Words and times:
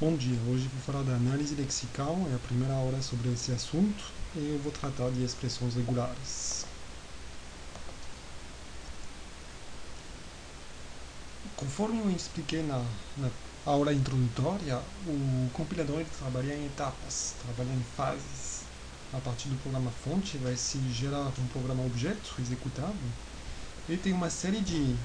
Bom 0.00 0.16
dia, 0.16 0.38
hoje 0.48 0.66
vou 0.66 0.80
falar 0.80 1.04
da 1.04 1.14
análise 1.14 1.54
lexical, 1.54 2.16
é 2.32 2.34
a 2.34 2.38
primeira 2.38 2.72
aula 2.72 3.02
sobre 3.02 3.30
esse 3.34 3.52
assunto 3.52 4.02
e 4.34 4.38
eu 4.38 4.58
vou 4.60 4.72
tratar 4.72 5.10
de 5.10 5.22
expressões 5.22 5.74
regulares. 5.74 6.64
Conforme 11.54 11.98
eu 11.98 12.10
expliquei 12.12 12.62
na, 12.62 12.82
na 13.18 13.28
aula 13.66 13.92
introdutória, 13.92 14.80
o 15.06 15.50
compilador 15.52 16.02
trabalha 16.18 16.54
em 16.54 16.64
etapas, 16.64 17.34
trabalha 17.44 17.76
em 17.76 17.84
fases. 17.94 18.62
A 19.12 19.18
partir 19.18 19.50
do 19.50 19.56
programa 19.56 19.90
fonte 19.90 20.38
vai 20.38 20.56
se 20.56 20.78
gerar 20.94 21.26
um 21.26 21.46
programa 21.52 21.84
objeto 21.84 22.36
executável 22.40 22.94
e 23.86 23.98
tem 23.98 24.14
uma 24.14 24.30
série 24.30 24.62
de, 24.62 24.96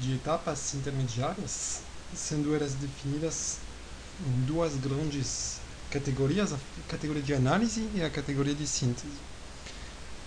de 0.00 0.14
etapas 0.16 0.74
intermediárias, 0.74 1.82
sendo 2.12 2.52
elas 2.52 2.74
definidas 2.74 3.69
duas 4.46 4.76
grandes 4.76 5.60
categorias, 5.90 6.52
a 6.52 6.58
categoria 6.88 7.22
de 7.22 7.34
análise 7.34 7.88
e 7.94 8.02
a 8.02 8.10
categoria 8.10 8.54
de 8.54 8.66
síntese. 8.66 9.08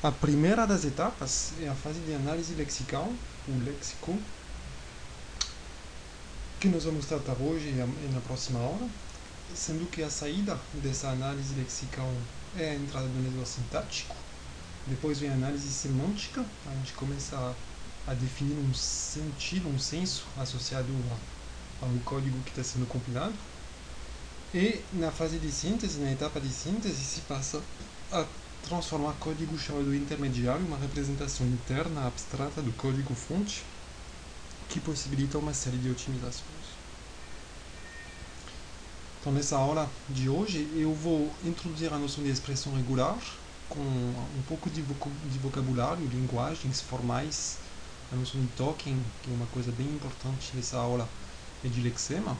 A 0.01 0.11
primeira 0.11 0.67
das 0.67 0.83
etapas 0.83 1.53
é 1.61 1.67
a 1.69 1.75
fase 1.75 1.99
de 2.01 2.13
análise 2.13 2.53
lexical, 2.55 3.11
o 3.47 3.63
léxico, 3.63 4.17
que 6.59 6.67
nós 6.67 6.83
vamos 6.83 7.05
tratar 7.05 7.35
hoje 7.41 7.69
e 7.69 8.13
na 8.13 8.21
próxima 8.21 8.59
aula, 8.59 8.87
sendo 9.55 9.89
que 9.89 10.03
a 10.03 10.09
saída 10.09 10.59
dessa 10.73 11.09
análise 11.09 11.53
lexical 11.55 12.11
é 12.57 12.71
a 12.71 12.75
entrada 12.75 13.07
do 13.07 13.23
medidor 13.23 13.45
sintático. 13.45 14.15
Depois 14.87 15.19
vem 15.19 15.29
a 15.29 15.33
análise 15.33 15.69
semântica, 15.69 16.43
a 16.67 16.75
gente 16.75 16.93
começa 16.93 17.37
a, 17.37 18.11
a 18.11 18.13
definir 18.13 18.57
um 18.57 18.73
sentido, 18.73 19.69
um 19.69 19.79
senso 19.79 20.25
associado 20.37 20.87
ao 21.81 21.89
código 22.03 22.37
que 22.43 22.49
está 22.49 22.63
sendo 22.63 22.85
compilado. 22.87 23.33
E 24.53 24.83
na 24.93 25.09
fase 25.09 25.39
de 25.39 25.51
síntese, 25.51 25.99
na 25.99 26.11
etapa 26.11 26.39
de 26.39 26.49
síntese, 26.49 27.03
se 27.03 27.21
passa 27.21 27.59
a 28.11 28.23
transformar 28.67 29.13
código 29.13 29.57
chamado 29.57 29.95
intermediário, 29.95 30.63
uma 30.63 30.77
representação 30.77 31.47
interna 31.47 32.05
abstrata 32.05 32.61
do 32.61 32.71
código 32.73 33.15
fonte, 33.15 33.63
que 34.69 34.79
possibilita 34.79 35.39
uma 35.39 35.55
série 35.55 35.77
de 35.77 35.89
otimizações. 35.89 36.43
Então, 39.19 39.33
nessa 39.33 39.57
aula 39.57 39.89
de 40.07 40.29
hoje, 40.29 40.69
eu 40.75 40.93
vou 40.93 41.33
introduzir 41.43 41.91
a 41.91 41.97
noção 41.97 42.23
de 42.23 42.29
expressão 42.29 42.75
regular, 42.75 43.17
com 43.67 43.79
um 43.79 44.43
pouco 44.47 44.69
de, 44.69 44.83
vocabulário, 45.41 46.05
linguagens 46.05 46.79
formais, 46.79 47.57
a 48.11 48.15
noção 48.15 48.39
de 48.39 48.47
token, 48.49 49.03
que 49.23 49.31
é 49.31 49.33
uma 49.33 49.47
coisa 49.47 49.71
bem 49.71 49.87
importante 49.87 50.51
nessa 50.53 50.77
aula 50.77 51.09
de 51.63 51.81
lexema, 51.81 52.37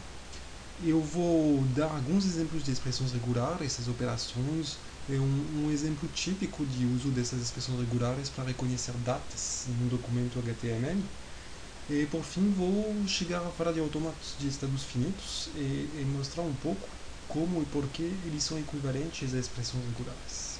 eu 0.81 1.01
vou 1.01 1.63
dar 1.75 1.91
alguns 1.91 2.25
exemplos 2.25 2.63
de 2.63 2.71
expressões 2.71 3.11
regulares, 3.11 3.73
essas 3.73 3.87
operações, 3.87 4.77
é 5.09 5.19
um, 5.19 5.65
um, 5.65 5.71
exemplo 5.71 6.07
típico 6.09 6.65
de 6.65 6.85
uso 6.85 7.09
dessas 7.11 7.41
expressões 7.41 7.79
regulares 7.79 8.29
para 8.29 8.45
reconhecer 8.45 8.93
datas 8.93 9.65
em 9.67 9.83
um 9.83 9.87
documento 9.87 10.39
HTML. 10.39 11.03
E 11.89 12.05
por 12.05 12.23
fim 12.23 12.49
vou 12.51 13.05
chegar 13.05 13.45
a 13.45 13.51
falar 13.51 13.73
de 13.73 13.79
automata 13.79 14.15
de 14.39 14.47
estados 14.47 14.83
finitos 14.85 15.49
e, 15.55 15.89
e, 15.99 16.05
mostrar 16.05 16.43
um 16.43 16.53
pouco 16.53 16.87
como 17.27 17.61
e 17.61 17.65
por 17.65 17.87
que 17.89 18.03
eles 18.03 18.43
são 18.43 18.57
equivalentes 18.57 19.33
a 19.33 19.39
expressões 19.39 19.85
regulares. 19.85 20.53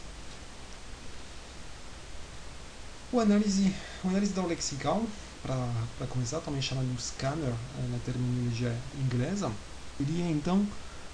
O 3.11 3.19
análise, 3.19 3.73
o 4.03 4.09
análise 4.09 4.33
da 4.33 4.45
lexical, 4.45 5.07
para 5.41 6.07
começar, 6.07 6.39
também 6.41 6.61
chamado 6.61 6.87
scanner 6.99 7.53
eh, 7.53 7.87
na 7.91 7.99
terminologia 7.99 8.75
inglesa, 8.95 9.51
seria 9.97 10.29
então 10.29 10.65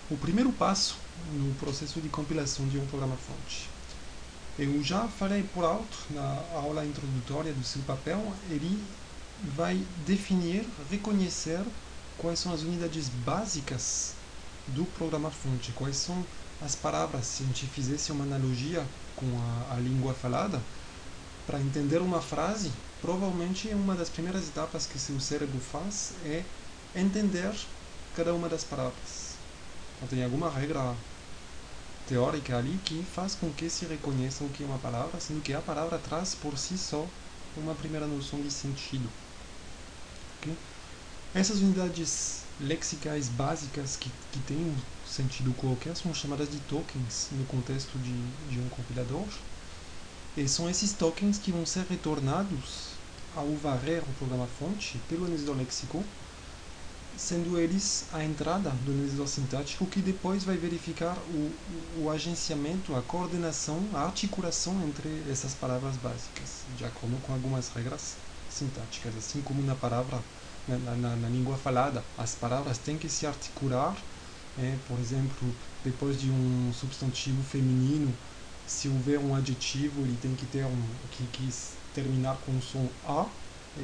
o 0.10 0.18
primeiro 0.18 0.52
passo 0.52 0.98
no 1.34 1.54
processo 1.56 2.02
de 2.02 2.10
compilação 2.10 2.68
de 2.68 2.78
um 2.78 2.86
programa-fonte. 2.88 3.70
Eu 4.58 4.84
já 4.84 5.08
falei 5.08 5.44
por 5.54 5.64
alto 5.64 5.98
na 6.10 6.44
aula 6.54 6.86
introdutória 6.86 7.54
do 7.54 7.64
seu 7.64 7.82
papel, 7.84 8.34
ele 8.50 8.84
vai 9.56 9.82
definir, 10.06 10.66
reconhecer 10.90 11.62
quais 12.18 12.40
são 12.40 12.54
as 12.54 12.62
unidades 12.62 13.08
básicas 13.26 14.14
do 14.68 14.86
programa-fonte, 14.98 15.72
quais 15.72 15.96
são 15.96 16.26
as 16.62 16.76
palavras, 16.76 17.26
se 17.26 17.44
a 17.44 17.46
gente 17.46 17.66
fizesse 17.68 18.12
uma 18.12 18.26
analogia 18.26 18.86
com 19.16 19.26
a, 19.72 19.76
a 19.76 19.80
língua 19.80 20.14
falada, 20.14 20.62
para 21.48 21.60
entender 21.62 22.00
uma 22.00 22.22
frase, 22.22 22.72
provavelmente 23.02 23.70
uma 23.70 23.96
das 23.96 24.10
primeiras 24.10 24.50
etapas 24.50 24.86
que 24.86 25.00
seu 25.00 25.20
cérebro 25.20 25.60
faz 25.60 26.14
é 26.26 26.44
entender 26.94 27.52
cada 28.16 28.34
uma 28.34 28.50
das 28.50 28.64
palavras. 28.64 29.36
Então, 29.98 30.08
tem 30.08 30.24
alguma 30.24 30.50
regra 30.50 30.96
teórica 32.08 32.58
ali 32.58 32.80
que 32.84 33.04
faz 33.14 33.36
com 33.36 33.52
que 33.52 33.70
se 33.70 33.86
reconheça 33.86 34.44
o 34.44 34.50
que 34.50 34.64
é 34.64 34.66
uma 34.66 34.80
palavra, 34.80 35.20
sendo 35.20 35.42
que 35.42 35.54
a 35.54 35.62
palavra 35.62 36.00
traz 36.00 36.34
por 36.34 36.58
si 36.58 36.78
só 36.78 37.06
uma 37.56 37.76
primeira 37.76 38.08
noção 38.08 38.42
de 38.42 38.50
sentido. 38.52 39.08
Okay? 40.40 40.56
Essas 41.34 41.60
unidades 41.60 42.44
lexicais 42.60 43.30
básicas 43.30 43.96
que, 43.96 44.10
que 44.32 44.40
têm 44.40 44.58
um 44.58 44.76
sentido 45.08 45.54
qualquer 45.54 45.96
são 45.96 46.14
chamadas 46.14 46.50
de 46.50 46.60
tokens 46.62 47.30
no 47.32 47.46
contexto 47.46 47.98
de, 48.00 48.14
de 48.50 48.60
um 48.60 48.68
compilador. 48.70 49.28
E 50.36 50.48
são 50.48 50.70
esses 50.70 50.94
tokens 50.94 51.38
que 51.38 51.52
vão 51.52 51.66
ser 51.66 51.86
retornados 51.90 52.90
ao 53.36 53.48
varrer 53.56 54.02
o 54.02 54.14
programa-fonte 54.18 55.00
pelo 55.08 55.26
analisador 55.26 55.58
léxico 55.58 56.04
sendo 57.20 57.60
eles 57.60 58.06
a 58.14 58.24
entrada 58.24 58.70
do 58.86 58.92
analisador 58.92 59.28
sintático 59.28 59.86
que 59.86 60.00
depois 60.00 60.46
vai 60.46 60.56
verificar 60.56 61.18
o, 61.34 61.52
o, 62.02 62.10
agenciamento, 62.10 62.96
a 62.96 63.02
coordenação, 63.02 63.78
a 63.94 64.04
articulação 64.04 64.82
entre 64.88 65.10
essas 65.30 65.54
palavras 65.54 65.98
básicas, 65.98 66.64
de 66.78 66.86
acordo 66.86 67.18
com 67.28 67.34
algumas 67.34 67.68
regras 67.70 68.16
sintáticas, 68.50 69.16
assim 69.18 69.42
como 69.42 69.62
na 69.62 69.76
palavra, 69.76 70.18
na, 70.68 70.78
na, 70.78 71.16
na 71.18 71.30
língua 71.30 71.58
falada, 71.58 72.02
as 72.18 72.36
palavras 72.36 72.78
têm 72.78 72.98
que 72.98 73.10
se 73.10 73.28
articular, 73.28 73.96
é, 74.58 74.78
por 74.88 74.98
exemplo, 74.98 75.54
depois 75.84 76.20
de 76.20 76.30
um 76.30 76.72
substantivo 76.74 77.44
feminino, 77.44 78.14
se 78.66 78.88
houver 78.88 79.20
um 79.20 79.36
adjetivo, 79.36 80.02
ele 80.02 80.18
tem 80.22 80.34
que 80.36 80.46
ter 80.46 80.66
um 80.66 80.84
que, 81.12 81.24
que 81.34 81.54
terminar 81.94 82.38
com 82.46 82.58
o 82.58 82.62
som 82.62 82.88
a, 83.06 83.26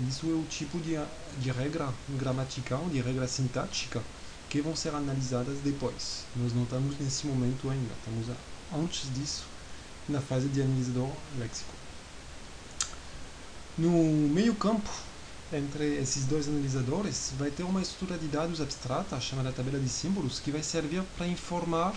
isso 0.09 0.25
é 0.25 0.33
o 0.33 0.43
tipo 0.49 0.79
de, 0.79 0.99
de 1.39 1.51
regra 1.51 1.93
gramatical, 2.09 2.87
de 2.89 3.01
regra 3.01 3.27
sintática, 3.27 4.01
que 4.49 4.61
vão 4.61 4.75
ser 4.75 4.93
analisadas 4.93 5.59
depois. 5.63 6.25
Nós 6.35 6.53
não 6.53 6.63
estamos 6.63 6.97
nesse 6.99 7.27
momento 7.27 7.69
ainda, 7.69 7.93
estamos 7.99 8.37
antes 8.73 9.13
disso, 9.13 9.43
na 10.07 10.21
fase 10.21 10.47
de 10.47 10.61
analisador 10.61 11.09
léxico. 11.37 11.73
No 13.77 13.89
meio 14.29 14.55
campo, 14.55 14.89
entre 15.51 15.95
esses 15.95 16.25
dois 16.25 16.47
analisadores, 16.47 17.31
vai 17.37 17.51
ter 17.51 17.63
uma 17.63 17.81
estrutura 17.81 18.17
de 18.17 18.27
dados 18.27 18.61
abstrata, 18.61 19.19
chamada 19.19 19.51
tabela 19.51 19.79
de 19.79 19.89
símbolos, 19.89 20.39
que 20.39 20.51
vai 20.51 20.63
servir 20.63 21.03
para 21.17 21.27
informar 21.27 21.93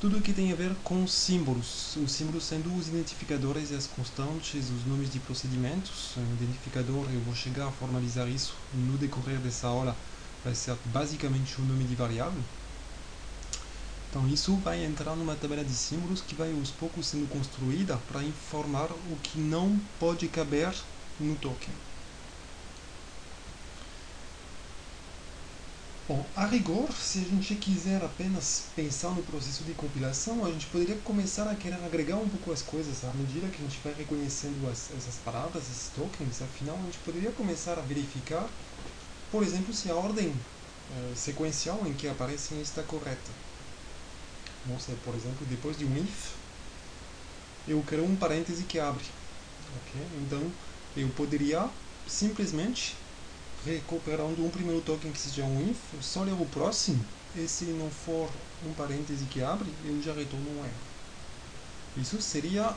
tudo 0.00 0.16
o 0.16 0.22
que 0.22 0.32
tem 0.32 0.50
a 0.50 0.56
ver 0.56 0.74
com 0.82 1.06
símbolos, 1.06 1.94
os 1.96 2.12
símbolos 2.12 2.44
sendo 2.44 2.74
os 2.74 2.88
identificadores 2.88 3.70
e 3.70 3.74
as 3.74 3.86
constantes, 3.86 4.70
os 4.70 4.86
nomes 4.86 5.12
de 5.12 5.18
procedimentos. 5.18 6.16
O 6.16 6.42
identificador, 6.42 7.04
eu 7.12 7.20
vou 7.20 7.34
chegar 7.34 7.68
a 7.68 7.72
formalizar 7.72 8.26
isso 8.26 8.54
no 8.72 8.96
decorrer 8.96 9.38
dessa 9.40 9.66
aula, 9.66 9.94
vai 10.42 10.54
ser 10.54 10.74
basicamente 10.86 11.60
o 11.60 11.64
nome 11.66 11.84
de 11.84 11.94
variável. 11.94 12.42
Então 14.08 14.26
isso 14.26 14.56
vai 14.56 14.82
entrar 14.82 15.14
numa 15.14 15.36
tabela 15.36 15.62
de 15.62 15.74
símbolos 15.74 16.22
que 16.22 16.34
vai 16.34 16.50
aos 16.50 16.70
poucos 16.70 17.06
sendo 17.06 17.28
construída 17.28 17.98
para 18.10 18.24
informar 18.24 18.90
o 18.90 19.16
que 19.22 19.38
não 19.38 19.78
pode 19.98 20.26
caber 20.28 20.72
no 21.20 21.36
token. 21.36 21.89
Bom, 26.10 26.26
a 26.34 26.44
rigor, 26.44 26.92
se 26.92 27.20
a 27.20 27.22
gente 27.22 27.54
quiser 27.54 28.04
apenas 28.04 28.64
pensar 28.74 29.10
no 29.10 29.22
processo 29.22 29.62
de 29.62 29.72
compilação, 29.74 30.44
a 30.44 30.50
gente 30.50 30.66
poderia 30.66 30.96
começar 31.04 31.48
a 31.48 31.54
querer 31.54 31.76
agregar 31.84 32.16
um 32.16 32.28
pouco 32.28 32.50
as 32.50 32.62
coisas 32.62 33.04
à 33.04 33.14
medida 33.14 33.46
que 33.46 33.58
a 33.58 33.64
gente 33.64 33.78
vai 33.84 33.94
reconhecendo 33.94 34.68
as, 34.68 34.90
essas 34.90 35.14
palavras, 35.24 35.62
esses 35.70 35.90
tokens. 35.94 36.42
Afinal, 36.42 36.76
a 36.76 36.82
gente 36.86 36.98
poderia 37.04 37.30
começar 37.30 37.78
a 37.78 37.82
verificar, 37.82 38.44
por 39.30 39.44
exemplo, 39.44 39.72
se 39.72 39.88
a 39.88 39.94
ordem 39.94 40.34
eh, 40.90 41.12
sequencial 41.14 41.80
em 41.86 41.92
que 41.92 42.08
aparecem 42.08 42.60
está 42.60 42.82
correta. 42.82 43.30
Vamos 44.66 44.82
ser, 44.82 44.96
por 45.04 45.14
exemplo, 45.14 45.46
depois 45.48 45.78
de 45.78 45.84
um 45.84 45.96
if, 45.96 46.32
eu 47.68 47.84
quero 47.86 48.02
um 48.02 48.16
parêntese 48.16 48.64
que 48.64 48.80
abre. 48.80 49.04
Okay? 49.86 50.02
Então, 50.22 50.50
eu 50.96 51.08
poderia 51.10 51.70
simplesmente 52.08 52.96
recuperando 53.64 54.44
um 54.44 54.50
primeiro 54.50 54.80
token 54.80 55.12
que 55.12 55.18
seja 55.18 55.44
um 55.44 55.70
if, 55.70 55.78
só 56.02 56.22
ler 56.22 56.32
o 56.32 56.46
próximo, 56.46 57.04
e 57.36 57.46
se 57.46 57.64
não 57.66 57.90
for 57.90 58.28
um 58.66 58.72
parêntese 58.72 59.24
que 59.24 59.42
abre, 59.42 59.68
eu 59.84 60.02
já 60.02 60.12
retorno 60.12 60.50
um 60.50 60.64
erro. 60.64 60.90
Isso 61.96 62.20
seria 62.20 62.74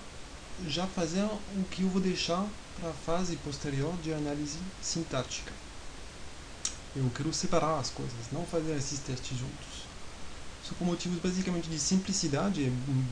já 0.67 0.85
fazer 0.87 1.23
o 1.23 1.63
que 1.71 1.83
eu 1.83 1.89
vou 1.89 2.01
deixar 2.01 2.45
para 2.79 2.89
a 2.89 2.93
fase 2.93 3.35
posterior 3.37 3.93
de 4.03 4.13
análise 4.13 4.59
sintática. 4.81 5.51
Eu 6.95 7.09
quero 7.15 7.33
separar 7.33 7.79
as 7.79 7.89
coisas, 7.89 8.13
não 8.31 8.45
fazer 8.45 8.75
esses 8.77 8.99
testes 8.99 9.37
juntos. 9.37 9.83
Só 10.63 10.73
por 10.75 10.85
motivos 10.85 11.19
basicamente 11.19 11.69
de 11.69 11.79
simplicidade, 11.79 12.63
é 12.63 12.71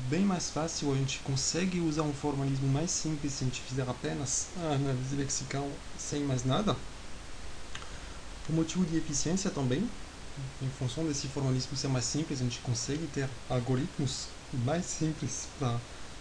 bem 0.09 0.21
mais 0.21 0.49
fácil, 0.49 0.91
a 0.91 0.95
gente 0.95 1.19
consegue 1.19 1.79
usar 1.79 2.03
um 2.03 2.13
formalismo 2.13 2.67
mais 2.67 2.91
simples 2.91 3.33
se 3.33 3.43
a 3.43 3.47
gente 3.47 3.61
fizer 3.61 3.89
apenas 3.89 4.47
a 4.57 4.73
análise 4.73 5.15
lexical 5.15 5.69
sem 5.97 6.21
mais 6.21 6.45
nada. 6.45 6.75
Por 8.45 8.55
motivo 8.55 8.85
de 8.85 8.97
eficiência 8.97 9.49
também, 9.49 9.87
em 10.61 10.69
função 10.79 11.05
desse 11.05 11.27
formalismo 11.27 11.77
ser 11.77 11.87
mais 11.87 12.05
simples, 12.05 12.39
a 12.39 12.43
gente 12.43 12.59
consegue 12.59 13.05
ter 13.07 13.29
algoritmos 13.49 14.25
mais 14.65 14.85
simples 14.85 15.47
para 15.57 15.79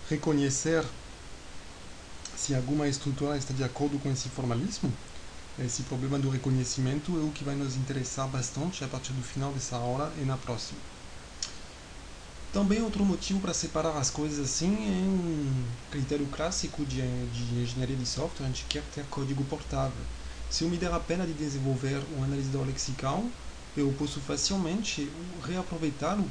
reconhecer 0.08 0.84
se 2.37 2.55
alguma 2.55 2.88
estrutura 2.88 3.37
está 3.37 3.52
de 3.52 3.64
acordo 3.64 3.99
com 3.99 4.11
esse 4.11 4.28
formalismo. 4.28 4.93
Esse 5.58 5.82
problema 5.82 6.19
do 6.19 6.31
reconhecimento 6.31 7.17
é 7.19 7.22
o 7.22 7.31
que 7.32 7.44
vai 7.44 7.55
nos 7.55 7.76
interessar 7.76 8.26
bastante 8.28 8.82
a 8.82 8.88
partir 8.88 9.12
do 9.12 9.22
final 9.22 9.52
dessa 9.52 9.76
aula 9.76 10.12
e 10.20 10.25
na 10.25 10.37
próxima. 10.37 10.78
Também 12.52 12.82
outro 12.82 13.05
motivo 13.05 13.40
para 13.40 13.55
separar 13.55 13.96
as 13.96 14.11
coisas 14.11 14.40
assim 14.40 14.75
é 14.75 15.06
um 15.06 15.64
critério 15.90 16.26
clássico 16.26 16.84
de, 16.84 16.96
de 16.96 17.61
engenharia 17.61 17.94
de 17.94 18.06
software, 18.06 18.46
a 18.46 18.49
gente 18.49 18.64
quer 18.64 18.82
ter 18.94 19.05
código 19.06 19.44
portável. 19.44 20.05
Se 20.50 20.64
eu 20.64 20.69
me 20.69 20.76
der 20.79 20.93
a 20.93 21.00
pena 21.00 21.26
de 21.26 21.32
desenvolver 21.32 22.05
um 22.12 22.23
analisador 22.23 22.67
lexical, 22.67 23.32
eu 23.75 23.94
posso 23.94 24.20
facilmente 24.20 25.11
reaproveitá-lo 25.41 26.31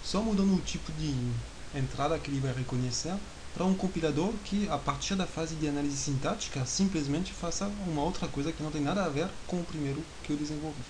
só 0.00 0.22
mudando 0.22 0.54
o 0.56 0.62
tipo 0.62 0.92
de 0.92 1.36
entrada 1.74 2.18
que 2.20 2.30
ele 2.30 2.40
vai 2.40 2.54
reconhecer 2.54 3.20
para 3.52 3.64
um 3.66 3.74
compilador 3.76 4.38
que, 4.40 4.68
a 4.68 4.78
partir 4.78 5.16
da 5.16 5.26
fase 5.26 5.56
de 5.56 5.68
análise 5.68 5.96
sintática, 5.98 6.66
simplesmente 6.66 7.34
faça 7.34 7.68
uma 7.68 8.02
outra 8.04 8.28
coisa 8.28 8.52
que 8.52 8.62
não 8.62 8.72
tem 8.72 8.82
nada 8.82 9.04
a 9.04 9.10
ver 9.10 9.30
com 9.46 9.60
o 9.62 9.66
primeiro 9.66 10.06
que 10.22 10.32
eu 10.32 10.38
desenvolvi. 10.38 10.86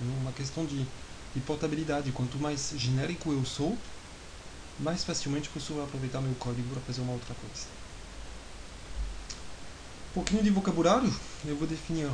É 0.00 0.04
uma 0.04 0.32
questão 0.32 0.66
de, 0.66 0.92
de 1.34 1.40
portabilidade. 1.42 2.12
Quanto 2.12 2.40
mais 2.40 2.70
genérico 2.70 3.32
eu 3.32 3.44
sou, 3.44 3.82
mais 4.78 5.04
facilmente 5.04 5.50
posso 5.50 5.80
aproveitar 5.80 6.20
meu 6.22 6.36
código 6.36 6.70
para 6.70 6.80
fazer 6.82 7.02
uma 7.02 7.12
outra 7.14 7.34
coisa. 7.34 7.77
Pouquinho 10.14 10.42
de 10.42 10.50
vocabulário, 10.50 11.12
eu 11.44 11.54
vou 11.56 11.66
definir 11.66 12.08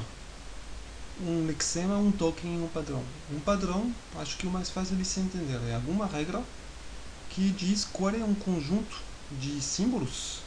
um 1.22 1.46
lexema, 1.46 1.96
um 1.96 2.10
token 2.10 2.56
e 2.56 2.58
um 2.60 2.66
padrão. 2.68 3.04
Um 3.32 3.38
padrão, 3.38 3.94
acho 4.18 4.36
que 4.36 4.48
o 4.48 4.50
mais 4.50 4.68
fácil 4.68 4.96
de 4.96 5.04
se 5.04 5.20
entender 5.20 5.60
é 5.70 5.74
alguma 5.76 6.04
regra 6.04 6.42
que 7.30 7.50
diz 7.50 7.84
qual 7.84 8.10
é 8.10 8.24
um 8.24 8.34
conjunto 8.34 9.00
de 9.40 9.62
símbolos 9.62 10.40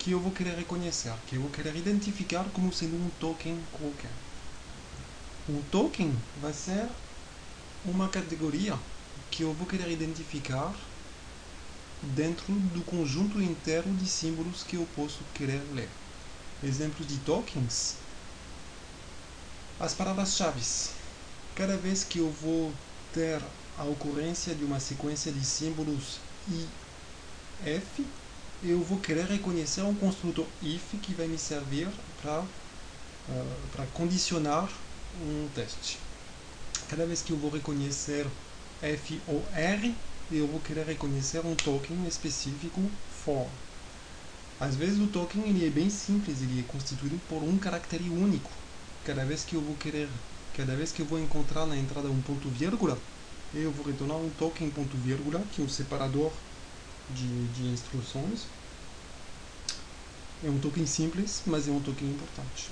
que 0.00 0.10
eu 0.10 0.18
vou 0.18 0.32
querer 0.32 0.56
reconhecer, 0.56 1.12
que 1.28 1.36
eu 1.36 1.42
vou 1.42 1.50
querer 1.50 1.76
identificar 1.76 2.44
como 2.52 2.72
sendo 2.72 2.96
um 2.96 3.08
token 3.20 3.56
qualquer. 3.70 4.10
Um 5.48 5.62
token 5.70 6.12
vai 6.40 6.52
ser 6.52 6.88
uma 7.84 8.08
categoria 8.08 8.76
que 9.30 9.44
eu 9.44 9.52
vou 9.54 9.66
querer 9.66 9.90
identificar 9.92 10.74
dentro 12.16 12.52
do 12.52 12.82
conjunto 12.82 13.40
inteiro 13.40 13.88
de 13.92 14.08
símbolos 14.08 14.64
que 14.64 14.74
eu 14.76 14.84
posso 14.96 15.20
querer 15.34 15.62
ler. 15.72 16.01
Exemplos 16.62 17.06
de 17.06 17.18
tokens 17.18 17.96
as 19.82 19.94
palavras-chave. 19.94 20.62
Cada 21.56 21.76
vez 21.76 22.04
que 22.04 22.20
eu 22.20 22.30
vou 22.30 22.72
ter 23.12 23.42
a 23.76 23.84
ocorrência 23.84 24.54
de 24.54 24.64
uma 24.64 24.78
sequência 24.78 25.32
de 25.32 25.44
símbolos 25.44 26.20
i, 26.48 26.68
f, 27.68 28.06
eu 28.62 28.80
vou 28.80 28.98
querer 29.00 29.24
reconhecer 29.24 29.82
um 29.82 29.94
construtor 29.96 30.46
if 30.62 30.94
que 31.02 31.14
vai 31.14 31.26
me 31.26 31.36
servir 31.36 31.88
para 32.20 32.42
uh, 32.42 33.68
para 33.72 33.86
condicionar 33.86 34.70
um 35.20 35.48
teste. 35.52 35.98
Cada 36.88 37.04
vez 37.04 37.22
que 37.22 37.32
eu 37.32 37.36
vou 37.36 37.50
reconhecer 37.50 38.24
f 38.80 39.20
ou 39.26 39.44
r, 39.52 39.94
eu 40.30 40.46
vou 40.46 40.60
querer 40.60 40.86
reconhecer 40.86 41.44
um 41.44 41.56
token 41.56 42.06
específico 42.06 42.80
for. 43.24 43.48
Às 44.62 44.76
vezes 44.76 45.00
o 45.00 45.08
token 45.08 45.42
ele 45.48 45.66
é 45.66 45.70
bem 45.70 45.90
simples, 45.90 46.40
ele 46.40 46.60
é 46.60 46.62
constituído 46.62 47.18
por 47.28 47.42
um 47.42 47.58
caractere 47.58 48.08
único 48.08 48.48
cada 49.04 49.24
vez 49.24 49.42
que 49.42 49.56
eu 49.56 49.60
vou 49.60 49.74
querer, 49.74 50.08
cada 50.56 50.76
vez 50.76 50.92
que 50.92 51.02
eu 51.02 51.06
vou 51.06 51.18
encontrar 51.18 51.66
na 51.66 51.76
entrada 51.76 52.08
um 52.08 52.22
ponto 52.22 52.48
vírgula, 52.48 52.96
eu 53.52 53.72
vou 53.72 53.84
retornar 53.84 54.16
um 54.18 54.30
token 54.30 54.70
ponto 54.70 54.96
vírgula, 54.98 55.40
que 55.52 55.60
é 55.60 55.64
um 55.64 55.68
separador 55.68 56.30
de, 57.10 57.48
de 57.48 57.62
instruções. 57.74 58.46
É 60.44 60.48
um 60.48 60.60
token 60.60 60.86
simples, 60.86 61.42
mas 61.44 61.66
é 61.66 61.72
um 61.72 61.80
token 61.80 62.08
importante. 62.08 62.70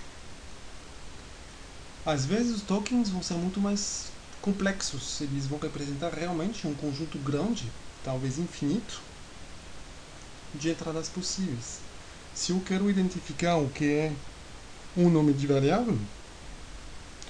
Às 2.07 2.25
vezes 2.25 2.55
os 2.55 2.63
tokens 2.63 3.11
vão 3.11 3.21
ser 3.21 3.35
muito 3.35 3.61
mais 3.61 4.13
complexos, 4.41 5.21
eles 5.21 5.45
vão 5.47 5.59
representar 5.59 6.13
realmente 6.15 6.69
um 6.69 6.75
conjunto 6.75 7.19
grande, 7.19 7.65
talvez 8.05 8.39
infinito, 8.39 9.10
de 10.55 10.71
entradas 10.71 11.09
possíveis. 11.09 11.79
Se 12.35 12.53
eu 12.53 12.61
quero 12.61 12.91
identificar 12.91 13.57
o 13.57 13.69
que 13.69 13.85
é 13.85 14.13
um 14.97 15.09
nome 15.09 15.33
de 15.33 15.47
variável, 15.47 15.97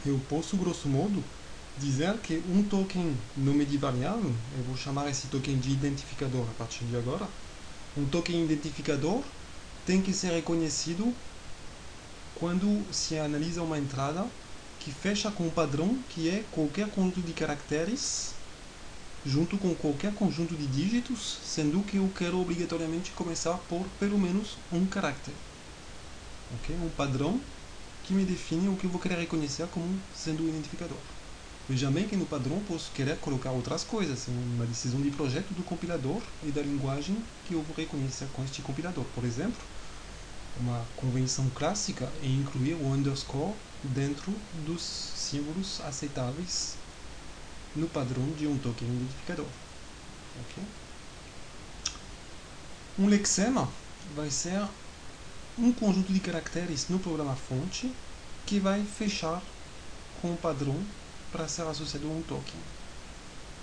eu 0.06 0.18
posso, 0.28 0.56
grosso 0.56 0.88
modo, 0.88 1.22
dizer 1.78 2.16
que 2.18 2.42
um 2.48 2.62
token 2.62 3.14
nome 3.36 3.64
de 3.64 3.76
variável, 3.76 4.32
eu 4.56 4.64
vou 4.64 4.76
chamar 4.76 5.08
esse 5.10 5.26
token 5.28 5.58
de 5.58 5.70
identificador 5.70 6.42
a 6.42 6.54
partir 6.58 6.84
de 6.84 6.96
agora, 6.96 7.26
um 7.96 8.04
token 8.06 8.44
identificador 8.44 9.22
tem 9.86 10.00
que 10.00 10.12
ser 10.12 10.32
reconhecido 10.32 11.12
quando 12.38 12.82
se 12.92 13.18
analisa 13.18 13.62
uma 13.62 13.78
entrada 13.78 14.26
que 14.78 14.90
fecha 14.90 15.30
com 15.30 15.46
um 15.46 15.50
padrão 15.50 15.98
que 16.08 16.28
é 16.28 16.42
qualquer 16.52 16.88
conjunto 16.88 17.20
de 17.20 17.32
caracteres 17.32 18.39
junto 19.24 19.58
com 19.58 19.74
qualquer 19.74 20.14
conjunto 20.14 20.54
de 20.54 20.66
dígitos, 20.66 21.38
sendo 21.44 21.82
que 21.82 21.96
eu 21.96 22.10
quero 22.16 22.40
obrigatoriamente 22.40 23.10
começar 23.12 23.58
por 23.68 23.86
pelo 23.98 24.18
menos 24.18 24.56
um 24.72 24.86
carácter. 24.86 25.34
Okay? 26.54 26.76
Um 26.76 26.88
padrão 26.90 27.40
que 28.04 28.14
me 28.14 28.24
define 28.24 28.68
o 28.68 28.76
que 28.76 28.84
eu 28.84 28.90
vou 28.90 29.00
querer 29.00 29.18
reconhecer 29.18 29.66
como 29.68 29.86
sendo 30.14 30.42
o 30.42 30.48
identificador. 30.48 30.98
Veja 31.68 31.90
bem 31.90 32.08
que 32.08 32.16
no 32.16 32.26
padrão 32.26 32.60
posso 32.66 32.90
querer 32.92 33.16
colocar 33.18 33.52
outras 33.52 33.84
coisas, 33.84 34.26
uma 34.26 34.66
decisão 34.66 35.00
de 35.00 35.10
projeto 35.10 35.54
do 35.54 35.62
compilador 35.62 36.20
e 36.42 36.50
da 36.50 36.62
linguagem 36.62 37.16
que 37.46 37.54
eu 37.54 37.62
vou 37.62 37.76
reconhecer 37.76 38.26
com 38.32 38.42
este 38.42 38.62
compilador. 38.62 39.04
Por 39.14 39.24
exemplo, 39.24 39.60
uma 40.58 40.84
convenção 40.96 41.48
clássica 41.54 42.10
é 42.22 42.26
incluir 42.26 42.74
o 42.74 42.86
underscore 42.86 43.54
dentro 43.84 44.34
dos 44.66 44.82
símbolos 44.82 45.80
aceitáveis 45.82 46.79
no 47.74 47.88
padrão 47.88 48.28
de 48.32 48.46
um 48.46 48.58
token 48.58 48.88
identificador. 48.88 49.46
Okay? 50.40 50.64
Um 52.98 53.06
lexema 53.06 53.68
vai 54.14 54.30
ser 54.30 54.66
um 55.58 55.72
conjunto 55.72 56.12
de 56.12 56.20
caracteres 56.20 56.88
no 56.88 56.98
programa 56.98 57.36
fonte 57.36 57.92
que 58.46 58.58
vai 58.58 58.84
fechar 58.84 59.42
com 60.20 60.32
o 60.32 60.36
padrão 60.36 60.76
para 61.30 61.48
ser 61.48 61.62
associado 61.62 62.06
a 62.06 62.10
um 62.10 62.22
token. 62.22 62.60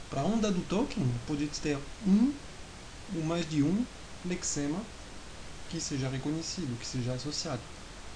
Para 0.10 0.24
um 0.24 0.40
dado 0.40 0.62
token, 0.70 1.06
pode 1.28 1.48
ter 1.48 1.78
um 2.06 2.34
ou 3.16 3.24
mais 3.24 3.50
de 3.50 3.62
um 3.62 3.86
lexema 4.26 4.80
que 5.70 5.80
seja 5.80 6.10
reconhecido, 6.10 6.80
que 6.80 6.86
seja 6.86 7.14
associado. 7.14 7.62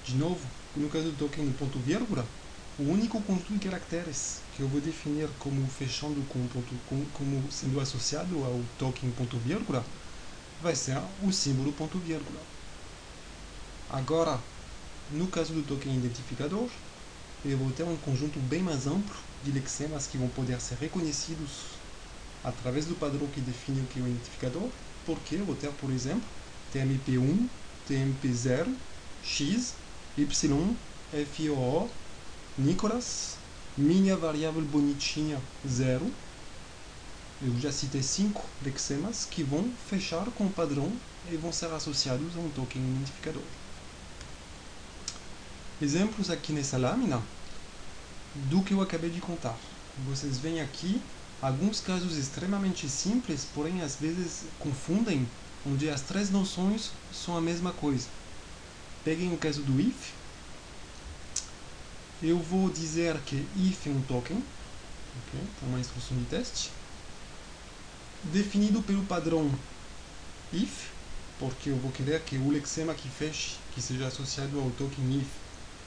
De 0.04 0.14
novo, 0.14 0.46
no 0.74 0.88
caso 0.88 1.10
do 1.10 1.18
token 1.18 1.52
ponto 1.52 1.78
vírgula, 1.78 2.26
o 2.76 2.82
único 2.84 3.22
conjunto 3.22 3.52
de 3.52 3.58
caracteres 3.60 4.48
que 4.50 4.62
eu 4.62 4.68
vou 4.68 4.80
definir 4.80 5.28
como 5.38 5.66
fechando 5.70 6.26
com 6.26 6.46
ponto, 6.48 6.74
com, 6.84 7.10
como 7.10 7.50
sendo 7.52 7.80
associado 7.80 8.44
ao 8.44 8.64
token 8.78 9.12
ponto 9.12 9.38
vírgula 9.38 9.84
vai 10.58 10.74
ser 10.76 10.98
o 11.18 11.32
símbolo 11.32 11.72
ponto 11.74 11.98
vírgula. 12.00 12.48
Agora, 13.88 14.48
no 15.08 15.30
caso 15.30 15.54
do 15.54 15.64
token 15.64 15.96
identificador, 15.98 16.70
eu 17.44 17.58
vou 17.58 17.72
ter 17.72 17.84
um 17.84 17.96
conjunto 17.98 18.40
bem 18.40 18.62
mais 18.62 18.86
amplo 18.86 19.16
de 19.42 19.52
lexemas 19.52 20.06
que 20.06 20.18
vão 20.18 20.30
poder 20.30 20.60
ser 20.60 20.78
reconhecidos 20.78 21.82
através 22.42 22.86
do 22.86 22.96
padrão 22.96 23.30
que 23.30 23.40
define 23.40 23.82
o 23.82 23.86
que 23.88 24.00
é 24.00 24.02
o 24.02 24.08
identificador, 24.08 24.72
porque 25.04 25.36
eu 25.36 25.46
vou 25.46 25.56
ter, 25.56 25.72
por 25.74 25.90
exemplo, 25.92 26.28
TMP1, 26.70 27.50
TMP0, 27.86 28.80
X, 29.20 29.84
Y, 30.16 30.78
FOO, 31.10 31.96
Nicolas, 32.58 33.36
minha 33.76 34.16
variável 34.16 34.62
bonitinha 34.62 35.40
0. 35.66 36.04
Eu 37.42 37.60
já 37.60 37.72
citei 37.72 38.02
cinco 38.02 38.44
lexemas 38.64 39.24
que 39.24 39.42
vão 39.42 39.70
fechar 39.88 40.26
com 40.36 40.44
o 40.44 40.50
padrão 40.50 40.92
e 41.30 41.36
vão 41.36 41.52
ser 41.52 41.72
associados 41.72 42.36
a 42.36 42.40
um 42.40 42.50
token 42.50 42.80
identificador 42.80 43.42
exemplos 45.84 46.30
aqui 46.30 46.52
nessa 46.52 46.78
lâmina 46.78 47.20
do 48.48 48.62
que 48.62 48.72
eu 48.72 48.80
acabei 48.80 49.10
de 49.10 49.20
contar. 49.20 49.56
Vocês 50.06 50.38
veem 50.38 50.60
aqui 50.60 51.00
alguns 51.40 51.80
casos 51.80 52.16
extremamente 52.16 52.88
simples, 52.88 53.46
porém 53.54 53.82
às 53.82 53.96
vezes 53.96 54.44
confundem, 54.58 55.26
onde 55.66 55.90
as 55.90 56.00
três 56.00 56.30
noções 56.30 56.90
são 57.12 57.36
a 57.36 57.40
mesma 57.40 57.72
coisa. 57.72 58.06
Peguem 59.04 59.32
o 59.34 59.36
caso 59.36 59.62
do 59.62 59.80
if. 59.80 60.21
Eu 62.22 62.38
vou 62.38 62.70
dizer 62.70 63.18
que 63.26 63.36
if 63.56 63.86
é 63.86 63.90
um 63.90 64.00
token, 64.02 64.36
okay? 64.36 65.40
então 65.40 65.68
uma 65.68 65.80
instrução 65.80 66.16
de 66.16 66.24
teste, 66.26 66.70
definido 68.24 68.80
pelo 68.82 69.04
padrão 69.04 69.50
if, 70.52 70.90
porque 71.38 71.70
eu 71.70 71.76
vou 71.76 71.90
querer 71.90 72.20
que 72.22 72.36
o 72.36 72.50
lexema 72.50 72.94
que 72.94 73.08
feche, 73.08 73.56
que 73.74 73.82
seja 73.82 74.06
associado 74.06 74.60
ao 74.60 74.70
token 74.70 75.20
if, 75.20 75.26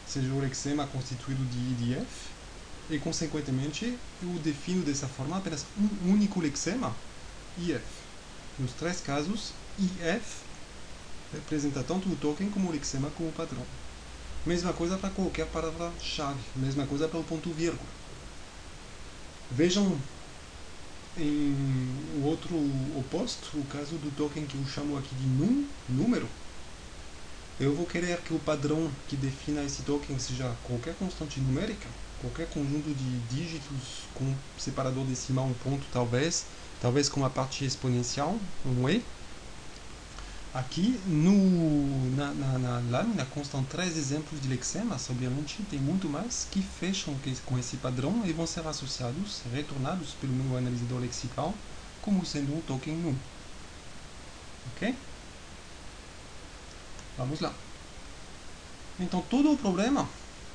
seja 0.05 0.31
o 0.33 0.39
lexema 0.39 0.85
constituído 0.87 1.43
de 1.45 1.57
IDF, 1.57 2.35
e 2.89 2.99
consequentemente 2.99 3.97
eu 4.21 4.29
defino 4.43 4.83
dessa 4.83 5.07
forma 5.07 5.37
apenas 5.37 5.65
um 5.77 6.11
único 6.11 6.41
lexema, 6.41 6.93
IF. 7.57 7.81
Nos 8.59 8.73
três 8.73 8.99
casos, 8.99 9.53
IF 9.79 10.43
representa 11.31 11.83
tanto 11.83 12.09
o 12.09 12.15
token 12.17 12.49
como 12.49 12.69
o 12.69 12.71
lexema 12.71 13.09
como 13.11 13.29
o 13.29 13.33
padrão. 13.33 13.65
Mesma 14.45 14.71
coisa 14.73 14.95
para 14.97 15.09
qualquer 15.09 15.47
palavra-chave, 15.47 16.39
mesma 16.55 16.85
coisa 16.85 17.07
para 17.07 17.19
o 17.19 17.23
ponto 17.23 17.49
vírgula. 17.49 17.89
Vejam 19.51 19.97
em 21.17 21.55
o 22.21 22.25
outro 22.25 22.55
oposto, 22.95 23.57
o 23.57 23.65
caso 23.65 23.95
do 23.95 24.15
token 24.15 24.45
que 24.45 24.55
eu 24.55 24.65
chamo 24.67 24.97
aqui 24.97 25.15
de 25.15 25.25
num, 25.25 25.67
número. 25.89 26.27
Eu 27.59 27.73
vou 27.73 27.87
querer 27.87 28.19
que 28.21 28.35
o 28.35 28.39
padrão 28.39 28.87
que 29.07 29.15
defina 29.15 29.63
esse 29.63 29.81
token 29.81 30.19
seja 30.19 30.51
qualquer 30.67 30.93
constante 30.95 31.39
numérica, 31.39 31.87
qualquer 32.21 32.47
conjunto 32.49 32.93
de 32.93 33.19
dígitos 33.35 34.03
com 34.13 34.31
separador 34.59 35.05
decimal, 35.05 35.45
um 35.45 35.53
ponto 35.53 35.85
talvez, 35.91 36.45
talvez 36.81 37.09
com 37.09 37.21
uma 37.21 37.29
parte 37.31 37.65
exponencial, 37.65 38.37
um 38.65 38.87
e, 38.89 39.01
Aqui 40.55 40.97
no, 41.05 42.15
na, 42.15 42.33
na, 42.33 42.57
na, 42.57 42.79
lâmina 42.89 43.25
constam 43.25 43.61
três 43.65 43.97
exemplos 43.97 44.39
de 44.39 44.47
lexemas, 44.47 45.09
obviamente 45.09 45.61
tem 45.69 45.77
muito 45.77 46.07
mais, 46.07 46.47
que 46.49 46.61
fecham 46.61 47.13
com 47.45 47.59
esse 47.59 47.75
padrão 47.75 48.25
e 48.25 48.31
vão 48.31 48.47
ser 48.47 48.65
associados, 48.65 49.41
retornados 49.51 50.13
pelo 50.13 50.31
meu 50.31 50.57
analisador 50.57 51.01
lexical, 51.01 51.53
como 52.01 52.25
sendo 52.25 52.55
um 52.55 52.61
token 52.61 52.95
nu. 52.95 53.19
Ok? 54.71 54.95
Vamos 57.17 57.41
lá. 57.41 57.53
Então 58.97 59.21
todo 59.29 59.51
o 59.51 59.57
problema, 59.57 60.07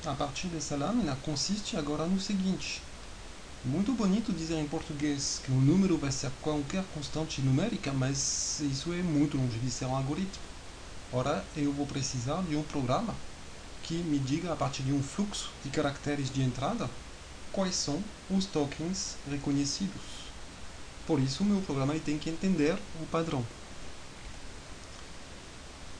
a 0.03 0.15
partir 0.15 0.47
dessa 0.47 0.75
lâmina, 0.75 1.15
consiste 1.17 1.77
agora 1.77 2.07
no 2.07 2.19
seguinte. 2.19 2.81
Muito 3.63 3.93
bonito 3.93 4.33
dizer 4.33 4.55
em 4.55 4.65
português 4.65 5.39
que 5.43 5.51
o 5.51 5.55
número 5.55 5.95
vai 5.95 6.11
ser 6.11 6.31
qualquer 6.41 6.83
constante 6.95 7.41
numérica, 7.41 7.93
mas 7.93 8.59
isso 8.59 8.91
é 8.91 9.03
muito 9.03 9.37
longe 9.37 9.59
de 9.59 9.69
ser 9.69 9.85
um 9.85 9.95
algoritmo. 9.95 10.41
Ora, 11.13 11.45
eu 11.55 11.71
vou 11.71 11.85
precisar 11.85 12.41
de 12.41 12.55
um 12.55 12.63
programa 12.63 13.13
que 13.83 13.93
me 13.93 14.17
diga, 14.17 14.51
a 14.51 14.55
partir 14.55 14.81
de 14.81 14.91
um 14.91 15.03
fluxo 15.03 15.51
de 15.63 15.69
caracteres 15.69 16.33
de 16.33 16.41
entrada, 16.41 16.89
quais 17.51 17.75
são 17.75 18.01
os 18.31 18.45
tokens 18.45 19.15
reconhecidos. 19.29 20.01
Por 21.05 21.19
isso, 21.19 21.43
o 21.43 21.45
meu 21.45 21.61
programa 21.61 21.93
tem 21.99 22.17
que 22.17 22.31
entender 22.31 22.75
o 22.99 23.05
padrão. 23.11 23.45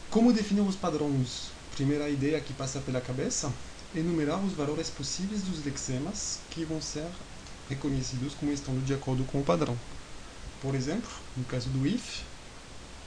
Como 0.09 0.33
definir 0.33 0.61
os 0.61 0.75
padrões? 0.75 1.51
Primeira 1.75 2.09
ideia 2.09 2.41
que 2.41 2.53
passa 2.53 2.79
pela 2.79 2.99
cabeça, 2.99 3.53
enumerar 3.95 4.43
os 4.43 4.53
valores 4.53 4.89
possíveis 4.89 5.43
dos 5.43 5.63
lexemas 5.63 6.39
que 6.49 6.65
vão 6.65 6.81
ser 6.81 7.05
reconhecidos 7.71 8.35
como 8.35 8.51
estando 8.51 8.85
de 8.85 8.93
acordo 8.93 9.23
com 9.25 9.39
o 9.39 9.43
padrão. 9.43 9.77
Por 10.61 10.75
exemplo, 10.75 11.09
no 11.35 11.43
caso 11.45 11.69
do 11.69 11.87
if, 11.87 12.21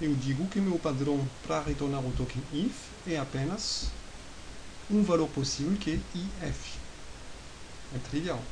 eu 0.00 0.14
digo 0.14 0.46
que 0.48 0.60
meu 0.60 0.78
padrão 0.78 1.20
para 1.46 1.62
retornar 1.62 2.00
o 2.00 2.10
token 2.12 2.42
if 2.52 2.74
é 3.06 3.18
apenas 3.18 3.86
um 4.90 5.02
valor 5.02 5.28
possível 5.28 5.76
que 5.78 5.92
é 5.92 6.48
if. 6.48 6.76
É 7.94 7.98
trivial. 8.10 8.42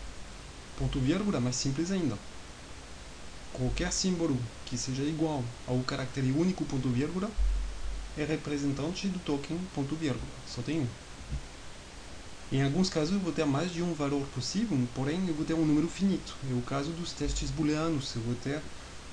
Ponto 0.78 0.98
vírgula, 1.00 1.40
mais 1.40 1.56
simples 1.56 1.90
ainda. 1.90 2.16
Qualquer 3.52 3.92
símbolo 3.92 4.36
que 4.66 4.78
seja 4.78 5.02
igual 5.02 5.42
ao 5.66 5.78
caractere 5.80 6.30
único 6.32 6.64
ponto 6.64 6.88
vírgula 6.88 7.30
é 8.16 8.24
representante 8.24 9.08
do 9.08 9.18
token 9.20 9.58
ponto 9.74 9.96
vírgula. 9.96 10.22
Só 10.46 10.62
tem 10.62 10.80
um. 10.80 11.01
Em 12.52 12.62
alguns 12.62 12.90
casos 12.90 13.14
eu 13.14 13.20
vou 13.20 13.32
ter 13.32 13.46
mais 13.46 13.72
de 13.72 13.82
um 13.82 13.94
valor 13.94 14.26
possível, 14.34 14.76
porém 14.94 15.26
eu 15.26 15.32
vou 15.32 15.42
ter 15.42 15.54
um 15.54 15.64
número 15.64 15.88
finito. 15.88 16.36
É 16.50 16.52
o 16.52 16.60
caso 16.60 16.90
dos 16.90 17.10
testes 17.12 17.50
booleanos. 17.50 18.14
Eu 18.14 18.20
vou 18.20 18.34
ter 18.34 18.60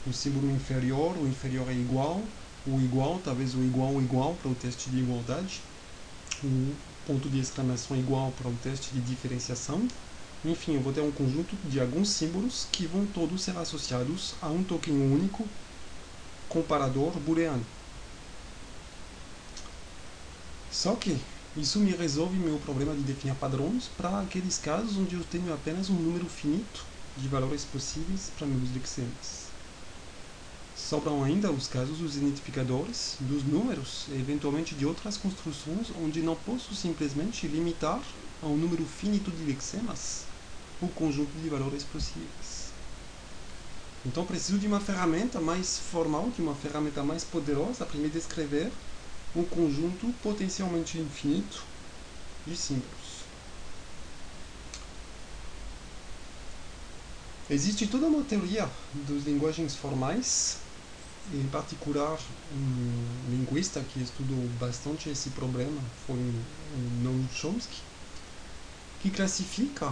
um 0.05 0.11
símbolo 0.11 0.51
inferior, 0.51 1.15
o 1.17 1.25
inferior 1.25 1.69
é 1.69 1.73
igual, 1.73 2.21
o 2.67 2.81
igual, 2.81 3.17
talvez 3.23 3.55
o 3.55 3.63
igual 3.63 3.93
igual 4.01 4.35
para 4.35 4.51
o 4.51 4.55
teste 4.55 4.89
de 4.89 4.97
igualdade, 4.97 5.61
o 6.43 6.75
ponto 7.07 7.29
de 7.29 7.39
exclamação 7.39 7.95
igual 7.95 8.29
para 8.33 8.49
o 8.49 8.55
teste 8.61 8.91
de 8.91 8.99
diferenciação. 8.99 9.87
Enfim, 10.43 10.75
eu 10.75 10.81
vou 10.81 10.91
ter 10.91 10.99
um 10.99 11.11
conjunto 11.11 11.55
de 11.69 11.79
alguns 11.79 12.09
símbolos 12.09 12.67
que 12.73 12.87
vão 12.87 13.05
todos 13.05 13.41
ser 13.41 13.55
associados 13.57 14.33
a 14.41 14.49
um 14.49 14.61
token 14.65 14.93
único 14.93 15.47
comparador 16.49 17.13
booleano. 17.21 17.63
Só 20.69 20.93
que 20.95 21.15
isso 21.59 21.79
me 21.79 21.91
resolve 21.91 22.37
meu 22.37 22.57
problema 22.59 22.95
de 22.95 23.01
definir 23.01 23.35
padrões 23.35 23.89
para 23.97 24.21
aqueles 24.21 24.57
casos 24.57 24.97
onde 24.97 25.15
eu 25.15 25.23
tenho 25.25 25.53
apenas 25.53 25.89
um 25.89 25.95
número 25.95 26.25
finito 26.25 26.85
de 27.17 27.27
valores 27.27 27.65
possíveis 27.65 28.31
para 28.37 28.47
meus 28.47 28.73
lexemas. 28.73 29.49
Sobram 30.75 31.23
ainda 31.23 31.51
os 31.51 31.67
casos 31.67 31.97
dos 31.97 32.15
identificadores, 32.15 33.17
dos 33.19 33.43
números 33.43 34.05
e 34.09 34.13
eventualmente 34.13 34.73
de 34.73 34.85
outras 34.85 35.17
construções 35.17 35.87
onde 36.01 36.21
não 36.21 36.35
posso 36.35 36.73
simplesmente 36.73 37.45
limitar 37.45 38.01
a 38.41 38.47
um 38.47 38.55
número 38.55 38.85
finito 38.85 39.29
de 39.29 39.43
lexemas 39.43 40.23
o 40.81 40.87
conjunto 40.87 41.31
de 41.41 41.49
valores 41.49 41.83
possíveis. 41.83 42.69
Então 44.05 44.25
preciso 44.25 44.57
de 44.57 44.67
uma 44.67 44.79
ferramenta 44.79 45.41
mais 45.41 45.77
formal, 45.77 46.29
de 46.33 46.41
uma 46.41 46.55
ferramenta 46.55 47.03
mais 47.03 47.25
poderosa 47.25 47.85
para 47.85 47.99
me 47.99 48.07
descrever 48.07 48.71
um 49.35 49.43
conjunto 49.43 50.07
potencialmente 50.23 50.97
infinito 50.97 51.63
de 52.45 52.55
símbolos. 52.55 53.19
Existe 57.49 57.87
toda 57.87 58.05
uma 58.05 58.23
teoria 58.23 58.69
das 59.07 59.23
linguagens 59.23 59.75
formais, 59.75 60.57
em 61.33 61.47
particular 61.47 62.17
um 62.53 63.31
linguista 63.31 63.81
que 63.81 64.01
estudou 64.01 64.37
bastante 64.59 65.09
esse 65.09 65.29
problema 65.31 65.81
foi 66.05 66.19
Noam 67.01 67.27
Chomsky, 67.33 67.77
que 69.01 69.09
classifica 69.09 69.91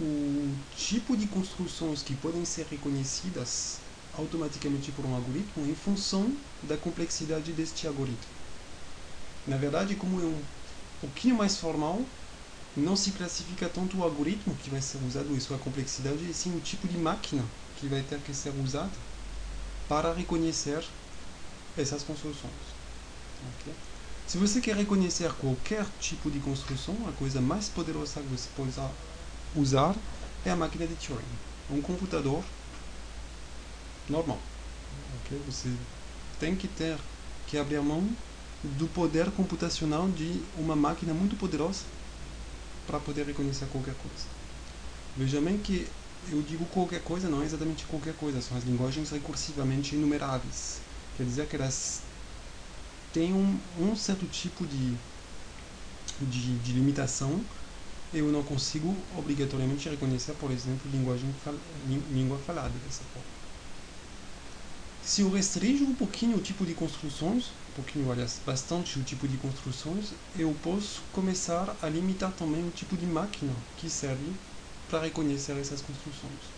o 0.00 0.54
tipo 0.76 1.16
de 1.16 1.26
construções 1.28 2.02
que 2.02 2.14
podem 2.16 2.44
ser 2.44 2.66
reconhecidas 2.66 3.78
automaticamente 4.18 4.90
por 4.92 5.04
um 5.06 5.14
algoritmo 5.14 5.64
em 5.66 5.74
função 5.74 6.30
da 6.64 6.76
complexidade 6.76 7.52
deste 7.52 7.86
algoritmo. 7.86 8.35
Na 9.46 9.56
verdade, 9.56 9.94
como 9.94 10.20
é 10.20 10.24
um 10.24 10.42
pouquinho 11.00 11.36
mais 11.36 11.56
formal, 11.56 12.00
não 12.76 12.96
se 12.96 13.12
classifica 13.12 13.68
tanto 13.68 13.96
o 13.96 14.02
algoritmo 14.02 14.54
que 14.56 14.70
vai 14.70 14.82
ser 14.82 14.98
usado 15.06 15.34
e 15.34 15.40
sua 15.40 15.56
complexidade, 15.58 16.28
e 16.28 16.34
sim 16.34 16.54
o 16.56 16.60
tipo 16.60 16.86
de 16.88 16.98
máquina 16.98 17.44
que 17.78 17.86
vai 17.86 18.02
ter 18.02 18.18
que 18.20 18.34
ser 18.34 18.52
usada 18.62 18.90
para 19.88 20.12
reconhecer 20.12 20.84
essas 21.78 22.02
construções. 22.02 22.52
Okay? 23.60 23.72
Se 24.26 24.38
você 24.38 24.60
quer 24.60 24.74
reconhecer 24.74 25.32
qualquer 25.34 25.86
tipo 26.00 26.30
de 26.30 26.40
construção, 26.40 26.96
a 27.08 27.12
coisa 27.12 27.40
mais 27.40 27.68
poderosa 27.68 28.20
que 28.20 28.26
você 28.26 28.48
pode 28.56 28.72
usar 29.54 29.94
é 30.44 30.50
a 30.50 30.56
máquina 30.56 30.86
de 30.86 30.94
Turing, 30.96 31.22
um 31.70 31.80
computador 31.80 32.42
normal. 34.08 34.40
Okay? 35.24 35.40
Você 35.46 35.72
tem 36.40 36.56
que 36.56 36.66
ter 36.66 36.98
que 37.46 37.56
abrir 37.56 37.80
mão 37.80 38.08
do 38.62 38.88
poder 38.88 39.30
computacional 39.32 40.10
de 40.10 40.50
uma 40.54 40.76
máquina 40.76 41.14
muito 41.14 41.36
poderosa 41.36 41.86
para 42.86 43.00
poder 43.00 43.26
reconhecer 43.26 43.68
qualquer 43.68 43.96
coisa. 43.96 44.28
Veja 45.14 45.40
bem 45.40 45.60
que 45.62 45.96
eu 46.22 46.42
digo 46.42 46.66
qualquer 46.68 47.02
coisa, 47.02 47.28
não 47.28 47.42
é 47.42 47.46
exatamente 47.46 47.86
qualquer 47.86 48.16
coisa, 48.16 48.40
são 48.42 48.56
as 48.56 48.64
linguagens 48.64 49.10
recursivamente 49.10 49.94
enumeráveis. 49.96 50.86
Quer 51.14 51.24
dizer 51.26 51.48
que 51.48 51.56
elas 51.56 52.08
têm 53.12 53.32
um, 53.34 53.68
um 53.76 53.96
certo 53.96 54.28
tipo 54.28 54.66
de, 54.66 55.02
de, 56.20 56.58
de 56.60 56.72
limitação 56.72 57.48
eu 58.12 58.30
não 58.32 58.44
consigo 58.44 59.06
obrigatoriamente 59.10 59.88
reconhecer, 59.88 60.34
por 60.36 60.50
exemplo, 60.52 60.90
linguagem 60.90 61.34
fal 61.34 61.54
língua 61.74 62.38
falada 62.40 62.78
dessa 62.80 63.04
forma. 63.06 63.30
Se 65.00 65.22
eu 65.22 65.30
restringo 65.30 65.84
um 65.84 65.94
pouquinho 65.96 66.36
o 66.36 66.42
tipo 66.42 66.66
de 66.66 66.74
construções, 66.74 67.58
pouquinho, 67.76 68.10
aliás, 68.10 68.40
bastante 68.44 68.98
o 68.98 69.04
tipo 69.04 69.28
de 69.28 69.36
construções, 69.36 70.14
eu 70.38 70.54
posso 70.62 71.02
começar 71.12 71.76
a 71.82 71.88
limitar 71.88 72.32
também 72.32 72.66
o 72.66 72.70
tipo 72.70 72.96
de 72.96 73.04
máquina 73.04 73.52
que 73.76 73.90
serve 73.90 74.32
para 74.88 75.02
reconhecer 75.02 75.52
essas 75.58 75.82
construções. 75.82 76.56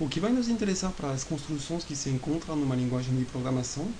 O 0.00 0.08
que 0.08 0.18
vai 0.18 0.32
nos 0.32 0.48
interessar 0.48 0.90
para 0.92 1.12
as 1.12 1.22
construções 1.22 1.84
que 1.84 1.94
se 1.94 2.10
encontram 2.10 2.56
numa 2.56 2.74
linguagem 2.74 3.16
de 3.16 3.24
programação 3.26 3.92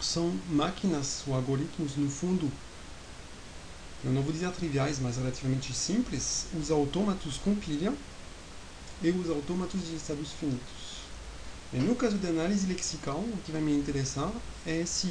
são 0.00 0.38
máquinas 0.50 1.22
ou 1.26 1.34
algoritmos, 1.34 1.96
no 1.96 2.10
fundo, 2.10 2.50
eu 4.04 4.12
não 4.12 4.22
vou 4.22 4.32
dizer 4.32 4.50
triviais, 4.50 4.98
mas 4.98 5.16
relativamente 5.16 5.72
simples, 5.72 6.46
os 6.58 6.70
autômatos 6.70 7.38
compilham 7.38 7.96
e 9.02 9.10
os 9.10 9.30
autômatos 9.30 9.86
de 9.86 9.96
estados 9.96 10.32
finitos. 10.32 10.96
E 11.72 11.78
no 11.78 11.96
caso 11.96 12.16
da 12.18 12.28
análise 12.28 12.66
lexical, 12.66 13.18
o 13.18 13.38
que 13.44 13.52
vai 13.52 13.60
me 13.60 13.74
interessar 13.74 14.30
é 14.64 14.80
esse 14.80 15.08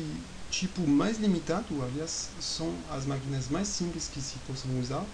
tipo 0.59 0.87
mais 0.87 1.17
limitado, 1.17 1.83
aliás, 1.83 2.29
são 2.39 2.73
as 2.89 3.05
máquinas 3.05 3.49
mais 3.49 3.67
simples 3.67 4.07
que 4.07 4.21
se 4.21 4.37
possam 4.47 4.79
usar, 4.79 5.05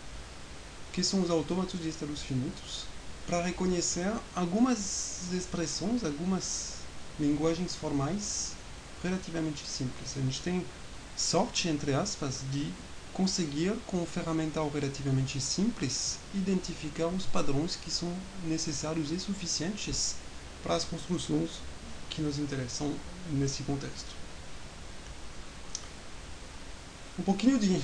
que 0.93 1.03
são 1.03 1.21
os 1.21 1.31
autômatos 1.31 1.79
de 1.81 1.89
estados 1.89 2.21
finitos, 2.21 2.86
para 3.25 3.43
reconhecer 3.43 4.12
algumas 4.36 5.33
expressões, 5.33 6.03
algumas 6.03 6.74
linguagens 7.19 7.75
formais 7.75 8.51
relativamente 9.01 9.65
simples. 9.65 10.15
A 10.15 10.21
gente 10.21 10.41
tem 10.41 10.63
sorte, 11.17 11.67
entre 11.67 11.93
aspas, 11.95 12.41
de 12.51 12.71
conseguir, 13.12 13.74
com 13.88 13.98
um 13.98 14.05
ferramental 14.05 14.69
relativamente 14.69 15.41
simples, 15.41 16.19
identificar 16.36 17.07
os 17.07 17.25
padrões 17.25 17.75
que 17.75 17.89
são 17.89 18.15
necessários 18.45 19.12
e 19.12 19.19
suficientes 19.19 20.15
para 20.62 20.75
as 20.75 20.83
construções 20.83 21.50
que 22.12 22.21
nos 22.21 22.38
interessam 22.38 22.93
nesse 23.31 23.63
contexto. 23.63 24.20
Um 27.20 27.24
pouquinho 27.24 27.60
de 27.60 27.82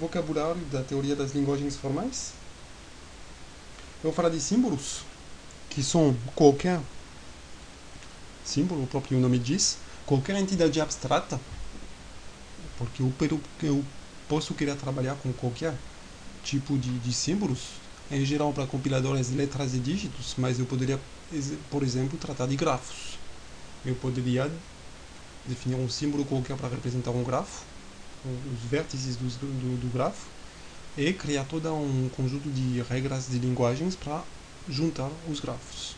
vocabulário 0.00 0.60
da 0.66 0.82
teoria 0.82 1.14
das 1.14 1.32
linguagens 1.32 1.76
formais. 1.76 2.32
Eu 4.02 4.10
vou 4.10 4.12
falar 4.12 4.30
de 4.30 4.40
símbolos, 4.40 5.02
que 5.70 5.80
são 5.80 6.16
qualquer 6.34 6.80
símbolo, 8.44 8.82
o 8.82 8.86
próprio 8.88 9.20
nome 9.20 9.38
diz, 9.38 9.78
qualquer 10.04 10.34
entidade 10.36 10.80
abstrata, 10.80 11.40
porque 12.76 13.00
eu, 13.00 13.12
eu 13.62 13.84
posso 14.28 14.54
querer 14.54 14.74
trabalhar 14.74 15.14
com 15.14 15.32
qualquer 15.32 15.74
tipo 16.42 16.76
de, 16.76 16.98
de 16.98 17.12
símbolos, 17.12 17.60
em 18.10 18.24
geral 18.24 18.52
para 18.52 18.66
compiladores 18.66 19.30
letras 19.30 19.72
e 19.72 19.78
dígitos, 19.78 20.34
mas 20.36 20.58
eu 20.58 20.66
poderia, 20.66 20.98
por 21.70 21.84
exemplo, 21.84 22.18
tratar 22.18 22.46
de 22.46 22.56
grafos. 22.56 23.16
Eu 23.86 23.94
poderia 23.94 24.50
definir 25.46 25.76
um 25.76 25.88
símbolo 25.88 26.24
qualquer 26.24 26.56
para 26.56 26.68
representar 26.68 27.12
um 27.12 27.22
grafo, 27.22 27.71
os 28.24 28.70
vértices 28.70 29.16
do, 29.16 29.26
do, 29.26 29.80
do 29.80 29.92
grafo, 29.92 30.26
e 30.96 31.12
criar 31.12 31.44
todo 31.44 31.72
um 31.72 32.10
conjunto 32.14 32.50
de 32.50 32.82
regras 32.82 33.28
de 33.28 33.38
linguagens 33.38 33.96
para 33.96 34.22
juntar 34.68 35.10
os 35.28 35.40
grafos. 35.40 35.96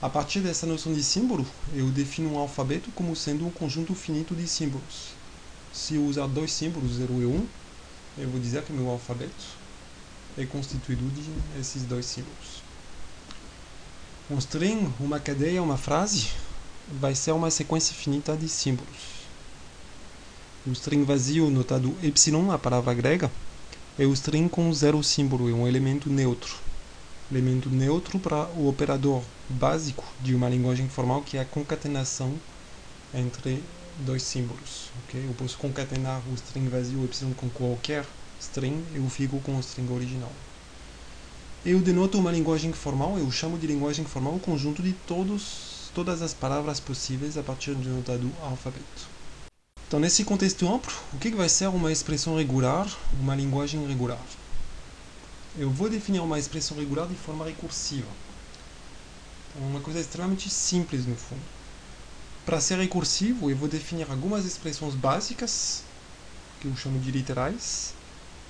A 0.00 0.08
partir 0.08 0.40
dessa 0.40 0.66
noção 0.66 0.94
de 0.94 1.02
símbolo, 1.02 1.46
eu 1.74 1.86
defino 1.90 2.32
um 2.32 2.38
alfabeto 2.38 2.90
como 2.92 3.14
sendo 3.14 3.46
um 3.46 3.50
conjunto 3.50 3.94
finito 3.94 4.34
de 4.34 4.48
símbolos. 4.48 5.10
Se 5.74 5.96
eu 5.96 6.04
usar 6.06 6.26
dois 6.26 6.52
símbolos, 6.52 6.94
0 6.94 7.20
e 7.20 7.26
1, 7.26 7.28
um, 7.28 7.46
eu 8.16 8.30
vou 8.30 8.40
dizer 8.40 8.62
que 8.62 8.72
meu 8.72 8.88
alfabeto 8.88 9.60
é 10.38 10.46
constituído 10.46 11.06
de 11.10 11.60
esses 11.60 11.82
dois 11.82 12.06
símbolos. 12.06 12.62
Um 14.30 14.38
string, 14.38 14.90
uma 14.98 15.20
cadeia, 15.20 15.62
uma 15.62 15.76
frase, 15.76 16.28
vai 16.88 17.14
ser 17.14 17.32
uma 17.32 17.50
sequência 17.50 17.94
finita 17.94 18.34
de 18.36 18.48
símbolos. 18.48 19.19
O 20.66 20.72
string 20.72 21.04
vazio, 21.04 21.48
notado 21.48 21.96
y, 22.02 22.52
a 22.52 22.58
palavra 22.58 22.92
grega, 22.92 23.30
é 23.98 24.04
o 24.04 24.12
string 24.12 24.46
com 24.46 24.70
zero 24.74 25.02
símbolo, 25.02 25.48
é 25.48 25.54
um 25.54 25.66
elemento 25.66 26.10
neutro. 26.10 26.54
Elemento 27.32 27.70
neutro 27.70 28.18
para 28.18 28.46
o 28.50 28.68
operador 28.68 29.22
básico 29.48 30.04
de 30.22 30.34
uma 30.34 30.50
linguagem 30.50 30.86
formal, 30.86 31.22
que 31.22 31.38
é 31.38 31.40
a 31.40 31.46
concatenação 31.46 32.34
entre 33.14 33.62
dois 34.04 34.22
símbolos. 34.22 34.90
Okay? 35.08 35.24
Eu 35.26 35.32
posso 35.32 35.56
concatenar 35.56 36.20
o 36.30 36.34
string 36.34 36.68
vazio 36.68 37.06
y 37.06 37.34
com 37.34 37.48
qualquer 37.48 38.04
string, 38.38 38.84
eu 38.94 39.08
fico 39.08 39.40
com 39.40 39.56
o 39.56 39.60
string 39.60 39.90
original. 39.90 40.32
Eu 41.64 41.80
denoto 41.80 42.18
uma 42.18 42.32
linguagem 42.32 42.74
formal, 42.74 43.18
eu 43.18 43.30
chamo 43.30 43.58
de 43.58 43.66
linguagem 43.66 44.04
formal 44.04 44.34
o 44.34 44.40
conjunto 44.40 44.82
de 44.82 44.92
todos, 44.92 45.90
todas 45.94 46.20
as 46.20 46.34
palavras 46.34 46.80
possíveis 46.80 47.38
a 47.38 47.42
partir 47.42 47.74
de 47.74 47.88
notado 47.88 48.30
alfabeto. 48.42 49.09
Então, 49.90 49.98
nesse 49.98 50.22
contexto 50.22 50.72
amplo, 50.72 50.92
o 51.12 51.18
que 51.18 51.30
vai 51.30 51.48
ser 51.48 51.66
uma 51.66 51.90
expressão 51.90 52.36
regular, 52.36 52.86
uma 53.20 53.34
linguagem 53.34 53.84
regular? 53.88 54.20
Eu 55.58 55.68
vou 55.68 55.90
definir 55.90 56.20
uma 56.20 56.38
expressão 56.38 56.76
regular 56.76 57.08
de 57.08 57.16
forma 57.16 57.44
recursiva. 57.44 58.06
Então, 59.48 59.66
uma 59.66 59.80
coisa 59.80 59.98
extremamente 59.98 60.48
simples, 60.48 61.06
no 61.06 61.16
fundo. 61.16 61.42
Para 62.46 62.60
ser 62.60 62.78
recursivo, 62.78 63.50
eu 63.50 63.56
vou 63.56 63.66
definir 63.66 64.08
algumas 64.08 64.44
expressões 64.44 64.94
básicas, 64.94 65.82
que 66.60 66.68
eu 66.68 66.76
chamo 66.76 67.00
de 67.00 67.10
literais, 67.10 67.92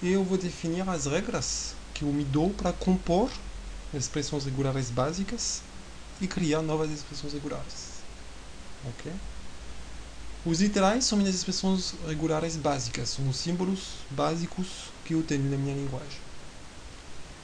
e 0.02 0.12
eu 0.12 0.22
vou 0.22 0.36
definir 0.36 0.86
as 0.86 1.06
regras 1.06 1.72
que 1.94 2.04
eu 2.04 2.12
me 2.12 2.22
dou 2.22 2.50
para 2.50 2.70
compor 2.70 3.30
expressões 3.94 4.44
regulares 4.44 4.90
básicas 4.90 5.62
e 6.20 6.26
criar 6.26 6.60
novas 6.60 6.90
expressões 6.90 7.32
regulares. 7.32 8.02
Ok? 8.86 9.10
Os 10.44 10.60
literais 10.60 11.04
são 11.04 11.18
minhas 11.18 11.34
expressões 11.34 11.92
regulares 12.06 12.56
básicas, 12.56 13.10
são 13.10 13.28
os 13.28 13.36
símbolos 13.36 14.06
básicos 14.10 14.92
que 15.04 15.14
eu 15.14 15.22
tenho 15.22 15.44
na 15.50 15.56
minha 15.56 15.74
linguagem. 15.74 16.18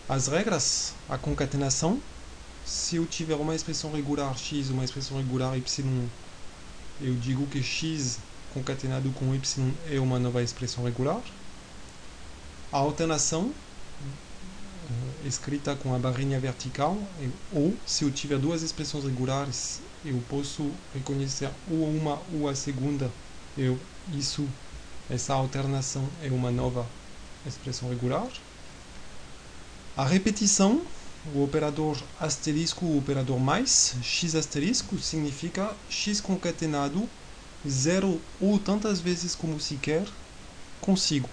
As 0.09 0.29
regras, 0.29 0.95
a 1.09 1.19
concatenação, 1.19 2.01
se 2.65 2.97
eu 2.97 3.07
tiver 3.07 3.35
uma 3.35 3.55
expressão 3.55 3.93
regular 3.93 4.37
x, 4.39 4.71
uma 4.71 4.85
expressão 4.85 5.19
regular 5.19 5.57
y, 5.59 6.11
eu 7.01 7.15
digo 7.17 7.47
que 7.49 7.63
x 7.63 8.19
concatenado 8.49 9.13
com 9.13 9.35
y 9.35 9.75
é 9.85 10.01
uma 10.01 10.19
nova 10.19 10.43
expressão 10.43 10.85
regular 10.85 11.23
a 12.73 12.79
alternação 12.79 13.55
escrita 15.25 15.75
com 15.77 15.95
a 15.95 15.99
barrinha 15.99 16.39
vertical, 16.39 16.97
ou 17.53 17.73
se 17.87 18.05
eu 18.05 18.11
tiver 18.11 18.39
duas 18.39 18.63
expressões 18.63 19.05
regulares, 19.05 19.81
eu 20.05 20.21
posso 20.29 20.71
reconhecer 20.95 21.51
ou 21.71 21.89
uma 21.89 22.21
ou 22.33 22.49
a 22.49 22.55
segunda, 22.55 23.11
eu, 23.57 23.79
isso, 24.15 24.47
essa 25.11 25.35
alternação 25.35 26.05
é 26.23 26.29
uma 26.31 26.51
nova 26.51 26.87
expressão 27.47 27.89
regular. 27.89 28.29
A 29.97 30.05
repetição, 30.05 30.83
o 31.35 31.43
operador 31.43 31.97
asterisco, 32.21 32.85
o 32.85 32.99
operador 32.99 33.39
mais, 33.39 33.95
x 34.03 34.35
asterisco, 34.35 34.99
significa 34.99 35.75
x 35.89 36.21
concatenado 36.21 37.09
zero 37.69 38.21
ou 38.41 38.59
tantas 38.59 39.01
vezes 39.01 39.35
como 39.35 39.59
se 39.59 39.75
quer 39.77 40.07
consigo. 40.81 41.29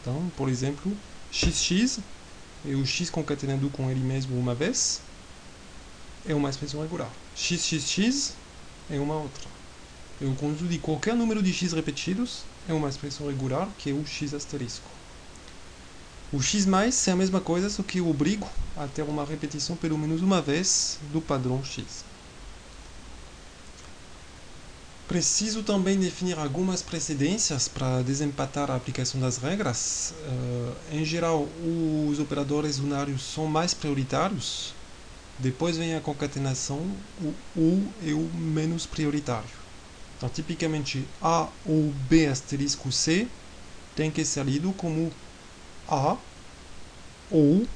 Então, 0.00 0.30
por 0.36 0.48
exemplo, 0.48 0.92
xx 1.32 2.00
o 2.64 2.86
x 2.86 3.10
concatenado 3.10 3.68
com 3.70 3.90
ele 3.90 4.00
mesmo 4.00 4.38
uma 4.38 4.54
vez 4.54 5.00
é 6.26 6.34
uma 6.34 6.50
expressão 6.50 6.80
regular. 6.80 7.10
xxx 7.34 8.34
é 8.90 8.98
uma 8.98 9.14
outra. 9.14 9.44
E 10.20 10.24
o 10.24 10.34
conjunto 10.34 10.68
de 10.68 10.78
qualquer 10.78 11.16
número 11.16 11.42
de 11.42 11.52
x 11.52 11.72
repetidos 11.72 12.44
é 12.68 12.72
uma 12.72 12.88
expressão 12.88 13.26
regular, 13.26 13.68
que 13.78 13.90
é 13.90 13.92
o 13.92 14.06
x 14.06 14.32
asterisco. 14.32 14.88
O 16.32 16.40
x 16.40 16.64
mais 16.64 17.08
é 17.08 17.10
a 17.10 17.16
mesma 17.16 17.40
coisa, 17.40 17.68
só 17.68 17.82
que 17.82 17.98
eu 17.98 18.08
obrigo 18.08 18.48
a 18.76 18.86
ter 18.86 19.02
uma 19.02 19.24
repetição 19.24 19.76
pelo 19.76 19.98
menos 19.98 20.22
uma 20.22 20.40
vez 20.40 20.98
do 21.12 21.20
padrão 21.20 21.62
x. 21.64 22.04
Preciso 25.08 25.62
também 25.62 25.98
definir 25.98 26.38
algumas 26.38 26.80
precedências 26.80 27.68
para 27.68 28.02
desempatar 28.02 28.70
a 28.70 28.76
aplicação 28.76 29.20
das 29.20 29.36
regras. 29.36 30.14
Uh, 30.90 30.96
em 30.96 31.04
geral, 31.04 31.44
os 32.08 32.18
operadores 32.18 32.78
unários 32.78 33.22
são 33.22 33.46
mais 33.46 33.74
prioritários. 33.74 34.72
Depois 35.38 35.76
vem 35.76 35.94
a 35.94 36.00
concatenação, 36.00 36.78
o 37.20 37.60
U 37.60 37.92
é 38.00 38.12
o 38.14 38.32
menos 38.32 38.86
prioritário. 38.86 39.50
Então, 40.16 40.28
tipicamente, 40.28 41.04
A 41.20 41.48
ou 41.66 41.90
B 42.08 42.26
asterisco 42.26 42.90
C 42.92 43.26
tem 43.94 44.10
que 44.10 44.24
ser 44.24 44.46
lido 44.46 44.72
como 44.72 45.10
A 45.88 46.16
ou 47.30 47.66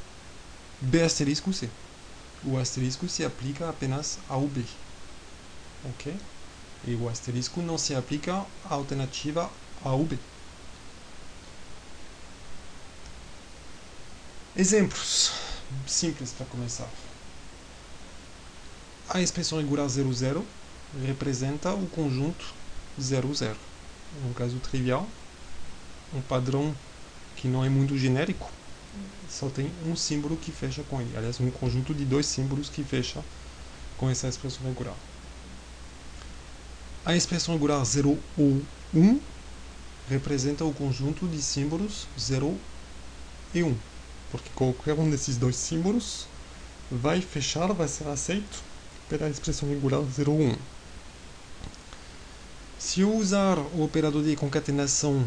B 0.80 1.02
asterisco 1.02 1.52
C. 1.52 1.68
O 2.44 2.56
asterisco 2.56 3.08
se 3.08 3.24
aplica 3.24 3.68
apenas 3.68 4.18
ao 4.28 4.42
B. 4.42 4.62
Ok? 5.84 6.14
E 6.86 6.94
o 6.94 7.08
asterisco 7.08 7.60
não 7.60 7.76
se 7.76 7.94
aplica 7.94 8.46
à 8.64 8.74
alternativa 8.74 9.50
A 9.84 9.92
ou 9.92 10.06
B. 10.06 10.16
Exemplos 14.54 15.30
simples 15.86 16.32
para 16.32 16.46
começar. 16.46 16.88
A 19.08 19.20
expressão 19.20 19.58
regular 19.58 19.88
00 19.88 20.44
representa 21.06 21.74
o 21.74 21.88
conjunto 21.88 22.44
00. 22.98 23.58
É 24.22 24.26
um 24.26 24.32
caso 24.32 24.58
trivial, 24.60 25.06
um 26.12 26.20
padrão 26.22 26.74
que 27.34 27.48
não 27.48 27.64
é 27.64 27.68
muito 27.68 27.96
genérico, 27.96 28.50
só 29.28 29.50
tem 29.50 29.70
um 29.86 29.96
símbolo 29.96 30.36
que 30.36 30.52
fecha 30.52 30.82
com 30.84 31.00
ele. 31.00 31.16
Aliás, 31.16 31.40
um 31.40 31.50
conjunto 31.50 31.94
de 31.94 32.04
dois 32.04 32.26
símbolos 32.26 32.68
que 32.70 32.84
fecha 32.84 33.24
com 33.96 34.10
essa 34.10 34.28
expressão 34.28 34.66
regular. 34.66 34.96
A 37.06 37.14
expressão 37.14 37.54
regular 37.54 37.84
0 37.84 38.18
ou 38.36 38.60
1 38.92 39.20
representa 40.10 40.64
o 40.64 40.74
conjunto 40.74 41.28
de 41.28 41.40
símbolos 41.40 42.04
0 42.18 42.58
e 43.54 43.62
1, 43.62 43.76
porque 44.32 44.50
qualquer 44.56 44.94
um 44.94 45.08
desses 45.08 45.36
dois 45.36 45.54
símbolos 45.54 46.26
vai 46.90 47.20
fechar, 47.20 47.72
vai 47.72 47.86
ser 47.86 48.08
aceito 48.08 48.60
pela 49.08 49.30
expressão 49.30 49.68
regular 49.68 50.02
0 50.02 50.32
ou 50.32 50.40
1. 50.40 50.56
Se 52.80 53.02
eu 53.02 53.14
usar 53.14 53.56
o 53.56 53.84
operador 53.84 54.24
de 54.24 54.34
concatenação 54.34 55.24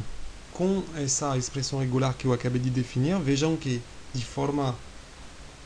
com 0.52 0.84
essa 0.98 1.38
expressão 1.38 1.80
regular 1.80 2.13
que 2.13 2.26
eu 2.26 2.34
acabei 2.34 2.60
de 2.60 2.70
definir, 2.70 3.18
vejam 3.22 3.56
que 3.56 3.82
de 4.13 4.26
forma 4.26 4.76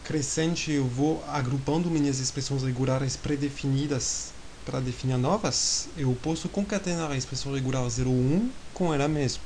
crescente 0.04 0.72
eu 0.72 0.86
vou 0.86 1.24
agrupando 1.28 1.90
minhas 1.90 2.20
expressões 2.20 2.62
regulares 2.62 3.18
predefinidas 3.18 4.33
para 4.66 4.80
definir 4.80 5.18
novas, 5.18 5.88
eu 5.98 6.16
posso 6.22 6.50
concatenar 6.50 7.12
a 7.12 7.18
expressão 7.18 7.54
regular 7.54 7.88
0 7.90 8.10
ou 8.10 8.16
1 8.16 8.50
com 8.74 8.94
ela 8.94 9.08
mesma. 9.08 9.44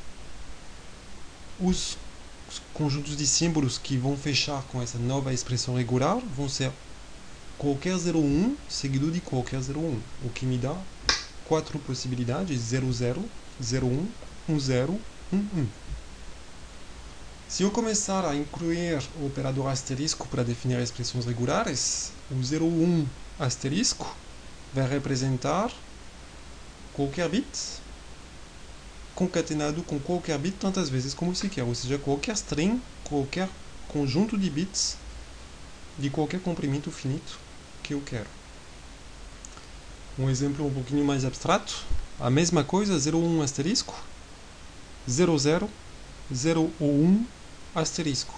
Os 1.59 1.97
conjuntos 2.73 3.17
de 3.17 3.25
símbolos 3.25 3.77
que 3.77 3.97
vão 3.97 4.15
fechar 4.15 4.61
com 4.71 4.81
essa 4.81 4.97
nova 4.97 5.33
expressão 5.33 5.75
regular 5.75 6.17
vão 6.35 6.47
ser 6.47 6.71
qualquer 7.57 7.97
0 7.97 8.19
ou 8.19 8.25
1 8.25 8.57
seguido 8.69 9.11
de 9.11 9.19
qualquer 9.19 9.61
0 9.61 9.79
ou 9.79 9.89
1, 9.89 10.01
o 10.25 10.29
que 10.29 10.45
me 10.45 10.57
dá 10.57 10.75
quatro 11.47 11.79
possibilidades: 11.79 12.59
00, 12.61 13.25
01, 13.59 14.07
10, 14.47 14.89
11. 15.33 15.67
Se 17.47 17.63
eu 17.63 17.71
começar 17.71 18.25
a 18.25 18.35
incluir 18.35 19.01
o 19.21 19.25
operador 19.25 19.67
asterisco 19.67 20.27
para 20.27 20.43
definir 20.43 20.79
expressões 20.79 21.25
regulares, 21.25 22.11
o 22.29 22.35
01 22.35 23.07
asterisco 23.39 24.15
vai 24.73 24.87
representar 24.87 25.71
qualquer 26.93 27.29
bit 27.29 27.47
concatenado 29.15 29.81
com 29.83 29.99
qualquer 29.99 30.37
bit 30.37 30.57
tantas 30.57 30.89
vezes 30.89 31.13
como 31.13 31.35
se 31.35 31.49
quer, 31.49 31.63
ou 31.63 31.73
seja, 31.73 31.97
qualquer 31.97 32.33
string, 32.33 32.79
qualquer 33.03 33.49
conjunto 33.87 34.37
de 34.37 34.49
bits 34.49 34.95
de 35.97 36.09
qualquer 36.09 36.39
comprimento 36.39 36.91
finito 36.91 37.39
que 37.81 37.93
eu 37.93 38.01
quero. 38.05 38.27
Um 40.19 40.29
exemplo 40.29 40.65
um 40.65 40.73
pouquinho 40.73 41.03
mais 41.03 41.25
abstrato, 41.25 41.83
a 42.19 42.29
mesma 42.29 42.63
coisa, 42.63 42.93
01 42.93 43.41
asterisco, 43.41 43.95
00, 45.07 45.69
0 46.33 46.71
ou 46.79 47.03
1 47.03 47.25
asterisco. 47.73 48.33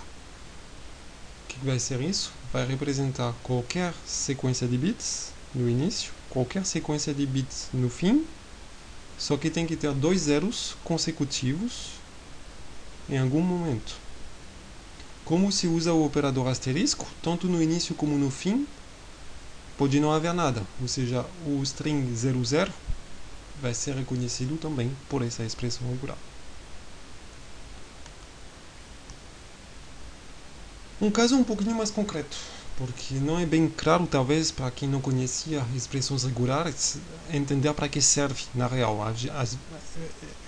O 1.46 1.48
que 1.48 1.65
vai 1.65 1.80
ser 1.80 2.00
isso? 2.02 2.32
Vai 2.54 2.65
representar 2.65 3.34
qualquer 3.44 3.94
sequência 4.06 4.68
de 4.68 4.78
bits 4.78 5.34
no 5.53 5.69
início, 5.69 6.12
qualquer 6.29 6.65
sequência 6.65 7.13
de 7.13 7.25
bits 7.25 7.69
no 7.73 7.89
fim, 7.89 8.25
só 9.17 9.35
que 9.35 9.49
tem 9.49 9.65
que 9.65 9.75
ter 9.75 9.91
dois 9.93 10.21
zeros 10.21 10.75
consecutivos 10.83 11.99
em 13.09 13.17
algum 13.17 13.41
momento. 13.41 13.95
Como 15.25 15.51
se 15.51 15.67
usa 15.67 15.93
o 15.93 16.05
operador 16.05 16.47
asterisco, 16.47 17.05
tanto 17.21 17.47
no 17.47 17.62
início 17.62 17.93
como 17.95 18.17
no 18.17 18.31
fim, 18.31 18.65
pode 19.77 19.99
não 19.99 20.12
haver 20.12 20.33
nada, 20.33 20.62
ou 20.81 20.88
seja, 20.88 21.25
o 21.45 21.62
string 21.63 22.15
00 22.15 22.71
vai 23.62 23.73
ser 23.73 23.95
reconhecido 23.95 24.57
também 24.57 24.91
por 25.09 25.21
essa 25.21 25.43
expressão 25.43 25.88
regular. 25.89 26.17
Um 31.01 31.09
caso 31.09 31.35
um 31.35 31.43
pouquinho 31.43 31.75
mais 31.75 31.91
concreto, 31.91 32.38
porque 32.80 33.15
não 33.15 33.38
é 33.38 33.46
bem 33.46 33.68
claro, 33.68 34.08
talvez, 34.08 34.52
para 34.52 34.72
quem 34.72 34.88
não 34.88 35.02
conhecia 35.02 35.65
expressões 35.76 36.24
regulares, 36.24 36.98
entender 37.30 37.74
para 37.74 37.89
que 37.89 38.02
serve 38.02 38.46
na 38.56 38.68
real. 38.68 38.98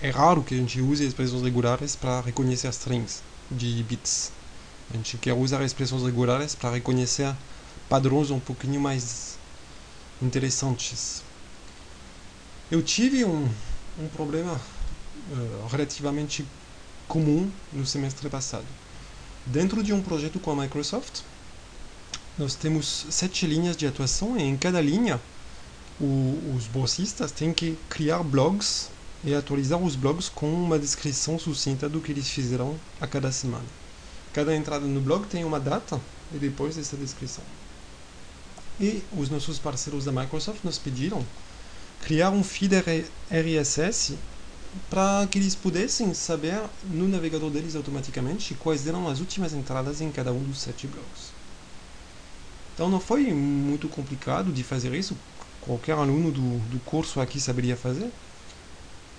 É 0.00 0.08
raro 0.08 0.42
que 0.42 0.54
a 0.54 0.56
gente 0.56 0.80
use 0.80 1.04
expressões 1.04 1.42
regulares 1.42 1.94
para 1.94 2.22
reconhecer 2.22 2.70
strings 2.70 3.22
de 3.50 3.82
bits. 3.82 4.32
A 4.90 4.96
gente 4.96 5.18
quer 5.18 5.34
usar 5.34 5.62
expressões 5.62 6.02
regulares 6.02 6.54
para 6.54 6.70
reconhecer 6.70 7.36
padrões 7.86 8.30
um 8.30 8.40
pouquinho 8.40 8.80
mais 8.80 9.36
interessantes. 10.22 11.22
Eu 12.70 12.82
tive 12.82 13.26
um, 13.26 13.46
um 14.00 14.08
problema 14.08 14.58
uh, 15.30 15.66
relativamente 15.70 16.46
comum 17.06 17.50
no 17.70 17.84
semestre 17.84 18.30
passado. 18.30 18.64
Dentro 19.44 19.82
de 19.82 19.92
um 19.92 20.00
projeto 20.00 20.40
com 20.40 20.52
a 20.52 20.62
Microsoft, 20.62 21.20
nós 22.38 22.54
temos 22.54 23.06
sete 23.10 23.46
linhas 23.46 23.76
de 23.76 23.86
atuação 23.86 24.38
e 24.38 24.42
em 24.42 24.56
cada 24.56 24.80
linha 24.80 25.20
o, 26.00 26.54
os 26.56 26.66
bolsistas 26.66 27.30
têm 27.30 27.52
que 27.52 27.78
criar 27.88 28.22
blogs 28.22 28.88
e 29.24 29.34
atualizar 29.34 29.78
os 29.78 29.94
blogs 29.94 30.28
com 30.28 30.52
uma 30.52 30.78
descrição 30.78 31.38
sucinta 31.38 31.88
do 31.88 32.00
que 32.00 32.10
eles 32.10 32.28
fizeram 32.28 32.76
a 33.00 33.06
cada 33.06 33.30
semana. 33.30 33.64
Cada 34.32 34.56
entrada 34.56 34.86
no 34.86 35.00
blog 35.00 35.26
tem 35.26 35.44
uma 35.44 35.60
data 35.60 36.00
e 36.34 36.38
depois 36.38 36.78
essa 36.78 36.96
descrição. 36.96 37.44
E 38.80 39.02
os 39.16 39.28
nossos 39.28 39.58
parceiros 39.58 40.06
da 40.06 40.12
Microsoft 40.12 40.64
nos 40.64 40.78
pediram 40.78 41.24
criar 42.00 42.30
um 42.30 42.42
feed 42.42 42.74
RSS 43.30 44.16
para 44.88 45.26
que 45.30 45.38
eles 45.38 45.54
pudessem 45.54 46.14
saber 46.14 46.62
no 46.84 47.06
navegador 47.06 47.50
deles 47.50 47.76
automaticamente 47.76 48.54
quais 48.54 48.86
eram 48.86 49.06
as 49.06 49.20
últimas 49.20 49.52
entradas 49.52 50.00
em 50.00 50.10
cada 50.10 50.32
um 50.32 50.42
dos 50.42 50.62
sete 50.62 50.86
blogs. 50.86 51.41
Então 52.74 52.88
não 52.88 53.00
foi 53.00 53.32
muito 53.32 53.88
complicado 53.88 54.52
de 54.52 54.62
fazer 54.62 54.94
isso, 54.94 55.16
qualquer 55.60 55.92
aluno 55.92 56.30
do, 56.30 56.58
do 56.70 56.80
curso 56.80 57.20
aqui 57.20 57.40
saberia 57.40 57.76
fazer. 57.76 58.10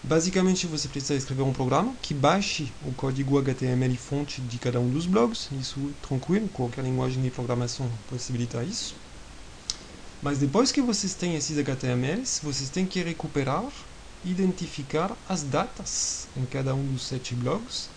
Basicamente 0.04 0.68
você 0.68 0.90
precisa 0.90 1.16
escrever 1.16 1.44
um 1.44 1.54
programa 1.54 1.94
que 2.02 2.14
baixe 2.14 2.74
o 2.86 2.92
código 2.92 3.40
HTML 3.40 3.96
fonte 3.96 4.42
de 4.42 4.58
cada 4.58 4.80
um 4.80 4.90
dos 4.90 5.06
blogs, 5.06 5.48
isso 5.54 5.80
tranquilo, 6.02 6.50
qualquer 6.50 6.84
linguagem 6.84 7.22
de 7.24 7.32
programação 7.32 7.90
possibilita 8.10 8.62
isso. 8.64 8.96
Mas 10.22 10.40
depois 10.40 10.72
que 10.72 10.82
vocês 10.82 11.14
têm 11.14 11.36
esses 11.36 11.58
HTMLs, 11.58 12.42
vocês 12.44 12.70
têm 12.70 12.86
que 12.86 13.02
recuperar, 13.02 13.64
identificar 14.26 15.16
as 15.28 15.44
datas 15.44 16.28
em 16.36 16.46
cada 16.46 16.76
um 16.76 16.86
dos 16.92 17.06
sete 17.06 17.34
blogs 17.34 17.90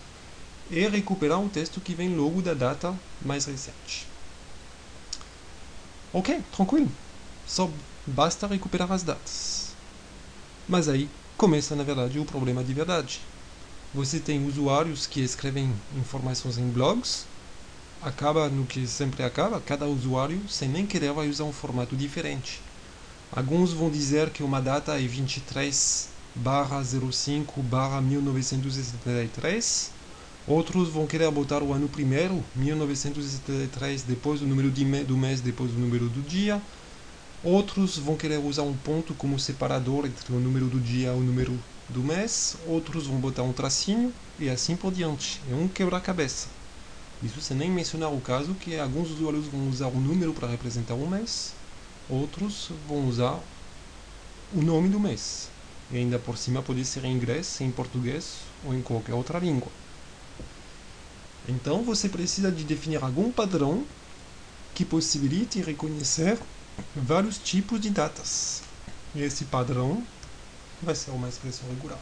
e 0.69 0.87
recuperar 0.87 1.41
o 1.41 1.49
texto 1.49 1.81
que 1.81 1.93
vem 1.93 2.15
logo 2.15 2.41
da 2.41 2.53
data 2.53 2.97
mais 3.21 3.45
recente. 3.45 4.06
Ok, 6.13 6.41
tranquilo. 6.51 6.89
Só 7.45 7.69
basta 8.05 8.47
recuperar 8.47 8.91
as 8.91 9.03
datas. 9.03 9.75
Mas 10.67 10.87
aí 10.87 11.09
começa 11.37 11.75
na 11.75 11.83
verdade 11.83 12.19
o 12.19 12.25
problema 12.25 12.63
de 12.63 12.73
verdade. 12.73 13.21
Você 13.93 14.19
tem 14.19 14.45
usuários 14.45 15.07
que 15.07 15.21
escrevem 15.21 15.73
informações 15.95 16.57
em 16.57 16.69
blogs 16.69 17.25
acaba 18.01 18.47
no 18.49 18.65
que 18.65 18.85
sempre 18.87 19.23
acaba, 19.23 19.59
cada 19.59 19.85
usuário, 19.85 20.47
sem 20.47 20.69
nem 20.69 20.85
querer, 20.85 21.11
vai 21.13 21.27
usar 21.29 21.45
um 21.45 21.51
formato 21.51 21.95
diferente. 21.95 22.61
Alguns 23.31 23.73
vão 23.73 23.89
dizer 23.89 24.29
que 24.29 24.43
uma 24.43 24.61
data 24.61 24.99
é 24.99 25.07
23 25.07 26.09
barra 26.35 26.83
05 26.83 27.61
barra 27.63 28.01
1973. 28.01 29.96
Outros 30.47 30.87
vão 30.87 31.05
querer 31.05 31.29
botar 31.29 31.61
o 31.61 31.73
ano 31.73 31.89
primeiro, 31.89 32.41
1973, 32.55 34.03
depois 34.03 34.41
o 34.41 34.45
número 34.45 34.71
de 34.71 34.85
me 34.85 35.03
do 35.03 35.17
mês, 35.17 35.41
depois 35.41 35.71
o 35.71 35.77
número 35.77 36.07
do 36.07 36.21
dia. 36.21 36.61
Outros 37.43 37.97
vão 37.97 38.15
querer 38.15 38.37
usar 38.37 38.61
um 38.61 38.73
ponto 38.73 39.13
como 39.13 39.37
separador 39.37 40.05
entre 40.05 40.33
o 40.33 40.39
número 40.39 40.67
do 40.67 40.79
dia 40.79 41.09
e 41.09 41.11
o 41.11 41.19
número 41.19 41.59
do 41.89 42.01
mês. 42.01 42.55
Outros 42.65 43.07
vão 43.07 43.17
botar 43.17 43.43
um 43.43 43.51
tracinho 43.51 44.13
e 44.39 44.47
assim 44.47 44.77
por 44.77 44.93
diante. 44.93 45.41
É 45.51 45.53
um 45.53 45.67
quebra-cabeça. 45.67 46.47
Isso 47.21 47.41
sem 47.41 47.57
nem 47.57 47.69
mencionar 47.69 48.13
o 48.13 48.21
caso 48.21 48.53
que 48.53 48.79
alguns 48.79 49.11
usuários 49.11 49.47
vão 49.47 49.67
usar 49.67 49.87
um 49.87 49.99
número 49.99 50.31
para 50.31 50.47
representar 50.47 50.93
um 50.93 51.09
mês, 51.09 51.51
outros 52.09 52.69
vão 52.87 53.05
usar 53.09 53.37
o 54.55 54.61
nome 54.61 54.87
do 54.87 54.99
mês. 54.99 55.49
E 55.91 55.97
ainda 55.97 56.17
por 56.17 56.37
cima 56.37 56.61
pode 56.61 56.85
ser 56.85 57.03
em 57.03 57.11
inglês, 57.11 57.59
em 57.59 57.69
português 57.69 58.35
ou 58.65 58.73
em 58.73 58.81
qualquer 58.81 59.13
outra 59.13 59.39
língua. 59.39 59.86
Então 61.47 61.83
você 61.83 62.09
precisa 62.09 62.51
de 62.51 62.63
definir 62.63 63.03
algum 63.03 63.31
padrão 63.31 63.83
que 64.75 64.83
possibilite 64.83 65.61
reconhecer 65.61 66.37
vários 66.95 67.37
tipos 67.37 67.79
de 67.79 67.89
datas. 67.89 68.61
E 69.15 69.21
esse 69.21 69.45
padrão 69.45 70.03
vai 70.81 70.93
ser 70.93 71.11
uma 71.11 71.29
expressão 71.29 71.67
regular. 71.69 71.99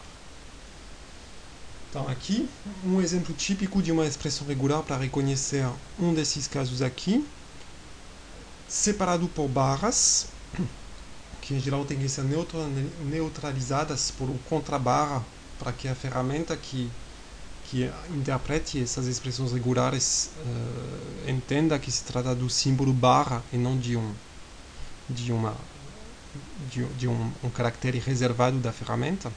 Então, 1.89 2.10
aqui, 2.10 2.49
um 2.84 2.99
exemplo 2.99 3.34
típico 3.34 3.81
de 3.81 3.89
uma 3.89 4.05
expressão 4.05 4.45
regular 4.45 4.84
para 4.84 4.97
reconhecer 4.97 5.65
um 5.97 6.13
desses 6.13 6.45
casos 6.45 6.81
aqui, 6.81 7.25
separado 8.67 9.29
por 9.29 9.47
barras, 9.47 10.27
que 11.41 11.53
em 11.53 11.60
geral 11.62 11.86
tem 11.86 11.97
que 11.97 12.10
ser 12.10 12.25
neutralizadas 13.05 14.12
por 14.12 14.29
um 14.29 14.38
contrabarra, 14.49 15.23
para 15.58 15.71
que 15.71 15.88
a 15.88 15.95
ferramenta 15.95 16.58
que, 16.58 16.89
que 17.69 17.89
interprete 18.13 18.82
essas 18.82 19.08
expressões 19.08 19.51
regulares 19.51 20.30
uh, 20.38 21.30
entenda 21.30 21.80
que 21.80 21.91
se 21.91 22.04
trata 22.04 22.36
do 22.36 22.49
símbolo 22.49 22.93
barra 22.93 23.43
e 23.51 23.58
não 23.58 23.78
de 23.78 23.97
um 23.97 24.13
de 25.10 25.32
uma 25.32 25.56
de, 26.69 26.86
de 26.97 27.08
um, 27.08 27.32
um 27.43 27.49
caractere 27.49 27.99
reservado 27.99 28.58
da 28.60 28.71
ferramenta. 28.71 29.32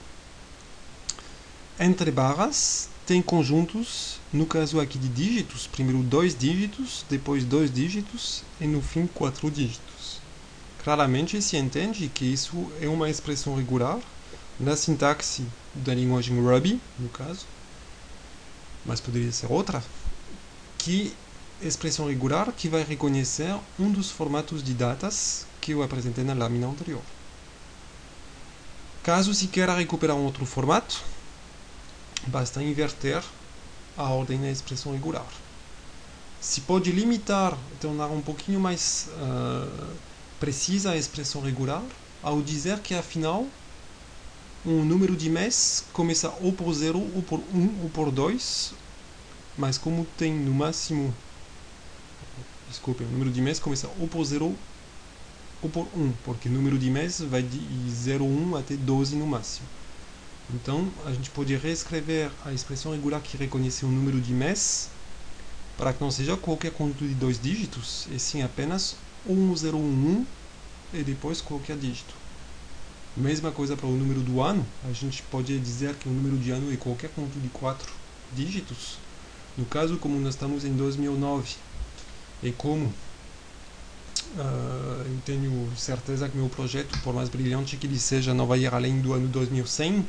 entre 1.79 2.11
barras 2.11 2.89
tem 3.07 3.23
conjuntos, 3.23 4.21
no 4.31 4.45
caso 4.45 4.79
aqui 4.79 4.99
de 4.99 5.09
dígitos, 5.09 5.67
primeiro 5.67 6.03
dois 6.03 6.37
dígitos, 6.37 7.07
depois 7.09 7.43
dois 7.45 7.73
dígitos 7.73 8.43
e 8.61 8.67
no 8.67 8.83
fim 8.83 9.07
quatro 9.07 9.51
dígitos. 9.51 10.21
Claramente 10.85 11.41
se 11.41 11.57
entende 11.57 12.09
que 12.09 12.27
isso 12.27 12.71
é 12.81 12.89
uma 12.89 13.09
expressão 13.09 13.57
regular 13.57 13.99
na 14.61 14.77
sintaxe 14.77 15.45
da 15.75 15.95
linguagem 15.95 16.39
Ruby, 16.39 16.81
no 16.99 17.09
caso, 17.09 17.47
mas 18.85 19.01
poderia 19.01 19.33
ser 19.33 19.51
outra, 19.51 19.83
que 20.79 21.15
expressão 21.61 22.07
regular 22.09 22.53
que 22.53 22.69
vai 22.69 22.85
reconhecer 22.85 23.55
um 23.79 23.91
dos 23.91 24.11
formatos 24.11 24.63
de 24.63 24.73
datas 24.75 25.47
que 25.61 25.73
eu 25.73 25.83
apresentei 25.83 26.25
na 26.25 26.35
lâmina 26.35 26.67
anterior. 26.67 27.03
Caso 29.03 29.35
se 29.35 29.49
queira 29.49 29.75
recuperar 29.75 30.17
um 30.17 30.25
outro 30.25 30.45
formato, 30.47 31.03
basta 32.27 32.63
inverter 32.63 33.23
a 33.97 34.05
ordem 34.11 34.41
da 34.41 34.51
expressão 34.51 34.93
regular. 34.93 35.27
Se 36.41 36.61
pode 36.61 36.93
limitar, 36.93 37.57
tornar 37.81 38.07
um 38.07 38.21
pouquinho 38.21 38.61
mais 38.61 39.09
uh, 39.15 39.97
precisa 40.39 40.93
a 40.93 40.97
expressão 40.97 41.43
regular, 41.43 41.83
ao 42.23 42.41
dizer 42.41 42.79
que 42.79 42.95
afinal 42.95 43.47
um 44.67 44.85
número 44.85 45.17
de 45.17 45.31
mês 45.31 45.85
começa 45.93 46.29
ou 46.41 46.53
por 46.53 46.73
0, 46.73 46.99
ou 46.99 47.23
por 47.23 47.41
1, 47.55 47.59
um, 47.59 47.83
ou 47.83 47.91
por 47.91 48.11
2, 48.11 48.73
mas 49.57 49.79
como 49.79 50.07
tem 50.17 50.33
no 50.35 50.53
máximo. 50.53 51.15
Desculpe, 52.69 53.03
o 53.03 53.09
número 53.09 53.31
de 53.31 53.41
mês 53.41 53.59
começa 53.59 53.89
ou 53.99 54.09
por 54.09 54.25
0 54.25 54.55
ou 55.63 55.71
por 55.71 55.89
1, 55.97 56.13
porque 56.25 56.49
o 56.49 56.53
número 56.53 56.79
de 56.79 56.91
mês 56.91 57.21
vai 57.21 57.43
de 57.43 57.61
0, 57.91 58.25
1 58.25 58.57
até 58.57 58.77
12 58.77 59.17
no 59.17 59.27
máximo. 59.27 59.67
Então, 60.55 60.89
a 61.05 61.13
gente 61.13 61.31
pode 61.31 61.55
reescrever 61.57 62.31
a 62.45 62.53
expressão 62.53 62.93
regular 62.93 63.21
que 63.21 63.37
reconhece 63.37 63.85
um 63.85 63.91
número 63.91 64.21
de 64.21 64.33
mês 64.33 64.89
para 65.77 65.93
que 65.93 66.01
não 66.01 66.11
seja 66.11 66.37
qualquer 66.37 66.73
conjunto 66.73 67.07
de 67.07 67.15
dois 67.15 67.41
dígitos, 67.41 68.09
e 68.11 68.19
sim 68.19 68.43
apenas 68.43 68.97
1, 69.27 69.57
0, 69.57 69.79
1, 69.79 69.81
1 69.81 70.27
e 70.95 71.03
depois 71.05 71.41
qualquer 71.41 71.77
dígito. 71.77 72.18
Mesma 73.17 73.51
coisa 73.51 73.77
para 73.77 73.87
o 73.87 73.93
número 73.93 74.21
do 74.21 74.41
ano, 74.41 74.65
a 74.89 74.93
gente 74.93 75.23
pode 75.25 75.59
dizer 75.59 75.95
que 75.97 76.09
o 76.09 76.13
número 76.13 76.37
de 76.37 76.51
ano 76.51 76.73
é 76.73 76.77
qualquer 76.77 77.11
conjunto 77.11 77.41
de 77.41 77.49
quatro 77.49 77.91
dígitos. 78.33 78.99
No 79.57 79.65
caso, 79.65 79.97
como 79.97 80.19
nós 80.21 80.35
estamos 80.35 80.65
em 80.65 80.73
2009, 80.77 81.57
e 82.43 82.53
como 82.53 82.85
uh, 82.85 82.93
eu 84.37 85.19
tenho 85.25 85.69
certeza 85.77 86.29
que 86.29 86.37
meu 86.37 86.49
projeto, 86.49 86.97
por 87.03 87.13
mais 87.13 87.29
brilhante 87.29 87.77
que 87.77 87.87
ele 87.87 87.99
seja, 87.99 88.33
não 88.33 88.47
vai 88.47 88.61
ir 88.61 88.73
além 88.73 89.01
do 89.01 89.13
ano 89.13 89.27
2100, 89.27 90.07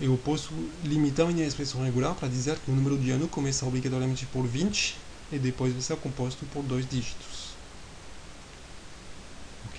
eu 0.00 0.18
posso 0.24 0.52
limitar 0.82 1.26
minha 1.26 1.46
expressão 1.46 1.84
regular 1.84 2.14
para 2.14 2.26
dizer 2.26 2.58
que 2.58 2.70
o 2.70 2.74
número 2.74 2.96
de 2.98 3.10
ano 3.10 3.28
começa 3.28 3.66
obrigatoriamente 3.66 4.26
por 4.26 4.46
20 4.46 4.96
e 5.30 5.38
depois 5.38 5.72
vai 5.72 5.82
ser 5.82 5.96
composto 5.98 6.44
por 6.46 6.62
dois 6.62 6.88
dígitos. 6.88 7.39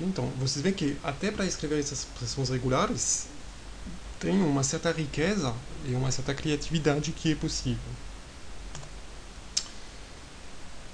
Então, 0.01 0.27
vocês 0.39 0.63
veem 0.63 0.73
que 0.73 0.97
até 1.03 1.31
para 1.31 1.45
escrever 1.45 1.79
essas 1.79 1.99
expressões 1.99 2.49
regulares 2.49 3.27
tem 4.19 4.41
uma 4.41 4.63
certa 4.63 4.91
riqueza 4.91 5.53
e 5.85 5.93
uma 5.93 6.11
certa 6.11 6.33
criatividade 6.33 7.11
que 7.11 7.31
é 7.31 7.35
possível. 7.35 7.79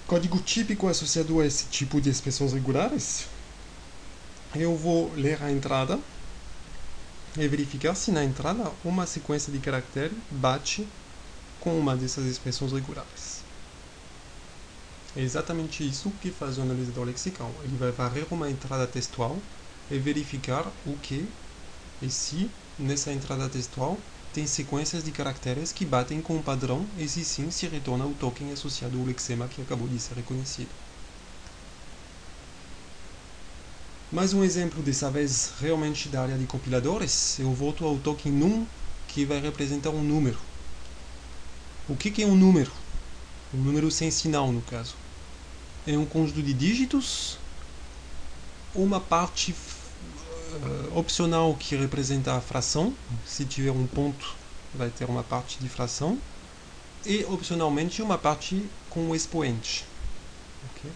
Código 0.05 0.39
típico 0.39 0.87
associado 0.87 1.39
a 1.39 1.45
esse 1.45 1.65
tipo 1.65 1.99
de 1.99 2.09
expressões 2.09 2.53
regulares. 2.53 3.25
Eu 4.55 4.75
vou 4.75 5.11
ler 5.15 5.41
a 5.43 5.51
entrada 5.51 5.99
e 7.37 7.47
verificar 7.47 7.95
se 7.95 8.11
na 8.11 8.23
entrada 8.23 8.71
uma 8.83 9.05
sequência 9.05 9.51
de 9.51 9.59
caracteres 9.59 10.17
bate 10.31 10.87
com 11.59 11.77
uma 11.77 11.95
dessas 11.95 12.25
expressões 12.25 12.71
regulares. 12.71 13.46
É 15.17 15.21
exatamente 15.21 15.83
isso 15.83 16.11
que 16.21 16.29
faz 16.29 16.59
o 16.59 16.61
analisador 16.61 17.05
lexical. 17.05 17.49
Ele 17.63 17.75
vai 17.75 17.91
varrer 17.91 18.27
uma 18.29 18.47
entrada 18.47 18.85
textual 18.85 19.35
e 19.89 19.97
verificar 19.97 20.63
o 20.85 20.95
que 21.01 21.25
e 22.03 22.07
se 22.07 22.47
nessa 22.77 23.11
entrada 23.11 23.49
textual 23.49 23.97
tem 24.31 24.45
sequências 24.45 25.03
de 25.03 25.09
caracteres 25.09 25.71
que 25.71 25.83
batem 25.83 26.21
com 26.21 26.37
o 26.37 26.43
padrão 26.43 26.85
e 26.99 27.07
se 27.09 27.25
sim 27.25 27.49
se 27.49 27.65
retorna 27.65 28.05
o 28.05 28.13
token 28.13 28.51
associado 28.51 28.99
ao 28.99 29.05
lexema 29.05 29.47
que 29.47 29.59
acabou 29.59 29.87
de 29.87 29.97
ser 29.99 30.13
reconhecido. 30.13 30.69
Mais 34.11 34.35
um 34.35 34.43
exemplo 34.43 34.83
dessa 34.83 35.09
vez 35.09 35.51
realmente 35.59 36.09
da 36.09 36.21
área 36.21 36.37
de 36.37 36.45
compiladores, 36.45 37.39
eu 37.39 37.51
volto 37.55 37.83
ao 37.85 37.97
token 37.97 38.31
num 38.31 38.67
que 39.07 39.25
vai 39.25 39.39
representar 39.39 39.89
um 39.89 40.03
número. 40.03 40.37
O 41.89 41.95
que 41.95 42.21
é 42.21 42.27
um 42.27 42.35
número? 42.35 42.71
Um 43.51 43.63
número 43.63 43.89
sem 43.89 44.11
sinal 44.11 44.51
no 44.51 44.61
caso 44.61 45.06
é 45.87 45.97
um 45.97 46.05
conjunto 46.05 46.43
de 46.43 46.53
dígitos, 46.53 47.39
uma 48.75 48.99
parte 48.99 49.53
uh, 49.53 50.99
opcional 50.99 51.55
que 51.55 51.75
representa 51.77 52.33
a 52.35 52.41
fração, 52.41 52.93
se 53.25 53.45
tiver 53.45 53.71
um 53.71 53.87
ponto 53.87 54.35
vai 54.75 54.89
ter 54.89 55.05
uma 55.05 55.23
parte 55.23 55.57
de 55.59 55.69
fração, 55.69 56.19
e 57.05 57.23
opcionalmente 57.25 58.01
uma 58.01 58.17
parte 58.17 58.63
com 58.89 59.09
o 59.09 59.15
expoente. 59.15 59.85
Okay? 60.71 60.91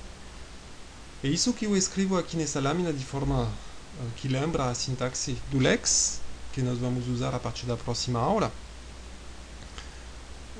É 1.23 1.27
isso 1.30 1.54
que 1.54 1.65
eu 1.65 1.77
escrevo 1.77 2.17
aqui 2.17 2.36
nessa 2.36 2.60
lâmina 2.60 2.91
de 2.91 3.06
forma 3.06 3.43
uh, 3.43 3.49
que 4.17 4.27
lembra 4.27 4.69
a 4.69 4.75
sintaxe 4.75 5.38
do 5.49 5.58
Lex, 5.58 6.19
que 6.51 6.62
nós 6.62 6.77
vamos 6.77 7.08
usar 7.08 7.34
a 7.34 7.39
partir 7.39 7.65
da 7.65 7.77
próxima 7.77 8.19
aula. 8.19 8.51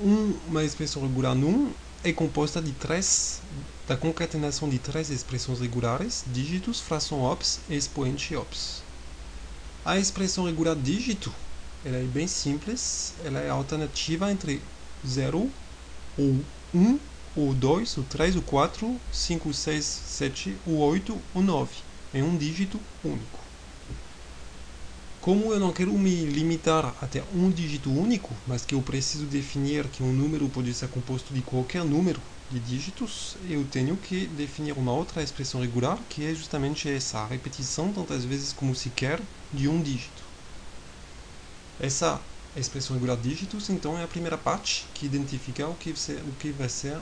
Um, 0.00 0.34
uma 0.48 0.64
expressão 0.64 1.02
regular 1.02 1.34
num 1.34 1.70
é 2.04 2.12
composta 2.12 2.60
de 2.60 2.72
três 2.72 3.40
da 3.86 3.96
concatenação 3.96 4.68
de 4.68 4.78
três 4.78 5.10
expressões 5.10 5.60
regulares, 5.60 6.24
dígitos, 6.26 6.80
fração 6.80 7.22
ops 7.22 7.60
e 7.68 7.76
expoente 7.76 8.34
ops. 8.34 8.82
A 9.84 9.98
expressão 9.98 10.44
regular 10.44 10.76
dígito 10.76 11.32
ela 11.84 11.96
é 11.96 12.04
bem 12.04 12.28
simples, 12.28 13.12
ela 13.24 13.40
é 13.40 13.50
alternativa 13.50 14.30
entre 14.30 14.62
0 15.04 15.50
ou 16.16 16.44
1, 16.72 16.98
ou 17.34 17.54
2, 17.54 17.98
ou 17.98 18.04
3, 18.04 18.36
ou 18.36 18.42
4, 18.42 19.00
5, 19.12 19.52
6, 19.52 19.84
7, 19.84 20.56
ou 20.66 20.78
8, 20.78 21.20
ou 21.34 21.42
9. 21.42 21.70
É 22.14 22.22
um 22.22 22.36
dígito 22.36 22.80
único. 23.02 23.41
Como 25.22 25.52
eu 25.52 25.60
não 25.60 25.72
quero 25.72 25.96
me 25.96 26.24
limitar 26.24 26.96
até 27.00 27.22
um 27.32 27.48
dígito 27.48 27.92
único, 27.92 28.34
mas 28.44 28.64
que 28.64 28.74
eu 28.74 28.82
preciso 28.82 29.24
definir 29.24 29.88
que 29.88 30.02
um 30.02 30.12
número 30.12 30.48
pode 30.48 30.74
ser 30.74 30.88
composto 30.88 31.32
de 31.32 31.40
qualquer 31.42 31.84
número 31.84 32.20
de 32.50 32.58
dígitos, 32.58 33.36
eu 33.48 33.64
tenho 33.64 33.96
que 33.96 34.26
definir 34.26 34.76
uma 34.76 34.92
outra 34.92 35.22
expressão 35.22 35.60
regular, 35.60 35.96
que 36.08 36.24
é 36.24 36.34
justamente 36.34 36.88
essa 36.90 37.24
repetição, 37.24 37.92
tantas 37.92 38.24
vezes 38.24 38.52
como 38.52 38.74
se 38.74 38.90
quer, 38.90 39.20
de 39.52 39.68
um 39.68 39.80
dígito. 39.80 40.24
Essa 41.78 42.20
expressão 42.56 42.94
regular 42.94 43.16
dígitos, 43.16 43.70
então, 43.70 43.96
é 43.96 44.02
a 44.02 44.08
primeira 44.08 44.36
parte 44.36 44.86
que 44.92 45.06
identifica 45.06 45.68
o 45.68 45.76
que, 45.76 45.90
o 45.92 46.32
que 46.32 46.50
vai 46.50 46.68
ser 46.68 47.00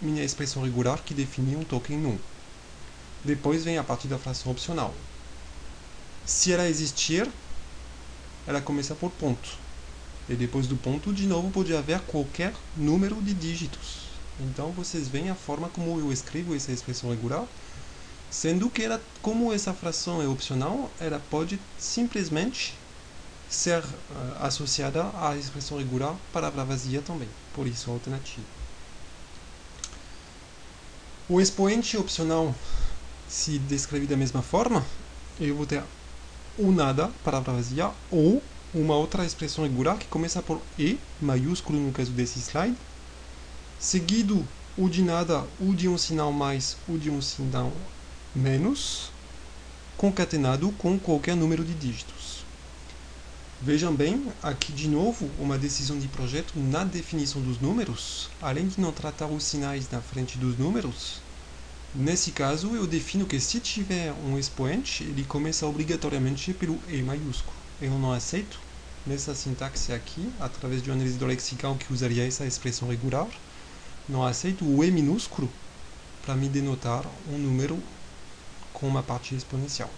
minha 0.00 0.24
expressão 0.24 0.62
regular 0.62 1.04
que 1.04 1.12
define 1.12 1.54
um 1.54 1.64
token 1.64 1.98
num. 1.98 2.18
Depois 3.22 3.62
vem 3.62 3.76
a 3.76 3.84
parte 3.84 4.08
da 4.08 4.16
fração 4.18 4.50
opcional, 4.52 4.94
se 6.26 6.52
ela 6.52 6.68
existir, 6.68 7.30
ela 8.46 8.60
começa 8.60 8.94
por 8.94 9.10
ponto. 9.12 9.48
E 10.28 10.34
depois 10.34 10.66
do 10.66 10.76
ponto, 10.76 11.12
de 11.12 11.26
novo, 11.26 11.50
pode 11.50 11.74
haver 11.74 12.00
qualquer 12.00 12.52
número 12.76 13.14
de 13.22 13.32
dígitos. 13.32 14.06
Então, 14.40 14.72
vocês 14.72 15.06
veem 15.06 15.30
a 15.30 15.36
forma 15.36 15.68
como 15.68 15.98
eu 16.00 16.12
escrevo 16.12 16.54
essa 16.54 16.72
expressão 16.72 17.10
regular, 17.10 17.46
sendo 18.28 18.68
que 18.68 18.82
ela, 18.82 19.00
como 19.22 19.52
essa 19.52 19.72
fração 19.72 20.20
é 20.20 20.26
opcional, 20.26 20.90
ela 21.00 21.22
pode 21.30 21.60
simplesmente 21.78 22.74
ser 23.48 23.82
uh, 23.82 23.86
associada 24.40 25.08
à 25.14 25.36
expressão 25.36 25.78
regular 25.78 26.16
palavra 26.32 26.64
vazia 26.64 27.00
também. 27.00 27.28
Por 27.54 27.68
isso, 27.68 27.88
alternativa. 27.88 28.44
O 31.28 31.40
expoente 31.40 31.96
opcional 31.96 32.54
se 33.28 33.58
descreve 33.60 34.06
da 34.06 34.16
mesma 34.16 34.42
forma. 34.42 34.84
Eu 35.40 35.54
vou 35.54 35.66
ter 35.66 35.82
ou 36.58 36.72
nada, 36.72 37.08
palavra 37.22 37.52
vazia, 37.52 37.90
ou 38.10 38.42
uma 38.74 38.96
outra 38.96 39.24
expressão 39.24 39.64
regular 39.64 39.98
que 39.98 40.06
começa 40.06 40.42
por 40.42 40.60
E, 40.78 40.98
maiúsculo 41.20 41.78
no 41.78 41.92
caso 41.92 42.10
desse 42.12 42.38
slide, 42.38 42.76
seguido 43.78 44.46
o 44.76 44.88
de 44.88 45.02
nada, 45.02 45.44
o 45.60 45.74
de 45.74 45.88
um 45.88 45.96
sinal 45.96 46.32
mais, 46.32 46.76
o 46.88 46.98
de 46.98 47.10
um 47.10 47.20
sinal 47.22 47.72
menos, 48.34 49.10
concatenado 49.96 50.70
com 50.72 50.98
qualquer 50.98 51.34
número 51.34 51.64
de 51.64 51.74
dígitos. 51.74 52.44
Vejam 53.62 53.94
bem, 53.94 54.26
aqui 54.42 54.70
de 54.72 54.86
novo, 54.86 55.30
uma 55.40 55.56
decisão 55.56 55.98
de 55.98 56.08
projeto 56.08 56.52
na 56.56 56.84
definição 56.84 57.40
dos 57.40 57.58
números, 57.58 58.28
além 58.42 58.68
de 58.68 58.78
não 58.78 58.92
tratar 58.92 59.26
os 59.26 59.44
sinais 59.44 59.88
na 59.90 60.02
frente 60.02 60.36
dos 60.36 60.58
números, 60.58 61.22
Nesse 61.94 62.30
caso, 62.32 62.76
eu 62.76 62.86
defino 62.86 63.26
que 63.26 63.40
se 63.40 63.60
tiver 63.60 64.12
um 64.12 64.38
expoente, 64.38 65.02
ele 65.04 65.24
começa 65.24 65.66
obrigatoriamente 65.66 66.52
pelo 66.52 66.80
E 66.86 67.02
maiúsculo. 67.02 67.56
Eu 67.80 67.98
não 67.98 68.12
aceito 68.12 68.60
nessa 69.04 69.34
sintaxe 69.34 69.92
aqui, 69.92 70.34
através 70.38 70.82
de 70.82 70.90
uma 70.90 70.94
análise 70.96 71.16
do 71.18 71.26
lexical 71.26 71.76
que 71.76 71.92
usaria 71.92 72.26
essa 72.26 72.44
expressão 72.46 72.88
regular, 72.88 73.28
não 74.08 74.24
aceito 74.24 74.64
o 74.66 74.84
e 74.84 74.90
minúsculo 74.90 75.50
para 76.20 76.36
me 76.36 76.48
denotar 76.48 77.04
um 77.26 77.38
número 77.38 77.82
com 78.72 78.86
uma 78.88 79.02
parte 79.02 79.34
exponencial. 79.34 79.90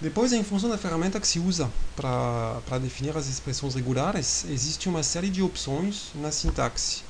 Depois, 0.00 0.32
em 0.32 0.44
função 0.44 0.70
da 0.70 0.78
ferramenta 0.78 1.20
que 1.20 1.26
se 1.26 1.40
usa 1.40 1.72
para 1.96 2.78
definir 2.80 3.16
as 3.16 3.26
expressões 3.26 3.74
regulares, 3.74 4.44
existe 4.44 4.88
uma 4.88 5.02
série 5.02 5.30
de 5.30 5.42
opções 5.42 6.12
na 6.14 6.30
sintaxe. 6.30 7.07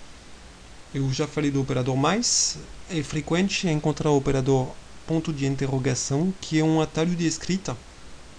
Eu 0.95 1.13
já 1.13 1.27
falei 1.27 1.51
do 1.51 1.61
operador 1.61 1.95
mais, 1.97 2.57
é 2.89 3.03
frequente 3.03 3.69
encontrar 3.69 4.11
o 4.11 4.17
operador 4.17 4.69
ponto 5.07 5.35
de 5.35 5.45
interrogação, 5.45 6.33
que 6.41 6.59
é 6.59 6.65
um 6.65 6.81
atalho 6.81 7.15
de 7.15 7.27
escrita 7.27 7.77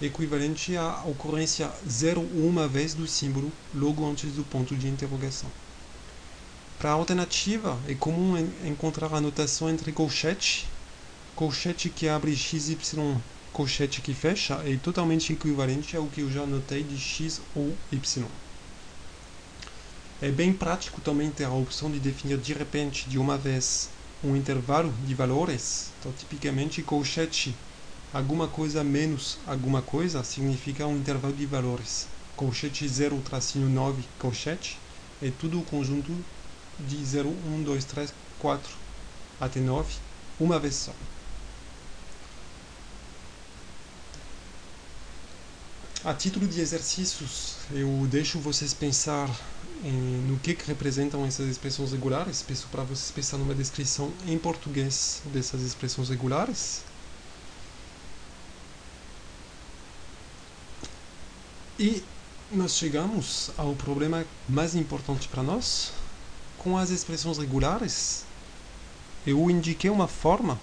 equivalente 0.01 0.75
à 0.75 1.03
ocorrência 1.05 1.69
zero 1.87 2.21
uma 2.21 2.67
vez 2.67 2.95
do 2.95 3.05
símbolo 3.05 3.51
logo 3.75 4.03
antes 4.09 4.31
do 4.31 4.43
ponto 4.43 4.75
de 4.75 4.87
interrogação. 4.87 5.49
Para 6.79 6.89
a 6.89 6.93
alternativa, 6.93 7.77
é 7.87 7.93
comum 7.93 8.35
encontrar 8.65 9.13
a 9.13 9.21
notação 9.21 9.69
entre 9.69 9.91
colchete, 9.91 10.65
colchete 11.35 11.89
que 11.89 12.07
abre 12.07 12.35
xy, 12.35 12.75
colchete 13.53 14.01
que 14.01 14.13
fecha, 14.15 14.55
é 14.65 14.75
totalmente 14.77 15.33
equivalente 15.33 15.95
ao 15.95 16.07
que 16.07 16.21
eu 16.21 16.31
já 16.31 16.47
notei 16.47 16.81
de 16.81 16.97
x 16.97 17.41
ou 17.55 17.75
y. 17.91 18.25
É 20.21 20.29
bem 20.29 20.51
prático 20.51 20.99
também 20.99 21.31
ter 21.31 21.45
a 21.45 21.51
opção 21.51 21.89
de 21.89 21.97
definir 21.97 22.37
de 22.37 22.51
repente, 22.51 23.09
de 23.09 23.17
uma 23.17 23.37
vez, 23.37 23.89
um 24.21 24.35
intervalo 24.35 24.93
de 25.05 25.15
valores. 25.15 25.91
Então, 25.99 26.11
tipicamente, 26.11 26.83
colchete 26.83 27.55
alguma 28.13 28.47
coisa 28.47 28.83
menos 28.83 29.37
alguma 29.45 29.81
coisa 29.81 30.23
significa 30.23 30.85
um 30.85 30.97
intervalo 30.97 31.33
de 31.33 31.45
valores. 31.45 32.05
Colchete 32.35 32.85
0 32.87 33.21
tracinho 33.21 33.69
9 33.69 34.03
colchete 34.17 34.77
é 35.21 35.31
tudo 35.39 35.59
o 35.59 35.63
conjunto 35.63 36.13
de 36.79 37.05
0, 37.05 37.29
1, 37.29 37.63
2, 37.63 37.85
3, 37.85 38.13
4 38.39 38.69
até 39.39 39.59
9, 39.59 39.93
uma 40.39 40.59
vez 40.59 40.75
só. 40.75 40.93
A 46.03 46.13
título 46.13 46.47
de 46.47 46.61
exercícios, 46.61 47.55
eu 47.71 48.07
deixo 48.09 48.39
vocês 48.39 48.73
pensar 48.73 49.29
no 49.83 50.37
que, 50.39 50.53
que 50.53 50.67
representam 50.67 51.25
essas 51.25 51.47
expressões 51.47 51.91
regulares. 51.91 52.41
Peço 52.41 52.67
para 52.67 52.83
vocês 52.83 53.11
pensar 53.11 53.37
numa 53.37 53.55
descrição 53.55 54.11
em 54.27 54.37
português 54.37 55.21
dessas 55.25 55.61
expressões 55.61 56.09
regulares. 56.09 56.83
E 61.79 62.03
nós 62.51 62.75
chegamos 62.75 63.51
ao 63.57 63.73
problema 63.75 64.25
mais 64.47 64.75
importante 64.75 65.27
para 65.27 65.41
nós, 65.41 65.93
com 66.57 66.77
as 66.77 66.89
expressões 66.89 67.37
regulares, 67.37 68.25
eu 69.25 69.49
indiquei 69.49 69.89
uma 69.89 70.07
forma 70.07 70.59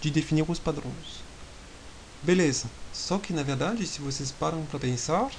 de 0.00 0.10
definir 0.10 0.48
os 0.48 0.58
padrões. 0.58 1.22
Beleza, 2.22 2.66
só 2.92 3.18
que 3.18 3.32
na 3.32 3.42
verdade, 3.42 3.86
se 3.86 4.00
vocês 4.00 4.30
param 4.30 4.64
para 4.66 4.78
pensar, 4.78 5.30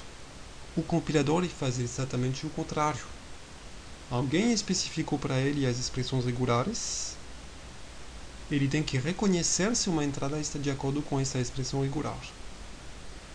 o 0.76 0.82
compilador 0.82 1.46
faz 1.48 1.78
exatamente 1.78 2.46
o 2.46 2.50
contrário. 2.50 3.04
Alguém 4.10 4.52
especificou 4.52 5.18
para 5.18 5.38
ele 5.38 5.66
as 5.66 5.78
expressões 5.78 6.24
regulares, 6.24 7.16
ele 8.50 8.68
tem 8.68 8.82
que 8.82 8.98
reconhecer 8.98 9.74
se 9.76 9.88
uma 9.88 10.04
entrada 10.04 10.38
está 10.38 10.58
de 10.58 10.70
acordo 10.70 11.00
com 11.00 11.18
essa 11.18 11.38
expressão 11.38 11.82
regular. 11.82 12.18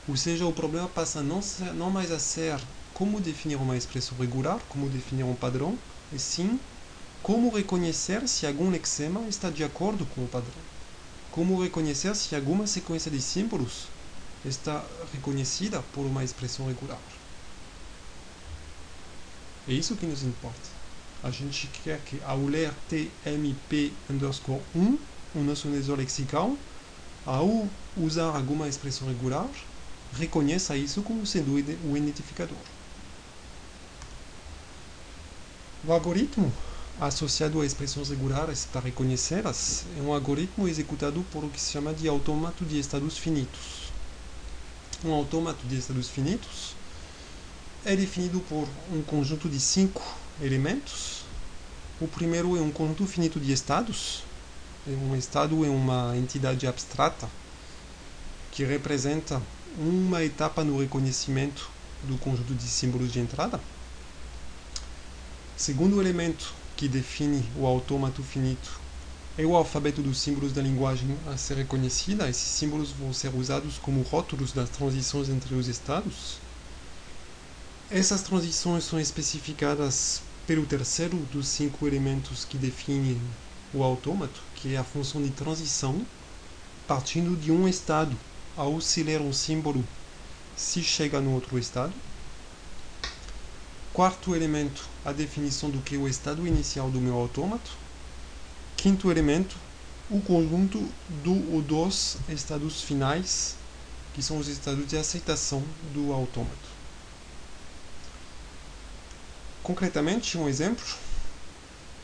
Ou 0.07 0.17
seja, 0.17 0.45
o 0.45 0.53
problema 0.53 0.87
passa 0.87 1.21
não, 1.21 1.41
ser, 1.41 1.73
não 1.73 1.89
mais 1.89 2.11
a 2.11 2.19
ser 2.19 2.59
como 2.93 3.21
definir 3.21 3.55
uma 3.55 3.77
expressão 3.77 4.17
regular, 4.17 4.59
como 4.67 4.89
definir 4.89 5.23
um 5.23 5.35
padrão, 5.35 5.77
e 6.11 6.19
sim 6.19 6.59
como 7.23 7.49
reconhecer 7.49 8.27
se 8.27 8.45
algum 8.45 8.69
lexema 8.69 9.21
está 9.27 9.49
de 9.49 9.63
acordo 9.63 10.05
com 10.05 10.25
o 10.25 10.27
padrão. 10.27 10.61
Como 11.31 11.61
reconhecer 11.61 12.15
se 12.15 12.35
alguma 12.35 12.67
sequência 12.67 13.09
de 13.09 13.21
símbolos 13.21 13.87
está 14.43 14.83
reconhecida 15.13 15.81
por 15.93 16.05
uma 16.05 16.23
expressão 16.23 16.67
regular. 16.67 17.18
É 19.69 19.73
isso 19.73 19.95
que 19.95 20.07
nos 20.07 20.23
importa. 20.23 20.67
A 21.21 21.29
gente 21.29 21.69
quer 21.83 21.99
que 21.99 22.19
ao 22.25 22.43
ler 22.43 22.73
tmp 22.89 23.93
underscore 24.09 24.63
1, 24.75 24.97
o 25.35 25.43
nosso 25.43 25.67
nesor 25.67 25.99
lexical, 25.99 26.57
ao 27.23 27.67
usar 27.95 28.35
alguma 28.35 28.67
expressão 28.67 29.07
regular, 29.07 29.47
reconheça 30.17 30.75
isso 30.75 31.03
como 31.03 31.23
sendo 31.23 31.53
o 31.53 31.95
identificador. 31.95 32.57
O 35.85 35.93
algoritmo 35.93 36.51
associado 36.99 37.61
a 37.61 37.65
expressões 37.65 38.09
regulares 38.09 38.67
para 38.73 38.81
reconhecê-las 38.81 39.85
é 39.99 40.01
um 40.01 40.11
algoritmo 40.11 40.67
executado 40.67 41.23
por 41.31 41.43
o 41.43 41.49
que 41.49 41.61
se 41.61 41.71
chama 41.71 41.93
de 41.93 42.07
autômato 42.07 42.65
de 42.65 42.79
estados 42.79 43.19
finitos. 43.19 43.91
Um 45.05 45.13
autômato 45.13 45.63
de 45.67 45.77
estados 45.77 46.09
finitos 46.09 46.78
é 47.85 47.95
definido 47.95 48.39
por 48.41 48.67
um 48.91 49.01
conjunto 49.01 49.47
de 49.47 49.59
cinco 49.59 50.03
elementos. 50.41 51.23
O 52.01 52.07
primeiro 52.07 52.57
é 52.57 52.61
um 52.61 52.71
conjunto 52.71 53.05
finito 53.05 53.39
de 53.39 53.51
estados. 53.51 54.23
Um 54.87 55.15
estado 55.15 55.65
é 55.65 55.69
uma 55.69 56.15
entidade 56.17 56.65
abstrata 56.67 57.29
que 58.51 58.63
representa 58.63 59.41
uma 59.77 60.23
etapa 60.23 60.63
no 60.63 60.79
reconhecimento 60.79 61.69
do 62.03 62.17
conjunto 62.17 62.53
de 62.53 62.63
símbolos 62.63 63.11
de 63.11 63.19
entrada. 63.19 63.59
Segundo 65.55 66.01
elemento 66.01 66.53
que 66.75 66.87
define 66.87 67.45
o 67.57 67.65
autômato 67.65 68.23
finito 68.23 68.79
é 69.37 69.45
o 69.45 69.55
alfabeto 69.55 70.01
dos 70.01 70.19
símbolos 70.19 70.51
da 70.51 70.61
linguagem 70.61 71.17
a 71.27 71.37
ser 71.37 71.57
reconhecida. 71.57 72.29
Esses 72.29 72.49
símbolos 72.49 72.91
vão 72.91 73.13
ser 73.13 73.33
usados 73.35 73.77
como 73.77 74.01
rótulos 74.01 74.51
das 74.51 74.69
transições 74.69 75.29
entre 75.29 75.55
os 75.55 75.67
estados. 75.67 76.39
Essas 77.91 78.21
transições 78.21 78.83
são 78.83 78.99
especificadas 78.99 80.21
pelo 80.45 80.63
terceiro 80.63 81.17
dos 81.33 81.47
cinco 81.47 81.87
elementos 81.87 82.45
que 82.45 82.55
definem 82.55 83.19
o 83.73 83.83
autômato, 83.83 84.39
que 84.53 84.75
é 84.75 84.77
a 84.77 84.83
função 84.83 85.23
de 85.23 85.31
transição, 85.31 85.99
partindo 86.87 87.35
de 87.35 87.51
um 87.51 87.67
estado 87.67 88.15
ao 88.55 88.79
se 88.79 89.01
ler 89.01 89.19
um 89.19 89.33
símbolo 89.33 89.83
se 90.55 90.83
chega 90.83 91.19
no 91.19 91.33
outro 91.33 91.57
estado. 91.57 91.91
Quarto 93.91 94.35
elemento, 94.35 94.85
a 95.03 95.11
definição 95.11 95.71
do 95.71 95.79
que 95.79 95.95
é 95.95 95.97
o 95.97 96.07
estado 96.07 96.45
inicial 96.45 96.91
do 96.91 97.01
meu 97.01 97.15
autômato. 97.15 97.71
Quinto 98.77 99.09
elemento, 99.09 99.55
o 100.11 100.21
conjunto 100.21 100.77
do, 101.23 101.59
dos 101.63 102.17
estados 102.29 102.83
finais, 102.83 103.55
que 104.13 104.21
são 104.21 104.37
os 104.37 104.47
estados 104.47 104.87
de 104.87 104.95
aceitação 104.95 105.63
do 105.91 106.13
autômato. 106.13 106.68
Concretamente, 109.63 110.37
um 110.37 110.47
exemplo. 110.47 110.85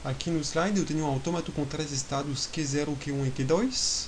Aqui 0.04 0.30
no 0.30 0.39
slide 0.41 0.80
eu 0.80 0.86
tenho 0.86 1.04
um 1.04 1.08
autômato 1.08 1.52
com 1.52 1.65
três 1.65 1.91
estados 1.91 2.48
Q0, 2.54 2.96
Q1 2.98 3.28
e 3.28 3.32
Q2. 3.32 4.06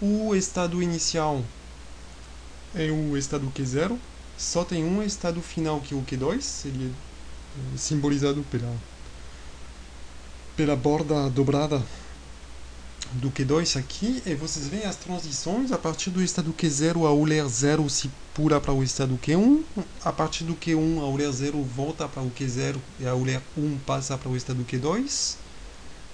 O 0.00 0.34
estado 0.34 0.82
inicial 0.82 1.44
é 2.74 2.90
o 2.90 3.16
estado 3.16 3.50
Q0, 3.56 3.98
só 4.36 4.64
tem 4.64 4.84
um 4.84 5.02
estado 5.02 5.40
final 5.42 5.80
que 5.80 5.94
é 5.94 5.96
o 5.96 6.02
Q2, 6.02 6.66
ele 6.66 6.94
é 7.74 7.78
simbolizado 7.78 8.44
pela, 8.50 8.72
pela 10.56 10.76
borda 10.76 11.28
dobrada 11.30 11.82
do 13.12 13.30
Q2 13.30 13.78
aqui, 13.78 14.22
e 14.26 14.34
vocês 14.34 14.68
veem 14.68 14.84
as 14.84 14.96
transições 14.96 15.72
a 15.72 15.78
partir 15.78 16.10
do 16.10 16.22
estado 16.22 16.52
Q0 16.52 17.06
ao 17.06 17.24
ler 17.24 17.46
0 17.48 17.88
se 17.88 18.10
pula 18.34 18.60
para 18.60 18.72
o 18.72 18.82
estado 18.82 19.18
Q1, 19.18 19.62
a 20.04 20.12
partir 20.12 20.44
do 20.44 20.54
Q1 20.54 21.00
ao 21.00 21.14
ler 21.16 21.32
0 21.32 21.62
volta 21.62 22.06
para 22.06 22.22
o 22.22 22.30
Q0 22.30 22.76
e 23.00 23.06
ao 23.06 23.22
ler 23.22 23.40
1 23.56 23.78
passa 23.86 24.18
para 24.18 24.28
o 24.28 24.36
estado 24.36 24.64
Q2. 24.64 25.36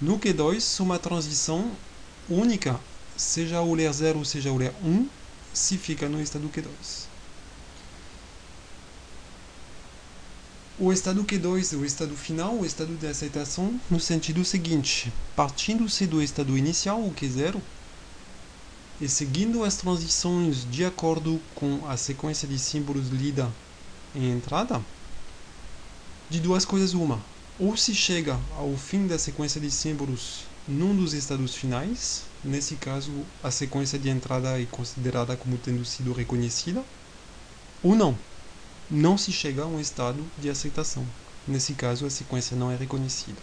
No 0.01 0.17
Q2, 0.17 0.79
uma 0.79 0.97
transição 0.97 1.71
única, 2.29 2.79
seja 3.17 3.61
o 3.61 3.73
ler 3.73 3.91
0 3.93 4.23
seja 4.23 4.51
o 4.51 4.57
ler 4.57 4.73
1, 4.83 5.07
se 5.53 5.77
fica 5.77 6.07
no 6.07 6.21
estado 6.21 6.49
Q2. 6.49 7.04
O 10.77 10.91
estado 10.91 11.23
Q2 11.23 11.71
é 11.71 11.77
o 11.77 11.85
estado 11.85 12.13
final, 12.17 12.53
o 12.59 12.65
estado 12.65 12.93
de 12.97 13.07
aceitação, 13.07 13.79
no 13.89 13.97
sentido 13.97 14.43
seguinte: 14.43 15.09
partindo-se 15.33 16.05
do 16.05 16.21
estado 16.21 16.57
inicial, 16.57 17.01
o 17.01 17.13
Q0, 17.13 17.61
e 18.99 19.07
seguindo 19.07 19.63
as 19.63 19.77
transições 19.77 20.69
de 20.69 20.83
acordo 20.83 21.39
com 21.55 21.87
a 21.87 21.95
sequência 21.95 22.45
de 22.45 22.59
símbolos 22.59 23.07
lida 23.07 23.49
em 24.13 24.33
entrada, 24.33 24.81
de 26.29 26.41
duas 26.41 26.65
coisas 26.65 26.93
uma. 26.93 27.21
Ou 27.57 27.77
se 27.77 27.95
chega 27.95 28.37
ao 28.57 28.75
fim 28.75 29.07
da 29.07 29.17
sequência 29.17 29.61
de 29.61 29.71
símbolos 29.71 30.41
num 30.67 30.93
dos 30.93 31.13
estados 31.13 31.55
finais, 31.55 32.23
nesse 32.43 32.75
caso 32.75 33.13
a 33.41 33.49
sequência 33.49 33.97
de 33.97 34.09
entrada 34.09 34.61
é 34.61 34.65
considerada 34.65 35.37
como 35.37 35.57
tendo 35.57 35.85
sido 35.85 36.11
reconhecida, 36.11 36.83
ou 37.81 37.95
não. 37.95 38.13
Não 38.89 39.17
se 39.17 39.31
chega 39.31 39.63
a 39.63 39.67
um 39.67 39.79
estado 39.79 40.23
de 40.37 40.49
aceitação. 40.49 41.05
Nesse 41.47 41.73
caso, 41.73 42.05
a 42.05 42.09
sequência 42.09 42.55
não 42.55 42.71
é 42.71 42.75
reconhecida. 42.75 43.41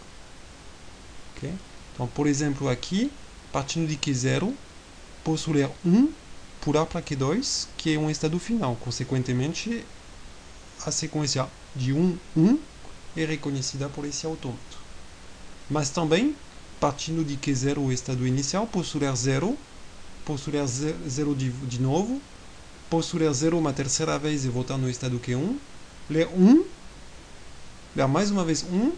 Okay? 1.35 1.53
Então, 1.93 2.07
por 2.07 2.27
exemplo, 2.27 2.69
aqui, 2.69 3.11
partindo 3.51 3.87
de 3.87 3.97
Q0, 3.97 4.53
posso 5.23 5.51
ler 5.51 5.69
1, 5.85 6.11
pular 6.61 6.85
para 6.85 7.01
Q2, 7.01 7.67
que 7.77 7.93
é 7.93 7.99
um 7.99 8.09
estado 8.09 8.39
final. 8.39 8.75
Consequentemente, 8.77 9.85
a 10.85 10.91
sequência 10.91 11.47
de 11.75 11.93
1, 11.93 12.17
1 12.35 12.59
é 13.17 13.25
reconhecida 13.25 13.89
por 13.89 14.05
esse 14.05 14.25
autômato. 14.25 14.77
Mas 15.69 15.89
também, 15.89 16.35
partindo 16.79 17.23
de 17.23 17.37
Q0, 17.37 17.77
o 17.79 17.91
estado 17.91 18.25
inicial, 18.25 18.65
posso 18.65 18.97
ler 18.97 19.15
0, 19.15 19.57
posso 20.25 20.51
ler 20.51 20.65
0 20.65 21.35
de, 21.35 21.49
de 21.49 21.81
novo, 21.81 22.21
posso 22.93 23.17
ler 23.17 23.33
0 23.33 23.57
uma 23.57 23.73
terceira 23.73 24.19
vez 24.19 24.45
e 24.45 24.49
voltar 24.49 24.77
no 24.77 24.87
estado 24.87 25.19
Q1, 25.19 25.57
ler 26.11 26.27
1, 26.27 26.63
ler 27.95 28.07
mais 28.07 28.29
uma 28.29 28.45
vez 28.45 28.61
1, 28.61 28.93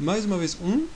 mais 0.00 0.24
uma 0.24 0.38
vez 0.38 0.56
1, 0.58 0.88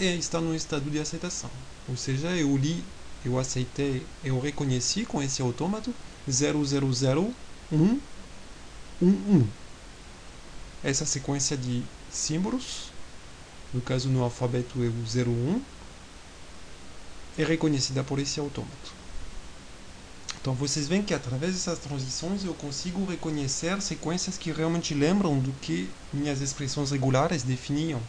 e 0.00 0.18
está 0.18 0.40
no 0.40 0.56
estado 0.56 0.90
de 0.90 0.98
aceitação. 0.98 1.48
Ou 1.88 1.96
seja, 1.96 2.30
eu 2.30 2.56
li, 2.56 2.82
eu 3.24 3.38
aceitei, 3.38 4.04
eu 4.24 4.40
reconheci 4.40 5.04
com 5.04 5.22
esse 5.22 5.40
autômato 5.40 5.94
0001, 6.28 7.32
11. 9.00 9.46
Essa 10.82 11.06
sequência 11.06 11.56
de 11.56 11.84
símbolos, 12.10 12.90
no 13.72 13.80
caso 13.80 14.08
no 14.08 14.24
alfabeto 14.24 14.82
é 14.82 14.88
o 14.88 15.04
01, 15.30 15.62
é 17.38 17.44
reconhecida 17.44 18.02
por 18.02 18.18
esse 18.18 18.40
autômato. 18.40 18.97
Então 20.40 20.54
vocês 20.54 20.88
veem 20.88 21.02
que 21.02 21.14
através 21.14 21.54
dessas 21.54 21.78
transições 21.78 22.44
eu 22.44 22.54
consigo 22.54 23.04
reconhecer 23.04 23.80
sequências 23.82 24.38
que 24.38 24.52
realmente 24.52 24.94
lembram 24.94 25.38
do 25.38 25.52
que 25.60 25.90
minhas 26.12 26.40
expressões 26.40 26.90
regulares 26.90 27.42
definiam. 27.42 28.00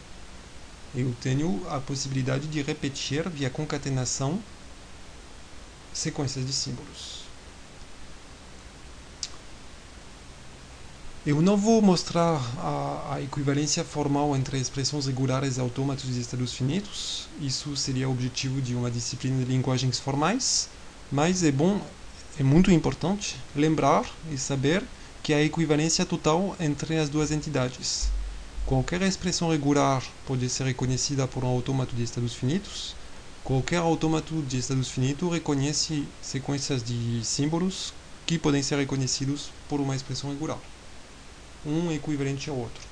Eu 0.94 1.14
tenho 1.20 1.62
a 1.68 1.80
possibilidade 1.80 2.46
de 2.46 2.62
repetir 2.62 3.28
via 3.28 3.50
concatenação 3.50 4.40
sequências 5.92 6.46
de 6.46 6.52
símbolos. 6.52 7.20
Eu 11.26 11.42
não 11.42 11.56
vou 11.56 11.82
mostrar 11.82 12.40
a, 12.58 13.14
a, 13.14 13.22
equivalência 13.22 13.84
formal 13.84 14.34
entre 14.34 14.58
expressões 14.58 15.04
regulares 15.04 15.58
e 15.58 15.60
autômatos 15.60 16.06
de 16.06 16.18
estados 16.18 16.54
finitos. 16.54 17.28
Isso 17.38 17.76
seria 17.76 18.08
o 18.08 18.12
objetivo 18.12 18.62
de 18.62 18.74
uma 18.74 18.90
disciplina 18.90 19.44
de 19.44 19.52
linguagens 19.52 19.98
formais, 19.98 20.70
mas 21.12 21.44
é 21.44 21.52
bom, 21.52 21.82
é 22.40 22.42
muito 22.42 22.70
importante 22.70 23.36
lembrar 23.54 24.02
e 24.32 24.38
saber 24.38 24.82
que 25.22 25.34
há 25.34 25.42
equivalência 25.42 26.06
total 26.06 26.56
entre 26.58 26.96
as 26.96 27.10
duas 27.10 27.30
entidades. 27.30 28.08
Qualquer 28.64 29.02
expressão 29.02 29.50
regular 29.50 30.02
pode 30.26 30.48
ser 30.48 30.64
reconhecida 30.64 31.28
por 31.28 31.44
um 31.44 31.48
autômato 31.48 31.94
de 31.94 32.02
estados 32.02 32.34
finitos. 32.34 32.96
Qualquer 33.44 33.76
autômato 33.76 34.40
de 34.40 34.56
estados 34.56 34.88
finitos 34.90 35.30
reconhece 35.30 36.08
sequências 36.22 36.82
de 36.82 37.22
símbolos 37.22 37.92
que 38.24 38.38
podem 38.38 38.62
ser 38.62 38.78
reconhecidos 38.78 39.50
por 39.68 39.78
uma 39.78 39.94
expressão 39.94 40.30
regular 40.30 40.58
um 41.66 41.92
equivalente 41.92 42.48
ao 42.48 42.56
outro. 42.56 42.89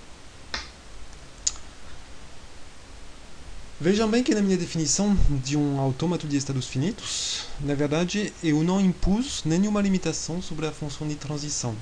Vejam 3.81 4.11
bem 4.11 4.24
que 4.24 4.35
na 4.35 4.43
minha 4.43 4.57
definição 4.57 5.16
de 5.45 5.57
um 5.57 5.79
autômato 5.79 6.26
de 6.26 6.37
estados 6.37 6.66
finitos, 6.66 7.45
na 7.61 7.76
verdade 7.76 8.33
eu 8.43 8.64
não 8.64 8.81
impus 8.81 9.45
nenhuma 9.45 9.81
limitação 9.81 10.43
sobre 10.43 10.66
a 10.66 10.72
função 10.72 11.07
de 11.07 11.14
transição. 11.14 11.76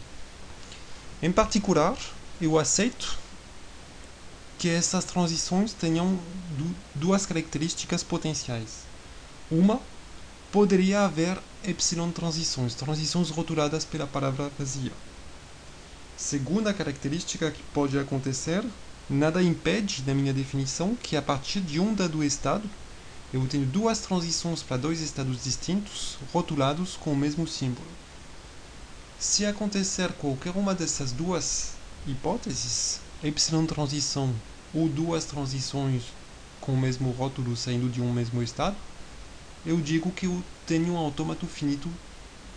Em 1.22 1.32
particular, 1.32 1.96
eu 2.38 2.58
aceito 2.58 3.16
que 4.58 4.68
essas 4.68 5.06
transições 5.06 5.72
tenham 5.72 6.18
duas 6.94 7.24
características 7.24 8.02
potenciais. 8.02 8.84
Uma, 9.50 9.80
poderia 10.52 11.06
haver 11.06 11.38
epsilon 11.64 12.10
transições, 12.10 12.74
transições 12.74 13.30
rotuladas 13.30 13.86
pela 13.86 14.06
palavra 14.06 14.50
vazia. 14.58 14.92
Segunda 16.18 16.74
característica 16.74 17.50
que 17.50 17.62
pode 17.72 17.98
acontecer, 17.98 18.62
nada 19.08 19.42
impede, 19.42 20.02
na 20.06 20.14
minha 20.14 20.32
definição, 20.32 20.96
que 20.96 21.16
a 21.16 21.22
partir 21.22 21.60
de 21.60 21.78
um 21.78 21.94
dado 21.94 22.22
estado, 22.24 22.68
eu 23.32 23.46
tenho 23.46 23.66
duas 23.66 23.98
transições 24.00 24.62
para 24.62 24.76
dois 24.76 25.00
estados 25.00 25.42
distintos, 25.42 26.16
rotulados 26.32 26.96
com 26.96 27.12
o 27.12 27.16
mesmo 27.16 27.46
símbolo. 27.46 27.86
Se 29.18 29.46
acontecer 29.46 30.12
qualquer 30.14 30.50
uma 30.56 30.74
dessas 30.74 31.12
duas 31.12 31.72
hipóteses, 32.06 33.00
epsilon 33.22 33.64
transição 33.66 34.34
ou 34.74 34.88
duas 34.88 35.24
transições 35.24 36.02
com 36.60 36.72
o 36.72 36.76
mesmo 36.76 37.10
rótulo 37.10 37.56
saindo 37.56 37.88
de 37.88 38.00
um 38.00 38.12
mesmo 38.12 38.42
estado, 38.42 38.76
eu 39.64 39.80
digo 39.80 40.10
que 40.10 40.26
eu 40.26 40.42
tenho 40.66 40.92
um 40.92 40.96
autômato 40.96 41.46
finito 41.46 41.88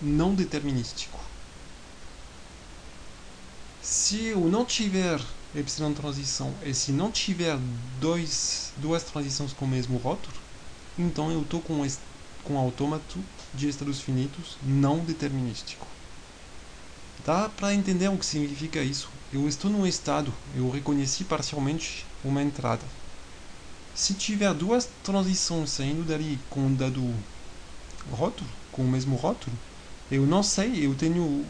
não 0.02 0.36
determinístico. 0.36 1.20
Se 3.82 4.26
eu 4.26 4.42
não 4.42 4.66
tiver 4.66 5.20
epsilon 5.56 5.94
transição 5.94 6.54
e 6.64 6.74
se 6.74 6.92
não 6.92 7.12
tiver 7.12 7.58
dois, 8.00 8.72
duas 8.78 9.04
transições 9.04 9.54
com 9.54 9.66
o 9.66 9.68
mesmo 9.68 9.98
rótulo, 9.98 10.36
então 10.98 11.32
eu 11.32 11.42
estou 11.42 11.62
com, 11.62 11.86
com 12.44 12.58
autômato 12.58 13.20
de 13.54 13.68
estados 13.68 14.00
finitos 14.00 14.58
não 14.64 15.00
determinístico. 15.00 15.88
Dá 17.26 17.50
para 17.50 17.74
entender 17.74 18.08
o 18.08 18.18
que 18.18 18.26
significa 18.26 18.82
isso? 18.82 19.10
Eu 19.34 19.48
estou 19.48 19.70
num 19.70 19.86
estado, 19.86 20.34
eu 20.56 20.70
reconheci 20.70 21.24
parcialmente 21.24 22.06
uma 22.24 22.42
entrada. 22.42 22.84
Se 23.94 24.14
tiver 24.14 24.54
duas 24.54 24.88
transições 25.04 25.72
saindo 25.72 26.08
dali 26.08 26.40
com 26.50 26.62
um 26.62 26.76
dado 26.76 27.14
rótulo, 28.12 28.50
com 28.72 28.84
o 28.84 28.88
mesmo 28.88 29.16
rótulo, 29.16 29.56
eu 30.10 30.26
não 30.26 30.42
sei, 30.42 30.86
eu 30.86 30.96
tenho 30.96 31.46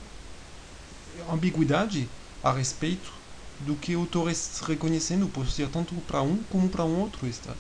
ambiguidade 1.32 2.10
a 2.43 2.52
respeito 2.52 3.18
do 3.60 3.76
que 3.76 3.93
eu 3.93 4.03
estou 4.03 4.28
reconhecendo 4.66 5.28
por 5.30 5.47
ser 5.49 5.70
tanto 5.70 5.95
para 6.01 6.22
um 6.22 6.43
como 6.43 6.70
para 6.70 6.86
um 6.86 6.99
outro 7.01 7.28
estado. 7.28 7.60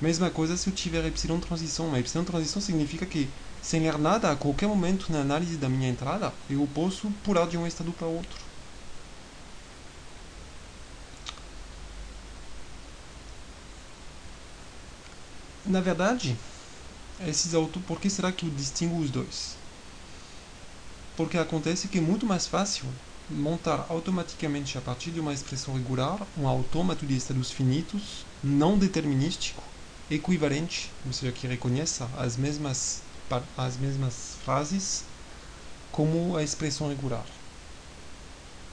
Mesma 0.00 0.30
coisa 0.30 0.56
se 0.56 0.68
eu 0.68 0.74
tiver 0.74 1.04
epsilon 1.06 1.40
transição. 1.40 1.88
Uma 1.88 1.98
epsilon 2.00 2.24
transição 2.24 2.60
significa 2.60 3.06
que, 3.06 3.28
sem 3.62 3.80
ler 3.82 3.98
nada, 3.98 4.30
a 4.30 4.36
qualquer 4.36 4.66
momento 4.66 5.12
na 5.12 5.20
análise 5.20 5.56
da 5.58 5.68
minha 5.68 5.88
entrada, 5.88 6.32
eu 6.48 6.66
posso 6.68 7.10
pular 7.22 7.46
de 7.46 7.56
um 7.58 7.66
estado 7.66 7.92
para 7.92 8.06
outro. 8.06 8.38
Na 15.64 15.80
verdade, 15.80 16.36
esses 17.20 17.54
auto, 17.54 17.80
por 17.82 18.00
que 18.00 18.10
será 18.10 18.32
que 18.32 18.46
eu 18.46 18.50
distingo 18.50 18.98
os 18.98 19.10
dois? 19.10 19.56
Porque 21.16 21.38
acontece 21.38 21.88
que 21.88 21.98
é 21.98 22.00
muito 22.00 22.26
mais 22.26 22.46
fácil 22.48 22.84
montar 23.30 23.86
automaticamente 23.88 24.76
a 24.76 24.80
partir 24.80 25.10
de 25.10 25.20
uma 25.20 25.32
expressão 25.32 25.74
regular 25.74 26.18
um 26.36 26.48
autômato 26.48 27.06
de 27.06 27.16
estados 27.16 27.50
finitos 27.50 28.24
não 28.42 28.76
determinístico 28.76 29.62
equivalente, 30.10 30.90
ou 31.06 31.12
seja, 31.12 31.30
que 31.30 31.46
reconheça 31.46 32.08
as 32.18 32.36
mesmas 32.36 33.02
as 33.56 33.76
mesmas 33.76 34.34
frases 34.44 35.04
como 35.92 36.36
a 36.36 36.42
expressão 36.42 36.88
regular. 36.88 37.24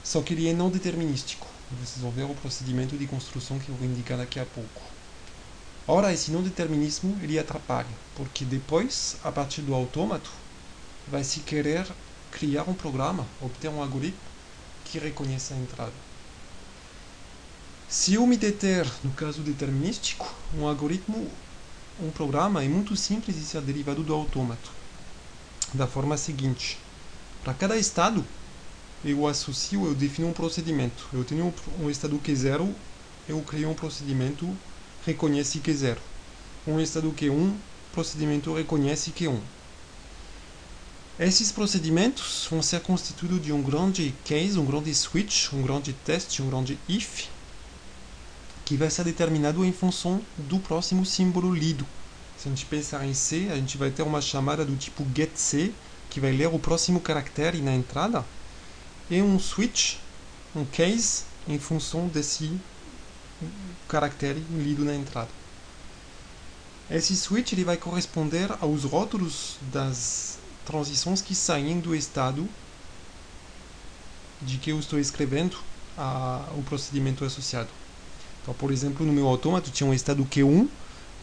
Só 0.02 0.20
que 0.20 0.34
ele 0.34 0.48
é 0.48 0.52
não 0.52 0.68
determinístico. 0.68 1.46
Vocês 1.70 2.02
vão 2.02 2.10
ver 2.10 2.24
o 2.24 2.34
procedimento 2.34 2.96
de 2.96 3.06
construção 3.06 3.58
que 3.60 3.68
eu 3.68 3.74
vou 3.76 3.86
indicar 3.86 4.18
daqui 4.18 4.40
a 4.40 4.44
pouco. 4.44 4.82
Ora, 5.86 6.12
esse 6.12 6.30
não 6.32 6.42
determinismo 6.42 7.16
ele 7.22 7.38
atrapalha, 7.38 7.86
porque 8.16 8.44
depois, 8.44 9.16
a 9.22 9.30
partir 9.30 9.62
do 9.62 9.74
autômato, 9.74 10.30
vai 11.06 11.22
se 11.22 11.40
querer 11.40 11.86
criar 12.32 12.64
um 12.68 12.74
programa, 12.74 13.26
obter 13.40 13.68
um 13.68 13.80
algoritmo 13.80 14.27
que 14.90 14.98
reconheça 14.98 15.54
a 15.54 15.58
entrada. 15.58 15.92
Se 17.88 18.14
eu 18.14 18.26
me 18.26 18.36
deter 18.36 18.86
no 19.02 19.10
caso 19.12 19.40
determinístico, 19.40 20.34
um 20.56 20.66
algoritmo, 20.66 21.30
um 22.00 22.10
programa 22.10 22.62
é 22.62 22.68
muito 22.68 22.94
simples 22.96 23.36
de 23.36 23.44
ser 23.44 23.60
derivado 23.62 24.02
do 24.02 24.14
autômato. 24.14 24.70
Da 25.72 25.86
forma 25.86 26.16
seguinte: 26.16 26.78
para 27.42 27.54
cada 27.54 27.76
estado, 27.76 28.24
eu 29.04 29.26
associo, 29.26 29.86
eu 29.86 29.94
defino 29.94 30.28
um 30.28 30.32
procedimento. 30.32 31.08
Eu 31.12 31.24
tenho 31.24 31.52
um 31.80 31.88
estado 31.88 32.18
Q0, 32.18 32.70
eu 33.28 33.40
crio 33.42 33.70
um 33.70 33.74
procedimento 33.74 34.54
reconhece 35.04 35.58
Q0. 35.60 35.96
Um 36.66 36.80
estado 36.80 37.10
Q1, 37.12 37.54
procedimento 37.92 38.54
reconhece 38.54 39.10
Q1. 39.12 39.40
Esses 41.18 41.50
procedimentos 41.50 42.46
vão 42.48 42.62
ser 42.62 42.80
constituídos 42.80 43.42
de 43.42 43.52
um 43.52 43.60
grande 43.60 44.14
case, 44.24 44.56
um 44.56 44.64
grande 44.64 44.94
switch, 44.94 45.52
um 45.52 45.62
grande 45.62 45.92
teste, 45.92 46.40
um 46.40 46.48
grande 46.48 46.78
if, 46.88 47.26
que 48.64 48.76
vai 48.76 48.88
ser 48.88 49.02
determinado 49.02 49.64
em 49.64 49.72
função 49.72 50.22
do 50.36 50.60
próximo 50.60 51.04
símbolo 51.04 51.52
lido. 51.52 51.84
Se 52.38 52.46
a 52.46 52.50
gente 52.50 52.64
pensar 52.66 53.04
em 53.04 53.14
C, 53.14 53.48
a 53.50 53.56
gente 53.56 53.76
vai 53.76 53.90
ter 53.90 54.02
uma 54.02 54.20
chamada 54.20 54.64
do 54.64 54.76
tipo 54.76 55.04
getC, 55.12 55.74
que 56.08 56.20
vai 56.20 56.30
ler 56.30 56.54
o 56.54 56.58
próximo 56.58 57.00
caractere 57.00 57.60
na 57.60 57.74
entrada, 57.74 58.24
e 59.10 59.20
um 59.20 59.40
switch, 59.40 59.96
um 60.54 60.64
case, 60.64 61.24
em 61.48 61.58
função 61.58 62.06
desse 62.06 62.56
caractere 63.88 64.38
lido 64.50 64.84
na 64.84 64.94
entrada. 64.94 65.30
Esse 66.88 67.16
switch 67.16 67.54
ele 67.54 67.64
vai 67.64 67.76
corresponder 67.76 68.52
aos 68.60 68.84
rótulos 68.84 69.56
das 69.72 70.37
transições 70.68 71.22
que 71.22 71.34
saem 71.34 71.80
do 71.80 71.94
estado 71.94 72.46
de 74.42 74.58
que 74.58 74.70
eu 74.70 74.78
estou 74.78 74.98
escrevendo 75.00 75.56
a, 75.96 76.44
o 76.56 76.62
procedimento 76.62 77.24
associado. 77.24 77.70
Então, 78.42 78.52
por 78.52 78.70
exemplo, 78.70 79.04
no 79.06 79.12
meu 79.12 79.26
autômato 79.26 79.70
tinha 79.70 79.88
um 79.88 79.94
estado 79.94 80.24
Q1, 80.26 80.68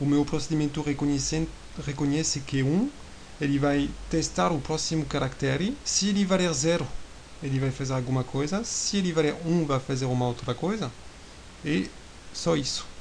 o 0.01 0.05
meu 0.05 0.25
procedimento 0.25 0.81
reconhece, 0.81 1.47
reconhece 1.85 2.39
Q1, 2.39 2.89
ele 3.39 3.59
vai 3.59 3.87
testar 4.09 4.51
o 4.51 4.59
próximo 4.59 5.05
caractere, 5.05 5.77
se 5.85 6.09
ele 6.09 6.25
valer 6.25 6.51
0, 6.51 6.87
ele 7.43 7.59
vai 7.59 7.69
fazer 7.69 7.93
alguma 7.93 8.23
coisa, 8.23 8.63
se 8.63 8.97
ele 8.97 9.13
valer 9.13 9.35
1, 9.45 9.65
vai 9.65 9.79
fazer 9.79 10.05
uma 10.05 10.27
outra 10.27 10.55
coisa, 10.55 10.91
e 11.63 11.87
só 12.33 12.55
isso. 12.55 12.94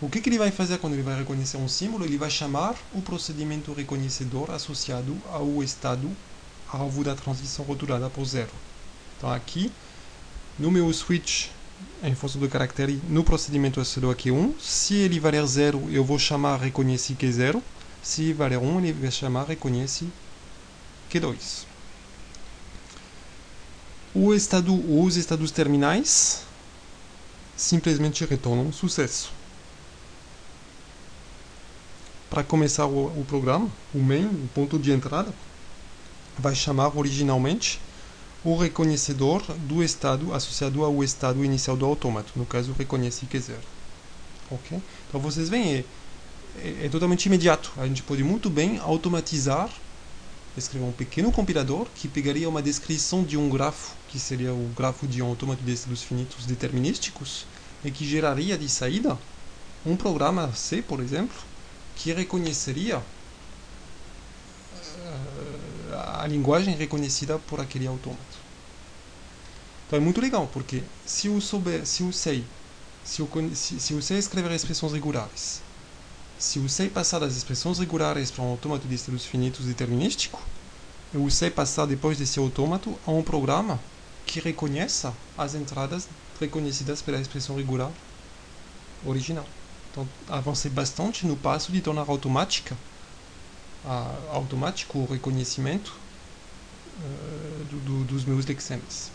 O 0.00 0.08
que, 0.08 0.20
que, 0.20 0.28
ele 0.28 0.38
vai 0.38 0.52
fazer 0.52 0.78
quando 0.78 0.92
ele 0.92 1.02
vai 1.02 1.18
reconhecer 1.18 1.56
um 1.56 1.66
símbolo? 1.66 2.04
Ele 2.04 2.16
vai 2.16 2.30
chamar 2.30 2.76
o 2.94 3.02
procedimento 3.02 3.72
reconhecedor 3.72 4.48
associado 4.52 5.16
ao 5.32 5.60
estado 5.60 6.08
alvo 6.72 7.02
da 7.02 7.16
transição 7.16 7.64
rotulada 7.64 8.08
por 8.08 8.24
zero. 8.24 8.52
Então 9.16 9.28
aqui, 9.28 9.72
no 10.56 10.70
meu 10.70 10.92
switch, 10.92 11.48
em 12.00 12.14
função 12.14 12.40
do 12.40 12.48
caractere, 12.48 13.02
no 13.08 13.24
procedimento 13.24 13.80
associado 13.80 14.08
a 14.08 14.14
Q1, 14.14 14.54
se 14.60 14.94
ele 14.94 15.18
valer 15.18 15.44
zero, 15.48 15.84
eu 15.90 16.04
vou 16.04 16.18
chamar 16.18 16.58
reconhece 16.58 17.14
Q0. 17.14 17.60
Se 18.00 18.32
valer 18.32 18.58
1, 18.58 18.78
ele 18.78 18.92
vai 18.92 19.10
chamar 19.10 19.48
reconhece 19.48 20.06
Q2. 21.10 21.64
O 24.14 24.32
estado, 24.32 24.72
os 25.02 25.16
estados 25.16 25.50
terminais 25.50 26.44
simplesmente 27.56 28.24
retornam 28.24 28.72
sucesso 28.72 29.37
para 32.38 32.44
começar 32.44 32.86
o, 32.86 33.06
o, 33.06 33.24
programa, 33.26 33.68
o 33.92 33.98
main, 33.98 34.26
o 34.26 34.48
ponto 34.54 34.78
de 34.78 34.92
entrada, 34.92 35.34
vai 36.38 36.54
chamar 36.54 36.96
originalmente 36.96 37.80
o 38.44 38.56
reconhecedor 38.56 39.42
do 39.66 39.82
estado 39.82 40.32
associado 40.32 40.84
ao 40.84 41.02
estado 41.02 41.44
inicial 41.44 41.76
do 41.76 41.84
autômato, 41.84 42.32
no 42.36 42.46
caso 42.46 42.72
reconhece 42.78 43.26
zero. 43.40 43.58
Ok? 44.52 44.80
Então 45.08 45.20
vocês 45.20 45.48
veem, 45.48 45.78
é, 45.78 45.84
é, 46.62 46.86
é 46.86 46.88
totalmente 46.88 47.26
imediato. 47.26 47.72
A 47.76 47.84
gente 47.88 48.04
pode 48.04 48.22
muito 48.22 48.48
bem 48.48 48.78
automatizar, 48.78 49.68
escrever 50.56 50.86
um 50.86 50.92
pequeno 50.92 51.32
compilador 51.32 51.88
que 51.92 52.06
pegaria 52.06 52.48
uma 52.48 52.62
descrição 52.62 53.24
de 53.24 53.36
um 53.36 53.48
grafo, 53.48 53.96
que 54.08 54.20
seria 54.20 54.54
o 54.54 54.70
grafo 54.76 55.08
de 55.08 55.20
um 55.20 55.26
autômato 55.26 55.64
de 55.64 55.72
estados 55.72 56.04
finitos 56.04 56.46
determinísticos, 56.46 57.46
e 57.84 57.90
que 57.90 58.08
geraria 58.08 58.56
de 58.56 58.68
saída 58.68 59.18
um 59.84 59.96
programa 59.96 60.52
C, 60.54 60.80
por 60.82 61.00
exemplo, 61.00 61.47
que 61.98 62.12
reconheceria 62.12 62.98
uh, 62.98 63.02
a 66.20 66.26
linguagem 66.26 66.74
reconhecida 66.74 67.38
por 67.38 67.60
aquele 67.60 67.86
autômato. 67.86 68.38
Então 69.86 69.98
é 69.98 70.00
muito 70.00 70.20
legal, 70.20 70.46
porque 70.52 70.82
se 71.04 71.26
eu 71.26 71.40
souber, 71.40 71.84
se 71.86 72.02
eu 72.02 72.12
sei, 72.12 72.44
se 73.04 73.20
eu, 73.20 73.28
se, 73.54 73.92
eu 73.92 74.02
sei 74.02 74.18
escrever 74.18 74.52
expressões 74.52 74.92
regulares, 74.92 75.60
se 76.38 76.58
eu 76.58 76.68
sei 76.68 76.88
passar 76.88 77.18
das 77.18 77.34
expressões 77.34 77.78
regulares 77.78 78.30
para 78.30 78.44
um 78.44 78.50
autômato 78.50 78.86
de 78.86 78.94
estados 78.94 79.24
finitos 79.24 79.66
determinístico, 79.66 80.40
eu 81.12 81.28
sei 81.30 81.50
passar 81.50 81.86
depois 81.86 82.18
desse 82.18 82.38
autômato 82.38 82.96
a 83.06 83.10
um 83.10 83.22
programa 83.22 83.80
que 84.26 84.40
reconheça 84.40 85.12
as 85.36 85.54
entradas 85.54 86.06
reconhecidas 86.38 87.02
pela 87.02 87.18
expressão 87.18 87.56
regular 87.56 87.90
original. 89.04 89.57
Então, 89.98 90.08
avancei 90.28 90.70
bastante 90.70 91.26
no 91.26 91.36
passo 91.36 91.72
de 91.72 91.80
tornar 91.80 92.08
automática, 92.08 92.76
automático 94.32 94.98
o 94.98 95.06
reconhecimento 95.06 95.92
uh, 97.00 97.64
do, 97.64 97.80
do, 97.80 98.04
dos 98.04 98.24
meus 98.24 98.46
lexemas. 98.46 99.10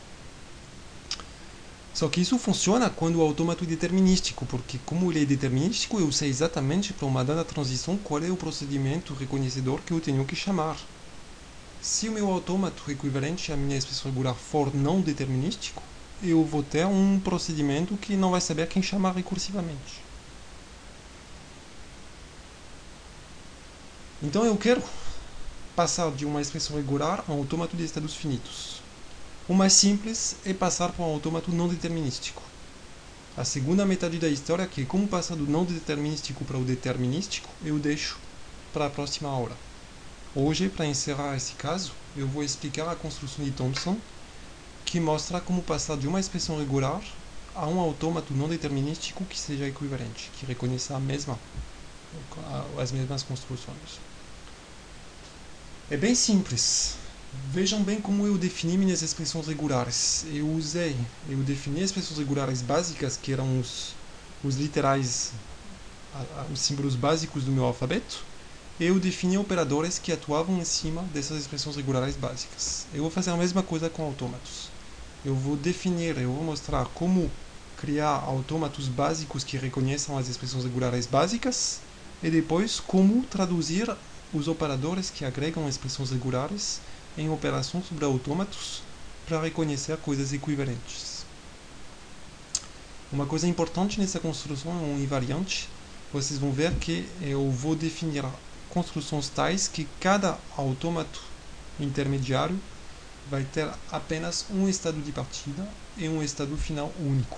Só 1.94 2.10
que 2.10 2.20
isso 2.20 2.38
funciona 2.38 2.90
quando 2.90 3.18
o 3.18 3.22
autômato 3.22 3.64
é 3.64 3.68
determinístico, 3.68 4.46
porque 4.46 4.78
como 4.86 5.10
ele 5.10 5.22
é 5.22 5.26
determinístico, 5.26 6.00
eu 6.00 6.12
sei 6.12 6.30
exatamente 6.30 6.92
para 6.92 7.06
uma 7.06 7.24
dada 7.24 7.46
transição 7.46 7.96
qual 7.98 8.22
é 8.22 8.30
o 8.30 8.36
procedimento 8.36 9.14
reconhecedor 9.14 9.80
que 9.86 9.94
eu 9.94 10.02
tenho 10.02 10.26
que 10.26 10.36
chamar. 10.36 10.76
Se 11.82 12.10
o 12.10 12.12
meu 12.12 12.30
autômato 12.30 12.92
equivalente 12.92 13.54
à 13.54 13.56
minha 13.56 13.78
expressão 13.78 14.12
regular 14.12 14.36
for 14.36 14.76
não 14.76 15.00
determinístico, 15.00 15.82
eu 16.22 16.44
vou 16.44 16.64
ter 16.64 16.86
um 16.86 17.20
procedimento 17.20 17.96
que 17.96 18.18
não 18.18 18.32
vai 18.32 18.42
saber 18.42 18.68
quem 18.68 18.82
chamar 18.82 19.14
recursivamente. 19.14 20.03
Então 24.24 24.46
eu 24.46 24.56
quero 24.56 24.82
passar 25.76 26.10
de 26.12 26.26
uma 26.26 26.42
expressão 26.42 26.78
regular 26.78 27.26
a 27.28 27.34
um 27.34 27.40
autômato 27.40 27.76
de 27.76 27.84
estados 27.84 28.16
finitos. 28.16 28.82
O 29.50 29.54
mais 29.54 29.74
simples 29.74 30.38
é 30.46 30.54
passar 30.54 30.94
para 30.94 31.04
um 31.04 31.10
autômato 31.10 31.52
não 31.52 31.68
determinístico. 31.68 32.42
A 33.36 33.44
segunda 33.44 33.86
metade 33.86 34.18
da 34.20 34.30
história, 34.30 34.66
que 34.66 34.84
é 34.84 34.86
como 34.86 35.10
passar 35.10 35.36
do 35.36 35.46
não 35.46 35.66
determinístico 35.66 36.46
para 36.46 36.58
o 36.58 36.64
determinístico, 36.64 37.50
eu 37.66 37.78
deixo 37.78 38.18
para 38.72 38.86
a 38.86 38.90
próxima 38.90 39.28
aula. 39.28 39.58
Hoje, 40.34 40.70
para 40.70 40.86
encerrar 40.86 41.36
esse 41.36 41.52
caso, 41.56 41.92
eu 42.16 42.26
vou 42.26 42.44
explicar 42.44 42.90
a 42.90 42.96
construção 42.96 43.44
de 43.44 43.52
Thompson, 43.52 43.98
que 44.86 45.02
mostra 45.02 45.42
como 45.42 45.62
passar 45.64 45.98
de 45.98 46.08
uma 46.08 46.20
expressão 46.20 46.58
regular 46.58 47.02
a 47.54 47.68
um 47.68 47.80
autômato 47.80 48.34
não 48.34 48.48
determinístico 48.48 49.26
que 49.26 49.38
seja 49.38 49.68
equivalente, 49.68 50.32
que 50.40 50.46
reconheça 50.46 50.96
a 50.96 51.00
mesma, 51.00 51.38
as 52.82 52.92
mesmas 52.94 53.22
construções. 53.24 54.13
É 55.90 55.98
bem 55.98 56.16
simples. 56.16 56.98
Vejam 57.32 57.84
bem 57.84 58.02
como 58.02 58.26
eu 58.26 58.38
defini 58.38 58.78
minhas 58.78 59.02
expressões 59.02 59.48
regulares. 59.48 60.24
Eu 60.28 60.50
usei, 60.50 60.96
eu 61.28 61.44
defini 61.44 61.82
expressões 61.82 62.20
regulares 62.20 62.62
básicas, 62.62 63.18
que 63.18 63.32
eram 63.32 63.60
os, 63.60 63.96
os 64.44 64.56
literais, 64.56 65.34
os 66.52 66.60
símbolos 66.62 66.96
básicos 66.96 67.44
do 67.46 67.52
meu 67.52 67.66
alfabeto. 67.66 68.26
Eu 68.80 69.00
defini 69.00 69.38
operadores 69.38 70.00
que 70.00 70.12
atuavam 70.12 70.58
em 70.60 70.66
cima 70.66 71.04
dessas 71.14 71.40
expressões 71.42 71.76
regulares 71.76 72.16
básicas. 72.16 72.88
Eu 72.94 73.04
vou 73.04 73.12
fazer 73.12 73.32
a 73.32 73.38
mesma 73.38 73.64
coisa 73.64 73.90
com 73.90 74.04
autômatos. 74.04 74.72
Eu 75.24 75.36
vou 75.36 75.56
definir, 75.56 76.18
eu 76.18 76.34
vou 76.34 76.44
mostrar 76.44 76.86
como 76.88 77.32
criar 77.76 78.10
autômatos 78.10 78.88
básicos 78.88 79.44
que 79.44 79.58
reconheçam 79.58 80.18
as 80.18 80.28
expressões 80.28 80.64
regulares 80.64 81.06
básicas 81.08 81.82
e 82.22 82.30
depois 82.30 82.80
como 82.80 83.26
traduzir 83.28 83.90
os 84.34 84.48
operadores 84.48 85.10
que 85.10 85.24
agregam 85.24 85.70
expressões 85.70 86.12
regulares 86.12 86.82
em 87.18 87.30
operações 87.30 87.86
sobre 87.88 88.04
autômatos 88.04 88.82
para 89.28 89.42
reconhecer 89.42 89.96
coisas 89.98 90.34
equivalentes. 90.34 91.26
Uma 93.12 93.28
coisa 93.28 93.48
importante 93.48 94.00
nessa 94.00 94.20
construção 94.20 94.72
é 94.72 94.76
um 94.76 95.00
invariante. 95.00 95.70
Vocês 96.12 96.40
vão 96.40 96.52
ver 96.52 96.74
que 96.76 97.08
eu 97.22 97.50
vou 97.52 97.76
definir 97.76 98.26
construções 98.70 99.30
tais 99.30 99.68
que 99.68 99.88
cada 100.00 100.38
autômato 100.58 101.22
intermediário 101.80 102.60
vai 103.30 103.44
ter 103.44 103.70
apenas 103.92 104.46
um 104.50 104.68
estado 104.68 105.00
de 105.00 105.12
partida 105.12 105.68
e 105.96 106.10
um 106.10 106.24
estado 106.24 106.58
final 106.58 106.92
único. 107.00 107.38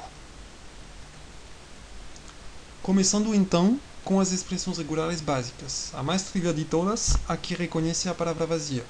Começando 2.81 3.35
então 3.35 3.79
com 4.05 4.19
as 4.19 4.31
expressões 4.31 4.77
regulares 4.77 5.19
básicas. 5.19 5.89
A 5.95 6.03
mais 6.03 6.21
trivial 6.21 6.53
de 6.53 6.63
todas, 6.63 7.17
a 7.27 7.35
que 7.35 7.55
reconhece 7.55 8.07
a 8.07 8.13
palavra 8.13 8.45
vazia. 8.45 8.85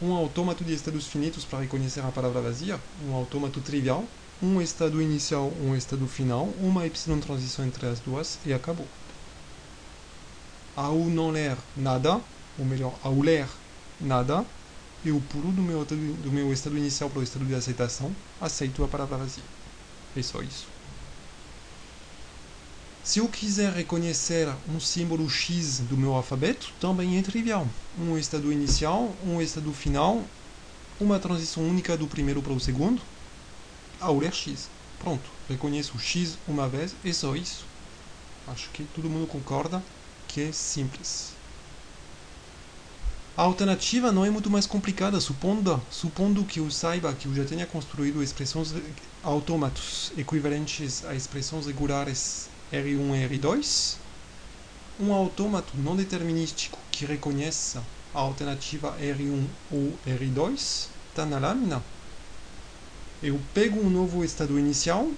Um 0.00 0.12
autômato 0.12 0.62
de 0.62 0.72
estados 0.72 1.08
finitos 1.08 1.44
para 1.44 1.58
reconhecer 1.58 2.00
a 2.00 2.12
palavra 2.12 2.40
vazia, 2.40 2.78
um 3.08 3.12
autômato 3.12 3.60
trivial, 3.60 4.04
um 4.40 4.62
estado 4.62 5.02
inicial, 5.02 5.52
um 5.60 5.74
estado 5.74 6.06
final, 6.06 6.48
uma 6.60 6.86
epsilon 6.86 7.18
transição 7.18 7.66
entre 7.66 7.86
as 7.86 7.98
duas 7.98 8.38
e 8.46 8.52
acabou. 8.52 8.86
Ao 10.76 10.96
não 10.96 11.30
ler 11.30 11.56
nada, 11.76 12.20
ou 12.58 12.64
melhor, 12.64 12.94
ao 13.02 13.20
ler 13.20 13.48
nada, 14.00 14.44
eu 15.04 15.20
pulo 15.32 15.50
do 15.52 15.60
meu, 15.60 15.84
do 15.84 16.30
meu 16.30 16.52
estado 16.52 16.78
inicial 16.78 17.10
para 17.10 17.18
o 17.18 17.22
estado 17.22 17.44
de 17.44 17.54
aceitação, 17.54 18.14
aceito 18.40 18.84
a 18.84 18.88
palavra 18.88 19.18
vazia. 19.18 19.44
É 20.16 20.22
só 20.22 20.40
isso. 20.40 20.71
Se 23.04 23.18
eu 23.18 23.28
quiser 23.28 23.72
reconhecer 23.72 24.48
um 24.72 24.78
símbolo 24.78 25.28
X 25.28 25.80
do 25.80 25.96
meu 25.96 26.14
alfabeto, 26.14 26.70
também 26.80 27.18
é 27.18 27.22
trivial. 27.22 27.66
Um 27.98 28.16
estado 28.16 28.52
inicial, 28.52 29.08
um 29.26 29.42
estado 29.42 29.72
final, 29.72 30.22
uma 31.00 31.18
transição 31.18 31.64
única 31.64 31.96
do 31.96 32.06
primeiro 32.06 32.40
para 32.40 32.52
o 32.52 32.60
segundo, 32.60 33.02
ao 34.00 34.16
ler 34.16 34.32
X. 34.32 34.68
Pronto, 35.00 35.28
reconheço 35.48 35.96
o 35.96 35.98
x 35.98 36.38
uma 36.46 36.68
vez 36.68 36.94
e 37.04 37.12
só 37.12 37.34
isso. 37.34 37.64
Acho 38.46 38.70
que 38.70 38.84
todo 38.94 39.10
mundo 39.10 39.26
concorda 39.26 39.82
que 40.28 40.42
é 40.42 40.52
simples. 40.52 41.32
A 43.36 43.42
alternativa 43.42 44.12
não 44.12 44.24
é 44.24 44.30
muito 44.30 44.48
mais 44.48 44.64
complicada, 44.64 45.20
supondo, 45.20 45.82
supondo 45.90 46.44
que 46.44 46.60
eu 46.60 46.70
saiba 46.70 47.12
que 47.14 47.26
eu 47.26 47.34
já 47.34 47.44
tenha 47.44 47.66
construído 47.66 48.22
expressões 48.22 48.72
autômatos 49.24 50.12
equivalentes 50.16 51.04
a 51.04 51.16
expressões 51.16 51.66
regulares 51.66 52.51
R1 52.72 53.14
e 53.14 53.38
R2. 53.38 53.96
Um 54.98 55.12
autômato 55.12 55.72
não 55.76 55.94
determinístico 55.94 56.78
que 56.90 57.04
reconheça 57.04 57.82
a 58.14 58.20
alternativa 58.20 58.96
R1 58.98 59.46
ou 59.70 59.98
R2 60.06 60.88
está 61.10 61.26
na 61.26 61.38
lâmina. 61.38 61.82
Eu 63.22 63.40
pego 63.52 63.80
um 63.80 63.90
novo 63.90 64.24
estado 64.24 64.58
inicial, 64.58 65.10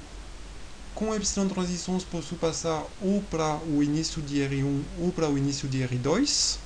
com 0.95 1.15
epsilon 1.15 1.49
transições 1.49 2.05
posso 2.05 2.37
passar 2.37 2.85
ou 3.01 3.23
para 3.23 3.57
o 3.67 3.83
início 3.83 4.21
de 4.21 4.41
R1 4.41 4.83
ou 5.01 5.13
para 5.13 5.29
o 5.29 5.39
início 5.39 5.69
de 5.69 5.79
R2 5.79 6.59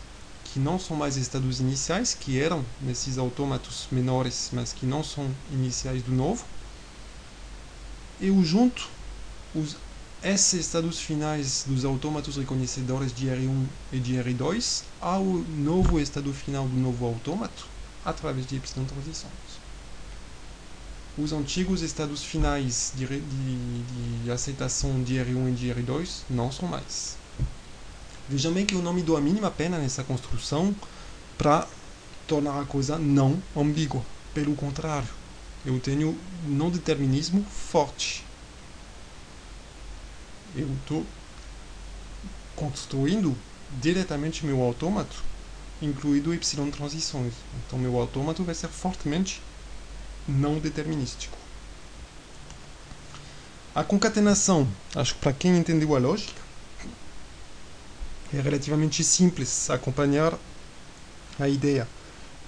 que 0.53 0.59
não 0.59 0.78
são 0.78 0.97
mais 0.97 1.16
estados 1.16 1.61
iniciais, 1.61 2.14
que 2.14 2.41
eram 2.41 2.64
nesses 2.80 3.18
autômatos 3.18 3.86
menores, 3.93 4.51
mas 4.53 4.72
que 4.72 4.86
não 4.86 5.05
são 5.05 5.30
iniciais 5.53 6.03
do 6.03 6.12
novo. 6.12 6.45
Eu 8.20 8.43
junto 8.43 8.89
os 9.55 9.76
esses 10.23 10.66
estados 10.66 10.99
finais 11.01 11.64
dos 11.66 11.85
autômatos 11.85 12.37
reconhecedores 12.37 13.12
de 13.14 13.27
R1 13.27 13.66
e 13.93 13.99
de 14.01 14.14
R2 14.14 14.83
ao 15.01 15.25
novo 15.25 16.01
estado 16.01 16.33
final 16.33 16.66
do 16.66 16.77
novo 16.77 17.07
autômato 17.07 17.66
através 18.05 18.47
de 18.47 18.57
epsilon 18.57 18.85
transições. 18.85 19.33
Os 21.16 21.33
antigos 21.33 21.83
estados 21.83 22.23
finais 22.25 22.93
de, 22.97 23.07
de, 23.07 24.23
de 24.25 24.31
aceitação 24.31 25.03
de 25.03 25.14
R1 25.14 25.51
e 25.51 25.53
de 25.53 25.69
R2 25.69 26.23
não 26.31 26.51
são 26.51 26.69
mais. 26.69 27.16
Vejam 28.29 28.53
bem 28.53 28.66
que 28.66 28.75
eu 28.75 28.83
não 28.83 28.93
me 28.93 29.03
dou 29.03 29.16
a 29.16 29.21
mínima 29.21 29.51
pena 29.51 29.79
nessa 29.79 30.05
construção 30.05 30.75
para 31.37 31.66
tornar 32.27 32.61
a 32.61 32.64
coisa 32.64 32.99
não 32.99 33.41
ambígua. 33.57 34.03
Pelo 34.35 34.55
contrário, 34.55 35.09
eu 35.64 35.79
tenho 35.81 36.16
não 36.47 36.71
determinismo 36.71 37.45
forte. 37.45 38.28
Eu 40.55 40.69
estou 40.81 41.05
construindo 42.57 43.37
diretamente 43.81 44.45
meu 44.45 44.63
autômato, 44.63 45.23
incluído 45.81 46.35
y 46.35 46.39
transições. 46.71 47.35
Então 47.67 47.79
meu 47.79 47.99
autômato 47.99 48.43
vai 48.43 48.55
ser 48.55 48.69
fortemente 48.69 49.41
não 50.27 50.59
determinístico. 50.59 51.37
A 53.75 53.85
concatenação, 53.85 54.67
acho 54.95 55.15
que 55.15 55.21
para 55.21 55.33
quem 55.33 55.57
entendeu 55.57 55.95
a 55.95 55.99
lógica, 55.99 56.41
é 58.35 58.41
relativamente 58.41 59.05
simples 59.05 59.71
acompanhar 59.71 60.35
a 61.39 61.49
ideia. 61.49 61.87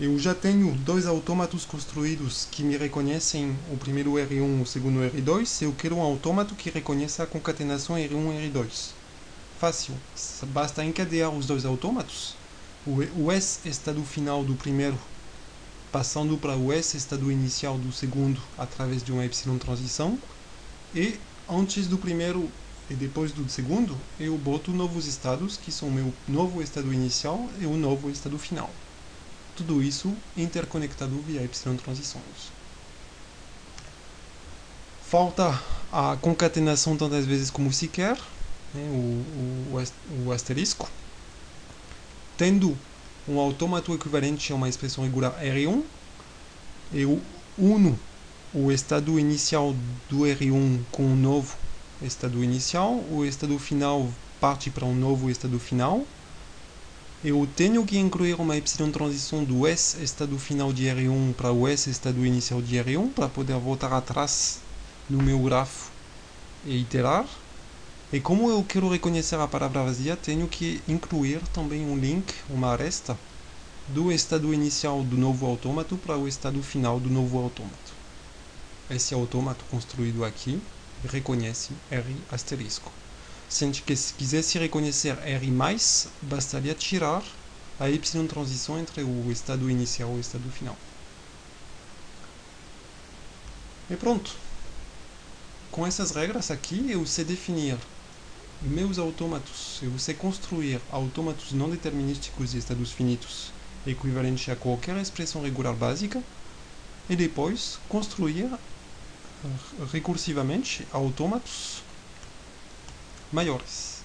Eu 0.03 0.19
já 0.19 0.35
tenho 0.35 0.73
dois 0.77 1.05
autômatos 1.05 1.67
construídos 1.67 2.49
que 2.51 2.63
me 2.63 2.75
reconhecem 2.75 3.55
o 3.71 3.77
primeiro 3.77 4.13
R1 4.13 4.31
e 4.31 4.63
o 4.63 4.65
segundo 4.65 5.01
R2. 5.01 5.61
Eu 5.61 5.75
quero 5.75 5.97
um 5.97 6.01
autômato 6.01 6.55
que 6.55 6.71
reconheça 6.71 7.23
a 7.23 7.27
concatenação 7.27 7.97
R1 7.97 8.33
e 8.33 8.51
R2. 8.51 8.93
Fácil. 9.59 9.95
Basta 10.55 10.83
encadear 10.83 11.29
os 11.29 11.45
dois 11.45 11.67
autômatos. 11.67 12.35
O 12.87 13.31
S 13.31 13.69
estado 13.69 14.03
final 14.03 14.43
do 14.43 14.55
primeiro 14.55 14.99
passando 15.93 16.39
para 16.39 16.57
o 16.57 16.73
S 16.73 16.97
estado 16.97 17.31
inicial 17.31 17.77
do 17.77 17.93
segundo 17.93 18.41
através 18.57 19.03
de 19.03 19.13
uma 19.13 19.27
epsilon 19.27 19.59
transição. 19.59 20.19
E 20.95 21.21
antes 21.47 21.87
do 21.87 21.99
primeiro 21.99 22.51
e 22.89 22.95
depois 22.95 23.33
do 23.33 23.47
segundo, 23.51 23.95
eu 24.19 24.39
boto 24.39 24.71
novos 24.71 25.07
estados, 25.07 25.59
que 25.59 25.71
são 25.71 25.89
o 25.89 25.93
meu 25.93 26.15
novo 26.27 26.63
estado 26.63 26.91
inicial 26.91 27.51
e 27.61 27.67
o 27.67 27.77
novo 27.77 28.09
estado 28.09 28.39
final. 28.39 28.71
Tudo 29.61 29.83
isso 29.83 30.11
interconectado 30.39 31.15
via 31.27 31.43
epsilon 31.43 31.77
transições. 31.77 32.51
Falta 35.07 35.61
a 35.93 36.17
concatenação 36.17 36.97
tantas 36.97 37.27
vezes 37.27 37.51
como 37.51 37.71
se 37.71 37.87
quer, 37.87 38.17
né, 38.75 38.83
o, 38.91 39.77
o, 39.77 40.27
o 40.27 40.33
asterisco. 40.33 40.89
Tendo 42.39 42.75
um 43.29 43.39
autômato 43.39 43.93
equivalente 43.93 44.51
a 44.51 44.57
uma 44.57 44.67
expressão 44.67 45.05
regular 45.05 45.39
R1, 45.43 45.83
eu 46.95 47.21
uno 47.59 47.99
o 48.55 48.73
estado 48.73 49.21
inicial 49.21 49.75
do 50.09 50.21
R1 50.21 50.81
com 50.91 51.05
o 51.05 51.15
novo 51.17 51.55
estado 52.01 52.43
inicial, 52.43 52.95
o 53.13 53.27
estado 53.27 53.59
final 53.59 54.09
parte 54.41 54.71
para 54.71 54.87
um 54.87 54.95
novo 54.95 55.29
estado 55.29 55.61
final. 55.61 56.01
Eu 57.23 57.47
tenho 57.55 57.85
que 57.85 57.99
incluir 57.99 58.41
uma 58.41 58.57
epsilon 58.57 58.91
transição 58.91 59.45
do 59.45 59.67
S 59.67 60.03
estado 60.03 60.39
final 60.39 60.73
de 60.73 60.85
R1 60.85 61.35
para 61.35 61.53
o 61.53 61.69
S 61.69 61.91
estado 61.91 62.25
inicial 62.25 62.63
de 62.63 62.77
R1 62.77 63.13
para 63.13 63.29
poder 63.29 63.59
voltar 63.59 63.93
atrás 63.93 64.61
no 65.09 65.23
meu 65.23 65.39
grafo 65.41 65.91
e 66.65 66.81
iterar. 66.81 67.27
E 68.11 68.21
como 68.21 68.49
eu 68.49 68.65
quero 68.65 68.89
reconhecer 68.89 69.35
a 69.35 69.47
palavra 69.47 69.85
vazia, 69.85 70.17
tenho 70.17 70.49
que 70.49 70.81
incluir 70.89 71.43
também 71.53 71.85
um 71.85 71.99
link, 71.99 72.33
uma 72.49 72.73
aresta, 72.73 73.15
do 73.89 74.11
estado 74.11 74.55
inicial 74.55 75.03
do 75.03 75.19
novo 75.19 75.45
autômato 75.45 75.99
para 75.99 76.17
o 76.17 76.27
estado 76.27 76.63
final 76.63 76.99
do 76.99 77.11
novo 77.11 77.39
autômato. 77.39 77.93
Esse 78.89 79.13
autômato 79.13 79.63
construído 79.71 80.25
aqui 80.25 80.59
reconhece 81.05 81.75
R 81.91 82.17
asterisco. 82.33 82.91
Sendo 83.51 83.83
que 83.83 83.97
se 83.97 84.15
quisesse 84.15 84.59
reconhecer 84.59 85.19
R+, 85.25 85.53
bastaria 86.23 86.73
tirar 86.73 87.23
a 87.81 87.91
y 87.91 87.99
transição 87.99 88.79
entre 88.79 89.03
o 89.03 89.31
estado 89.33 89.69
inicial 89.69 90.11
e 90.13 90.19
o 90.19 90.21
estado 90.21 90.49
final. 90.51 90.77
E 93.91 93.97
pronto. 93.97 94.31
Com 95.73 95.85
essas 95.85 96.13
regras 96.13 96.51
aqui, 96.53 96.91
eu 96.91 97.05
sei 97.05 97.25
definir 97.25 97.77
meus 98.63 98.99
autômatos, 98.99 99.81
eu 99.83 99.99
sei 99.99 100.15
construir 100.15 100.81
autômatos 100.93 101.53
não 101.53 101.69
determinísticos 101.69 102.53
de 102.53 102.59
estados 102.59 102.93
finitos 102.93 103.51
equivalente 103.85 104.51
a 104.51 104.57
qualquer 104.57 104.97
expressão 104.99 105.43
regular 105.43 105.75
básica 105.75 106.23
e 107.09 107.17
depois 107.17 107.79
construir 107.89 108.49
recursivamente 109.91 110.87
autômatos 110.93 111.80
maiores. 113.33 114.01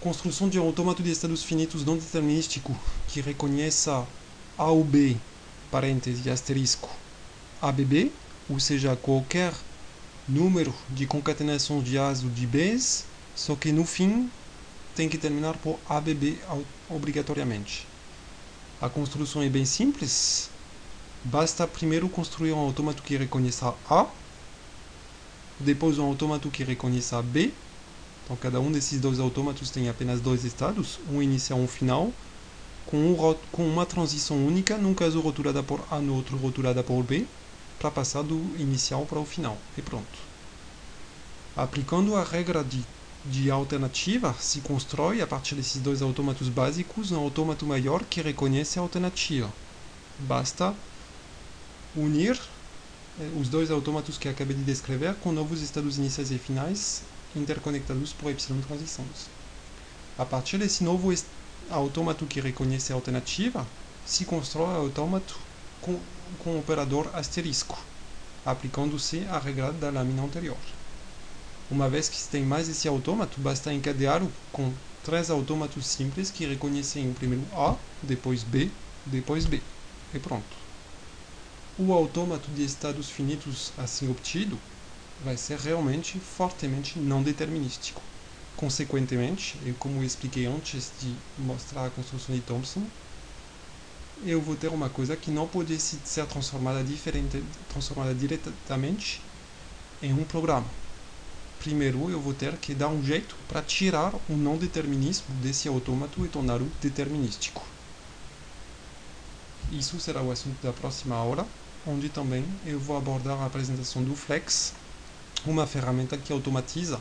Construção 0.00 0.48
de 0.48 0.58
um 0.58 0.64
autômato 0.64 1.02
de 1.02 1.10
estados 1.10 1.44
finitos 1.44 1.84
não 1.84 1.96
determinístico 1.96 2.76
que 3.08 3.20
reconheça 3.20 4.06
A 4.58 4.66
ou 4.66 4.82
B, 4.82 5.16
parêntese, 5.70 6.28
asterisco, 6.28 6.90
ABB, 7.60 8.10
ou 8.50 8.58
seja, 8.58 8.96
qualquer 8.96 9.54
número 10.28 10.74
de 10.90 11.06
concatenações 11.06 11.84
de 11.84 11.98
A's 11.98 12.24
ou 12.24 12.30
de 12.30 12.46
B's, 12.46 13.04
só 13.36 13.54
que 13.54 13.70
no 13.70 13.84
fim 13.84 14.30
tem 14.94 15.08
que 15.08 15.18
terminar 15.18 15.56
por 15.58 15.78
ABB 15.88 16.38
obrigatoriamente. 16.90 17.86
A 18.80 18.88
construção 18.88 19.42
é 19.42 19.48
bem 19.48 19.64
simples, 19.64 20.50
Basta 21.24 21.68
primeiro 21.68 22.08
construir 22.08 22.52
um 22.52 22.58
autômato 22.58 23.00
que 23.00 23.16
reconheça 23.16 23.72
A, 23.88 24.06
depois 25.64 25.98
um 25.98 26.04
autômato 26.04 26.50
que 26.50 26.64
reconheça 26.64 27.22
B. 27.22 27.52
Então, 28.24 28.36
cada 28.36 28.60
um 28.60 28.70
desses 28.70 29.00
dois 29.00 29.18
autômatos 29.18 29.70
tem 29.70 29.88
apenas 29.88 30.20
dois 30.20 30.44
estados, 30.44 30.98
um 31.10 31.22
inicial 31.22 31.58
e 31.58 31.62
um 31.62 31.68
final, 31.68 32.12
com, 32.86 32.96
um, 32.96 33.34
com 33.50 33.66
uma 33.66 33.86
transição 33.86 34.46
única, 34.46 34.78
num 34.78 34.94
caso 34.94 35.20
rotulada 35.20 35.62
por 35.62 35.84
A, 35.90 36.00
no 36.00 36.14
outro 36.14 36.36
rotulada 36.36 36.82
por 36.82 37.02
B, 37.02 37.26
para 37.78 37.90
passar 37.90 38.22
do 38.22 38.36
inicial 38.58 39.06
para 39.06 39.18
o 39.18 39.24
final. 39.24 39.56
E 39.76 39.82
pronto. 39.82 40.06
Aplicando 41.56 42.16
a 42.16 42.24
regra 42.24 42.64
de, 42.64 42.82
de 43.24 43.50
alternativa, 43.50 44.34
se 44.40 44.60
constrói, 44.60 45.20
a 45.20 45.26
partir 45.26 45.54
desses 45.54 45.80
dois 45.82 46.00
autômatos 46.02 46.48
básicos, 46.48 47.10
um 47.10 47.18
autômato 47.18 47.66
maior 47.66 48.04
que 48.04 48.22
reconhece 48.22 48.78
a 48.78 48.82
alternativa. 48.82 49.52
Basta 50.18 50.74
unir 51.94 52.38
os 53.38 53.48
dois 53.48 53.70
autômatos 53.70 54.16
que 54.16 54.28
acabei 54.28 54.56
de 54.56 54.64
descrever 54.64 55.14
com 55.16 55.32
novos 55.32 55.60
estados 55.60 55.98
iniciais 55.98 56.30
e 56.30 56.38
finais 56.38 57.02
interconectados 57.36 58.12
por 58.12 58.30
epsilon 58.30 58.60
transições. 58.60 59.28
A 60.18 60.24
partir 60.24 60.58
desse 60.58 60.84
novo 60.84 61.12
autômato 61.70 62.26
que 62.26 62.40
reconhece 62.40 62.92
a 62.92 62.96
alternativa, 62.96 63.66
se 64.06 64.24
constrói 64.24 64.74
o 64.74 64.82
autômato 64.82 65.38
com, 65.80 65.98
com 66.38 66.56
o 66.56 66.58
operador 66.58 67.08
asterisco, 67.14 67.78
aplicando-se 68.44 69.24
a 69.30 69.38
regra 69.38 69.72
da 69.72 69.90
lâmina 69.90 70.22
anterior. 70.22 70.56
Uma 71.70 71.88
vez 71.88 72.08
que 72.08 72.16
se 72.16 72.28
tem 72.28 72.44
mais 72.44 72.68
esse 72.68 72.86
autômato, 72.86 73.40
basta 73.40 73.72
encadeá-lo 73.72 74.30
com 74.52 74.72
três 75.04 75.30
autômatos 75.30 75.86
simples 75.86 76.30
que 76.30 76.46
reconhecem 76.46 77.12
primeiro 77.14 77.44
A, 77.54 77.76
depois 78.02 78.42
B, 78.42 78.70
depois 79.06 79.46
B. 79.46 79.60
E 80.12 80.18
pronto. 80.18 80.61
O 81.78 81.90
autômato 81.94 82.50
de 82.50 82.62
estados 82.62 83.08
finitos 83.08 83.72
assim 83.78 84.10
obtido 84.10 84.58
vai 85.24 85.38
ser 85.38 85.58
realmente 85.58 86.18
fortemente 86.18 86.98
não 86.98 87.22
determinístico. 87.22 88.02
Consequentemente, 88.58 89.56
eu, 89.64 89.74
como 89.78 90.04
expliquei 90.04 90.44
antes 90.44 90.92
de 91.00 91.14
mostrar 91.38 91.86
a 91.86 91.90
construção 91.90 92.34
de 92.34 92.42
Thompson, 92.42 92.82
eu 94.26 94.38
vou 94.38 94.54
ter 94.54 94.68
uma 94.68 94.90
coisa 94.90 95.16
que 95.16 95.30
não 95.30 95.48
pode 95.48 95.80
ser 95.80 96.26
transformada, 96.26 96.84
diferente, 96.84 97.42
transformada 97.70 98.14
diretamente 98.14 99.22
em 100.02 100.12
um 100.12 100.24
programa. 100.24 100.66
Primeiro, 101.58 102.10
eu 102.10 102.20
vou 102.20 102.34
ter 102.34 102.54
que 102.58 102.74
dar 102.74 102.88
um 102.88 103.02
jeito 103.02 103.34
para 103.48 103.62
tirar 103.62 104.14
o 104.28 104.36
não 104.36 104.58
determinismo 104.58 105.34
desse 105.36 105.68
autômato 105.68 106.22
e 106.22 106.28
torná-lo 106.28 106.70
determinístico. 106.82 107.62
Isso 109.72 109.98
será 109.98 110.20
o 110.20 110.30
assunto 110.30 110.60
da 110.62 110.72
próxima 110.72 111.16
aula, 111.16 111.46
onde 111.86 112.08
também 112.08 112.44
eu 112.66 112.78
vou 112.78 112.96
abordar 112.96 113.40
a 113.40 113.46
apresentação 113.46 114.02
do 114.02 114.14
Flex, 114.14 114.72
uma 115.46 115.66
ferramenta 115.66 116.16
que 116.16 116.32
automatiza 116.32 117.00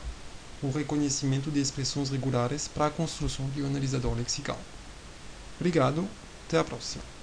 o 0.63 0.69
reconhecimento 0.71 1.49
de 1.51 1.59
expressões 1.59 2.09
regulares 2.09 2.67
para 2.67 2.87
a 2.87 2.91
construção 2.91 3.49
de 3.49 3.61
um 3.61 3.67
analisador 3.67 4.15
lexical. 4.15 4.57
Obrigado, 5.59 6.07
até 6.47 6.57
a 6.57 6.63
próxima. 6.63 7.20